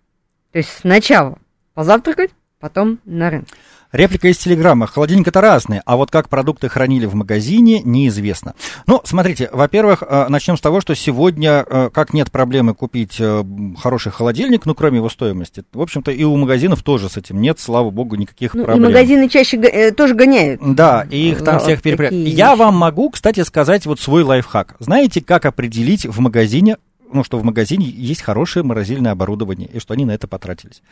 То 0.53 0.59
есть 0.59 0.71
сначала 0.81 1.39
позавтракать, 1.75 2.31
потом 2.61 3.01
на 3.05 3.31
рынок. 3.31 3.49
Реплика 3.93 4.29
из 4.29 4.39
Телеграма. 4.39 4.87
Холодильник 4.87 5.29
это 5.29 5.41
разные, 5.41 5.83
а 5.85 5.97
вот 5.97 6.11
как 6.11 6.29
продукты 6.29 6.69
хранили 6.69 7.07
в 7.07 7.15
магазине, 7.15 7.81
неизвестно. 7.83 8.55
Ну, 8.87 9.01
смотрите, 9.05 9.49
во-первых, 9.53 10.03
э, 10.03 10.27
начнем 10.29 10.57
с 10.57 10.61
того, 10.61 10.81
что 10.81 10.95
сегодня, 10.95 11.65
э, 11.69 11.91
как 11.93 12.13
нет 12.13 12.31
проблемы 12.31 12.75
купить 12.75 13.17
э, 13.19 13.45
хороший 13.79 14.13
холодильник, 14.13 14.67
ну, 14.67 14.75
кроме 14.75 14.99
его 14.99 15.09
стоимости, 15.09 15.65
в 15.73 15.81
общем-то, 15.81 16.11
и 16.11 16.25
у 16.25 16.37
магазинов 16.37 16.83
тоже 16.83 17.09
с 17.09 17.17
этим 17.17 17.41
нет, 17.41 17.61
слава 17.61 17.91
богу, 17.91 18.17
никаких 18.17 18.55
ну, 18.55 18.65
проблем. 18.65 18.85
И 18.85 18.93
магазины 18.93 19.29
чаще 19.29 19.57
э, 19.57 19.93
тоже 19.93 20.15
гоняют. 20.15 20.61
Да, 20.63 21.07
и 21.09 21.31
их 21.31 21.45
там 21.45 21.61
всех 21.61 21.83
перепрягают. 21.83 22.29
Я 22.29 22.57
вам 22.57 22.77
могу, 22.77 23.11
кстати, 23.11 23.41
сказать 23.45 23.87
вот 23.87 24.01
свой 24.01 24.23
лайфхак. 24.23 24.77
Знаете, 24.81 25.21
как 25.21 25.47
определить 25.47 26.07
в 26.07 26.21
магазине 26.21 26.77
ну, 27.13 27.23
что 27.23 27.39
в 27.39 27.45
магазине 27.45 27.87
есть 27.87 28.23
хорошее 28.23 28.65
морозильное 28.65 29.13
оборудование, 29.13 29.69
и 29.73 29.79
что 29.79 29.95
они 29.95 30.05
на 30.05 30.11
это 30.11 30.27
потратились. 30.27 30.83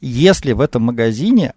Если 0.00 0.52
в 0.52 0.62
этом 0.62 0.82
магазине 0.82 1.52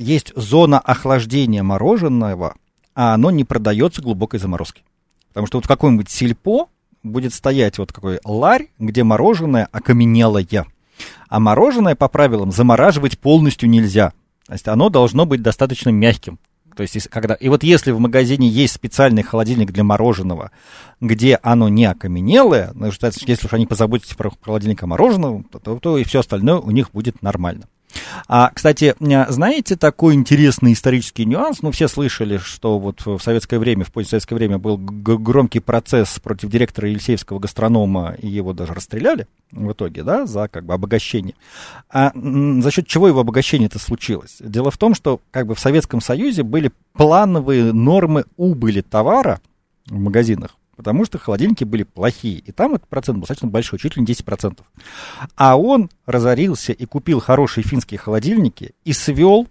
есть 0.00 0.32
зона 0.34 0.78
охлаждения 0.78 1.62
мороженого, 1.62 2.54
а 2.94 3.14
оно 3.14 3.30
не 3.30 3.44
продается 3.44 4.02
глубокой 4.02 4.40
заморозки. 4.40 4.82
Потому 5.28 5.46
что 5.46 5.58
вот 5.58 5.64
в 5.64 5.68
каком-нибудь 5.68 6.10
сельпо 6.10 6.68
будет 7.02 7.32
стоять 7.32 7.78
вот 7.78 7.92
какой 7.92 8.18
ларь, 8.24 8.68
где 8.78 9.04
мороженое 9.04 9.68
окаменелое. 9.70 10.66
А 11.28 11.40
мороженое 11.40 11.94
по 11.94 12.08
правилам 12.08 12.52
замораживать 12.52 13.18
полностью 13.18 13.68
нельзя. 13.68 14.12
То 14.46 14.54
есть 14.54 14.68
оно 14.68 14.88
должно 14.88 15.26
быть 15.26 15.42
достаточно 15.42 15.90
мягким. 15.90 16.38
То 16.76 16.82
есть, 16.82 17.08
когда... 17.08 17.34
И 17.34 17.48
вот 17.48 17.62
если 17.62 17.90
в 17.90 17.98
магазине 17.98 18.48
есть 18.48 18.74
специальный 18.74 19.22
холодильник 19.22 19.70
для 19.72 19.84
мороженого, 19.84 20.50
где 21.00 21.38
оно 21.42 21.68
не 21.68 21.84
окаменелое, 21.84 22.70
ну, 22.74 22.86
если 22.86 23.46
уж 23.46 23.52
они 23.52 23.66
позаботятся 23.66 24.16
про 24.16 24.32
холодильник 24.40 24.82
мороженого, 24.82 25.44
то, 25.62 25.78
то 25.78 25.98
и 25.98 26.04
все 26.04 26.20
остальное 26.20 26.56
у 26.56 26.70
них 26.70 26.90
будет 26.92 27.22
нормально. 27.22 27.66
А, 28.28 28.50
кстати, 28.54 28.94
знаете 28.98 29.76
такой 29.76 30.14
интересный 30.14 30.72
исторический 30.72 31.24
нюанс? 31.24 31.62
Ну, 31.62 31.70
все 31.70 31.88
слышали, 31.88 32.38
что 32.38 32.78
вот 32.78 33.04
в 33.04 33.18
советское 33.20 33.58
время, 33.58 33.84
в 33.84 33.92
постсоветское 33.92 34.36
время 34.36 34.58
был 34.58 34.76
громкий 34.78 35.60
процесс 35.60 36.18
против 36.20 36.50
директора 36.50 36.88
Елисеевского 36.88 37.38
гастронома, 37.38 38.14
и 38.18 38.28
его 38.28 38.52
даже 38.52 38.74
расстреляли 38.74 39.26
в 39.52 39.72
итоге, 39.72 40.02
да, 40.02 40.26
за 40.26 40.48
как 40.48 40.64
бы 40.64 40.74
обогащение. 40.74 41.34
А 41.88 42.12
за 42.14 42.70
счет 42.70 42.86
чего 42.86 43.08
его 43.08 43.20
обогащение 43.20 43.66
это 43.66 43.78
случилось? 43.78 44.36
Дело 44.40 44.70
в 44.70 44.78
том, 44.78 44.94
что 44.94 45.20
как 45.30 45.46
бы 45.46 45.54
в 45.54 45.60
Советском 45.60 46.00
Союзе 46.00 46.42
были 46.42 46.72
плановые 46.92 47.72
нормы 47.72 48.24
убыли 48.36 48.80
товара 48.80 49.40
в 49.86 49.98
магазинах 49.98 50.56
потому 50.80 51.04
что 51.04 51.18
холодильники 51.18 51.62
были 51.62 51.82
плохие, 51.82 52.38
и 52.38 52.52
там 52.52 52.74
этот 52.74 52.88
процент 52.88 53.16
был 53.18 53.24
достаточно 53.24 53.48
большой, 53.48 53.78
чуть 53.78 53.96
ли 53.96 54.02
не 54.02 54.06
10%. 54.06 54.60
А 55.36 55.58
он 55.58 55.90
разорился 56.06 56.72
и 56.72 56.86
купил 56.86 57.20
хорошие 57.20 57.62
финские 57.62 57.98
холодильники 57.98 58.72
и 58.86 58.94
свел 58.94 59.46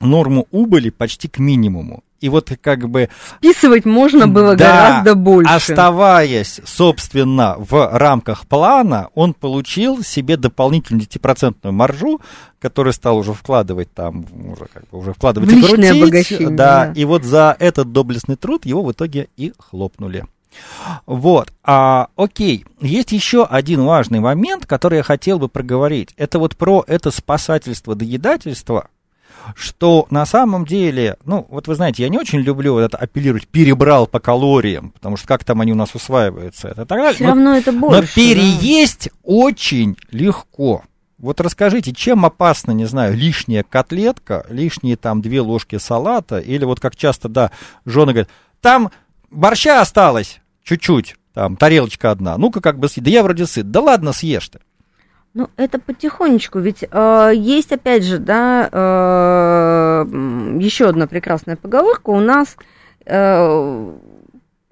норму 0.00 0.46
убыли 0.50 0.88
почти 0.88 1.28
к 1.28 1.38
минимуму. 1.38 2.02
И 2.20 2.30
вот 2.30 2.50
как 2.62 2.88
бы... 2.88 3.10
Списывать 3.36 3.84
можно 3.84 4.26
было 4.26 4.56
да, 4.56 5.02
гораздо 5.02 5.14
больше. 5.14 5.52
Оставаясь, 5.52 6.62
собственно, 6.64 7.56
в 7.58 7.98
рамках 7.98 8.46
плана, 8.46 9.08
он 9.14 9.34
получил 9.34 10.02
себе 10.02 10.38
дополнительную 10.38 11.06
10% 11.06 11.70
маржу, 11.72 12.22
которую 12.58 12.94
стал 12.94 13.18
уже 13.18 13.34
вкладывать 13.34 13.92
там, 13.92 14.24
уже, 14.50 14.64
как 14.72 14.88
бы, 14.88 14.96
уже 15.00 15.12
вкладывать 15.12 15.50
в 15.50 15.52
и 15.52 15.60
крутить. 15.60 16.56
Да, 16.56 16.86
да, 16.86 16.92
и 16.94 17.04
вот 17.04 17.24
за 17.24 17.54
этот 17.58 17.92
доблестный 17.92 18.36
труд 18.36 18.64
его 18.64 18.82
в 18.82 18.90
итоге 18.92 19.28
и 19.36 19.52
хлопнули. 19.58 20.24
Вот, 21.06 21.52
а, 21.62 22.08
окей, 22.16 22.64
есть 22.80 23.12
еще 23.12 23.44
один 23.44 23.84
важный 23.84 24.20
момент, 24.20 24.66
который 24.66 24.98
я 24.98 25.02
хотел 25.02 25.38
бы 25.38 25.48
проговорить. 25.48 26.10
Это 26.16 26.38
вот 26.38 26.56
про 26.56 26.84
это 26.86 27.10
спасательство, 27.10 27.94
доедательство, 27.94 28.88
что 29.54 30.06
на 30.10 30.24
самом 30.26 30.64
деле, 30.64 31.16
ну, 31.24 31.46
вот 31.50 31.68
вы 31.68 31.74
знаете, 31.74 32.02
я 32.02 32.08
не 32.08 32.18
очень 32.18 32.40
люблю 32.40 32.74
вот 32.74 32.80
это 32.80 32.96
апеллировать, 32.96 33.46
перебрал 33.46 34.06
по 34.06 34.20
калориям, 34.20 34.90
потому 34.90 35.16
что 35.16 35.28
как 35.28 35.44
там 35.44 35.60
они 35.60 35.72
у 35.72 35.76
нас 35.76 35.94
усваиваются, 35.94 36.68
это 36.68 36.86
так 36.86 36.98
далее. 36.98 37.14
Все 37.14 37.24
но, 37.24 37.30
равно 37.30 37.54
это 37.54 37.72
больше. 37.72 38.00
Но 38.00 38.06
переесть 38.14 39.06
да. 39.06 39.18
очень 39.22 39.96
легко. 40.10 40.82
Вот 41.18 41.40
расскажите, 41.40 41.92
чем 41.92 42.26
опасна, 42.26 42.72
не 42.72 42.84
знаю, 42.84 43.16
лишняя 43.16 43.62
котлетка, 43.62 44.44
лишние 44.48 44.96
там 44.96 45.22
две 45.22 45.40
ложки 45.40 45.78
салата, 45.78 46.38
или 46.38 46.64
вот 46.64 46.80
как 46.80 46.96
часто, 46.96 47.28
да, 47.28 47.50
жены 47.84 48.12
говорят, 48.12 48.30
там 48.60 48.90
борща 49.30 49.80
осталось, 49.80 50.40
чуть-чуть, 50.64 51.16
там, 51.32 51.56
тарелочка 51.56 52.10
одна, 52.10 52.36
ну-ка 52.36 52.60
как 52.60 52.78
бы 52.78 52.88
съесть, 52.88 53.04
да 53.04 53.10
я 53.10 53.22
вроде 53.22 53.46
сыт, 53.46 53.70
да 53.70 53.80
ладно, 53.80 54.12
съешь 54.12 54.48
ты. 54.48 54.58
Ну, 55.34 55.50
это 55.56 55.80
потихонечку, 55.80 56.60
ведь 56.60 56.84
э, 56.88 57.32
есть, 57.34 57.72
опять 57.72 58.04
же, 58.04 58.18
да, 58.18 58.68
э, 58.70 60.04
еще 60.60 60.88
одна 60.88 61.08
прекрасная 61.08 61.56
поговорка, 61.56 62.10
у 62.10 62.20
нас 62.20 62.56
э, 63.04 63.92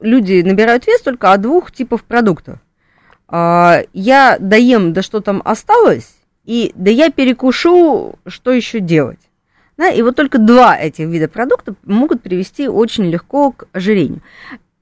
люди 0.01 0.43
набирают 0.43 0.86
вес 0.86 1.01
только 1.03 1.32
от 1.32 1.40
двух 1.40 1.72
типов 1.72 2.05
продуктов. 2.05 2.59
Э, 3.28 3.86
я 3.93 4.36
доем, 4.38 4.93
да 4.93 5.03
что 5.03 5.20
там 5.20 5.43
осталось, 5.45 6.14
и 6.45 6.72
да 6.76 6.93
я 6.93 7.11
перекушу, 7.11 8.20
что 8.26 8.53
еще 8.53 8.78
делать. 8.78 9.20
Да, 9.76 9.88
и 9.88 10.03
вот 10.03 10.14
только 10.14 10.38
два 10.38 10.76
этих 10.78 11.09
вида 11.09 11.26
продуктов 11.26 11.74
могут 11.82 12.22
привести 12.22 12.68
очень 12.68 13.07
легко 13.07 13.51
к 13.51 13.66
ожирению. 13.72 14.22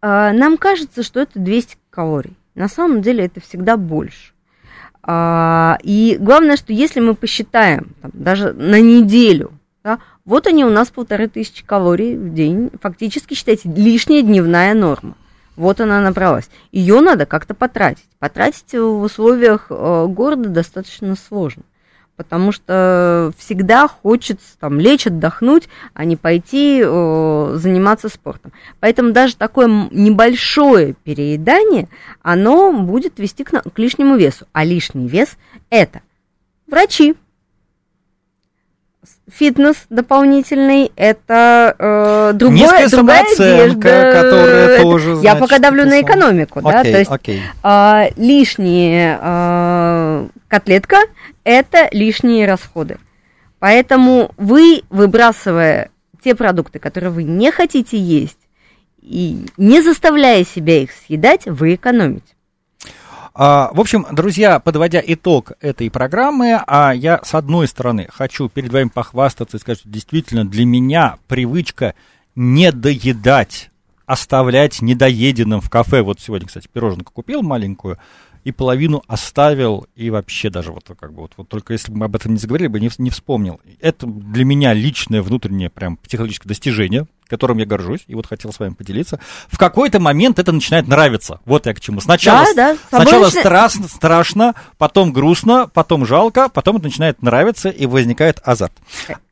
А, 0.02 0.32
нам 0.32 0.56
кажется, 0.56 1.02
что 1.02 1.20
это 1.20 1.38
200 1.38 1.76
калорий. 1.90 2.36
На 2.54 2.68
самом 2.68 3.02
деле 3.02 3.24
это 3.26 3.40
всегда 3.40 3.76
больше. 3.76 4.32
А, 5.02 5.78
и 5.82 6.16
главное, 6.20 6.56
что 6.56 6.72
если 6.72 7.00
мы 7.00 7.14
посчитаем 7.14 7.94
там, 8.02 8.10
даже 8.14 8.52
на 8.52 8.80
неделю, 8.80 9.52
да, 9.82 9.98
вот 10.24 10.46
они 10.46 10.64
у 10.64 10.70
нас 10.70 10.88
полторы 10.88 11.28
тысячи 11.28 11.64
калорий 11.64 12.16
в 12.16 12.34
день, 12.34 12.70
фактически, 12.80 13.34
считайте, 13.34 13.70
лишняя 13.70 14.22
дневная 14.22 14.74
норма. 14.74 15.16
Вот 15.56 15.80
она 15.80 16.00
набралась. 16.00 16.48
Ее 16.72 17.00
надо 17.00 17.26
как-то 17.26 17.54
потратить. 17.54 18.08
Потратить 18.18 18.72
в 18.72 19.02
условиях 19.02 19.66
э, 19.70 20.06
города 20.06 20.48
достаточно 20.48 21.16
сложно 21.16 21.62
потому 22.20 22.52
что 22.52 23.32
всегда 23.38 23.88
хочется 23.88 24.58
там 24.58 24.78
лечь, 24.78 25.06
отдохнуть, 25.06 25.70
а 25.94 26.04
не 26.04 26.16
пойти 26.16 26.82
э, 26.84 27.52
заниматься 27.54 28.10
спортом. 28.10 28.52
Поэтому 28.78 29.12
даже 29.12 29.36
такое 29.36 29.88
небольшое 29.90 30.92
переедание, 31.02 31.88
оно 32.20 32.74
будет 32.74 33.18
вести 33.18 33.42
к, 33.42 33.50
к 33.62 33.78
лишнему 33.78 34.16
весу. 34.16 34.44
А 34.52 34.66
лишний 34.66 35.08
вес 35.08 35.38
это 35.70 36.02
врачи, 36.66 37.14
фитнес 39.32 39.76
дополнительный, 39.88 40.92
это 40.96 41.74
э, 41.78 42.32
другое, 42.34 42.86
другая 42.86 43.22
одежда. 43.22 44.12
которая 44.12 44.82
тоже, 44.82 45.18
Я 45.22 45.36
пока 45.36 45.58
давлю 45.58 45.86
на 45.86 46.02
экономику, 46.02 46.58
окей, 46.58 46.70
да, 46.70 46.82
то 46.82 46.98
есть 46.98 47.10
окей. 47.10 47.40
Э, 47.64 48.08
лишние 48.18 49.18
э, 49.22 50.26
котлетка– 50.48 50.98
это 51.44 51.88
лишние 51.92 52.46
расходы. 52.46 52.98
Поэтому 53.58 54.32
вы, 54.36 54.82
выбрасывая 54.90 55.90
те 56.22 56.34
продукты, 56.34 56.78
которые 56.78 57.10
вы 57.10 57.24
не 57.24 57.50
хотите 57.50 57.98
есть, 57.98 58.38
и 59.00 59.46
не 59.56 59.82
заставляя 59.82 60.44
себя 60.44 60.82
их 60.82 60.90
съедать, 60.92 61.46
вы 61.46 61.74
экономите. 61.74 62.34
А, 63.32 63.70
в 63.72 63.80
общем, 63.80 64.06
друзья, 64.10 64.58
подводя 64.58 65.02
итог 65.04 65.52
этой 65.60 65.90
программы, 65.90 66.60
а 66.66 66.92
я 66.92 67.20
с 67.22 67.34
одной 67.34 67.68
стороны 67.68 68.08
хочу 68.12 68.48
перед 68.48 68.72
вами 68.72 68.88
похвастаться 68.88 69.56
и 69.56 69.60
сказать, 69.60 69.78
что 69.78 69.88
действительно 69.88 70.44
для 70.44 70.66
меня 70.66 71.16
привычка 71.28 71.94
не 72.34 72.72
доедать, 72.72 73.70
оставлять 74.04 74.82
недоеденным 74.82 75.60
в 75.60 75.70
кафе. 75.70 76.02
Вот 76.02 76.20
сегодня, 76.20 76.48
кстати, 76.48 76.68
пироженку 76.70 77.12
купил 77.12 77.42
маленькую, 77.42 77.98
и 78.44 78.52
половину 78.52 79.02
оставил, 79.06 79.86
и 79.94 80.10
вообще 80.10 80.50
даже 80.50 80.72
вот 80.72 80.84
как 80.98 81.12
бы 81.12 81.22
вот, 81.22 81.32
вот 81.36 81.48
только 81.48 81.72
если 81.72 81.92
бы 81.92 81.98
мы 81.98 82.06
об 82.06 82.16
этом 82.16 82.32
не 82.32 82.38
заговорили 82.38 82.68
бы, 82.68 82.80
не, 82.80 82.90
не 82.98 83.10
вспомнил. 83.10 83.60
Это 83.80 84.06
для 84.06 84.44
меня 84.44 84.72
личное 84.72 85.22
внутреннее 85.22 85.70
прям 85.70 85.96
психологическое 85.96 86.48
достижение, 86.48 87.06
которым 87.28 87.58
я 87.58 87.66
горжусь, 87.66 88.00
и 88.08 88.14
вот 88.14 88.26
хотел 88.26 88.52
с 88.52 88.58
вами 88.58 88.74
поделиться. 88.74 89.20
В 89.48 89.56
какой-то 89.56 90.00
момент 90.00 90.38
это 90.38 90.52
начинает 90.52 90.88
нравиться. 90.88 91.40
Вот 91.44 91.66
я 91.66 91.74
к 91.74 91.80
чему. 91.80 92.00
Сначала, 92.00 92.44
да, 92.54 92.72
да. 92.72 92.78
сначала 92.88 93.24
начина... 93.24 93.40
страшно, 93.40 93.88
страшно, 93.88 94.54
потом 94.78 95.12
грустно, 95.12 95.68
потом 95.72 96.04
жалко, 96.04 96.48
потом 96.48 96.76
это 96.76 96.86
начинает 96.86 97.22
нравиться, 97.22 97.68
и 97.68 97.86
возникает 97.86 98.40
азарт. 98.44 98.72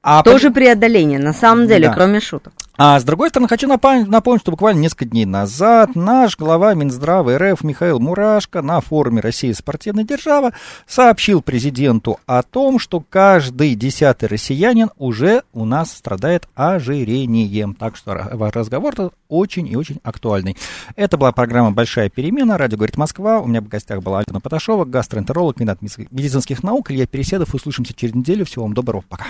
А 0.02 0.22
Тоже 0.22 0.48
по... 0.48 0.56
преодоление, 0.56 1.18
на 1.18 1.32
самом 1.32 1.66
деле, 1.66 1.88
да. 1.88 1.94
кроме 1.94 2.20
шуток. 2.20 2.52
А 2.81 3.01
с 3.01 3.03
другой 3.03 3.31
стороны, 3.31 3.49
хочу 3.49 3.66
напомнить, 3.66 4.07
напомнить, 4.07 4.43
что 4.43 4.53
буквально 4.53 4.79
несколько 4.79 5.05
дней 5.05 5.24
назад 5.24 5.97
наш 5.97 6.39
глава 6.39 6.74
Минздрава 6.74 7.37
РФ 7.37 7.64
Михаил 7.64 7.99
Мурашко 7.99 8.62
на 8.62 8.81
форуме 8.81 9.20
«Россия 9.20 9.53
спортивная 9.53 10.05
держава» 10.05 10.53
сообщил 10.87 11.43
президенту 11.43 12.20
о 12.26 12.45
том, 12.45 12.79
что 12.79 13.01
каждый 13.01 13.74
десятый 13.74 14.29
россиянин 14.29 14.91
уже 14.97 15.43
у 15.53 15.64
нас 15.64 15.91
страдает 15.91 16.49
ожирением. 16.55 17.74
Так 17.74 17.97
что 17.97 18.14
разговор 18.14 18.95
очень 19.29 19.66
и 19.66 19.74
очень 19.74 19.99
актуальный. 20.05 20.57
Это 20.95 21.16
была 21.16 21.33
программа 21.33 21.72
«Большая 21.72 22.11
перемена». 22.11 22.59
Радио 22.59 22.76
«Говорит 22.76 22.97
Москва». 22.97 23.41
У 23.41 23.49
меня 23.49 23.61
в 23.61 23.66
гостях 23.66 24.05
была 24.05 24.20
Альтана 24.20 24.41
Поташова, 24.41 24.85
гастроэнтеролог, 24.85 25.57
кандидат 25.57 25.81
медицинских 25.83 26.62
наук. 26.62 26.93
Илья 26.93 27.09
Переседов. 27.09 27.53
Услышимся 27.57 27.93
через 27.93 28.14
неделю. 28.14 28.45
Всего 28.45 28.66
вам 28.66 28.74
доброго. 28.74 29.03
Пока. 29.09 29.24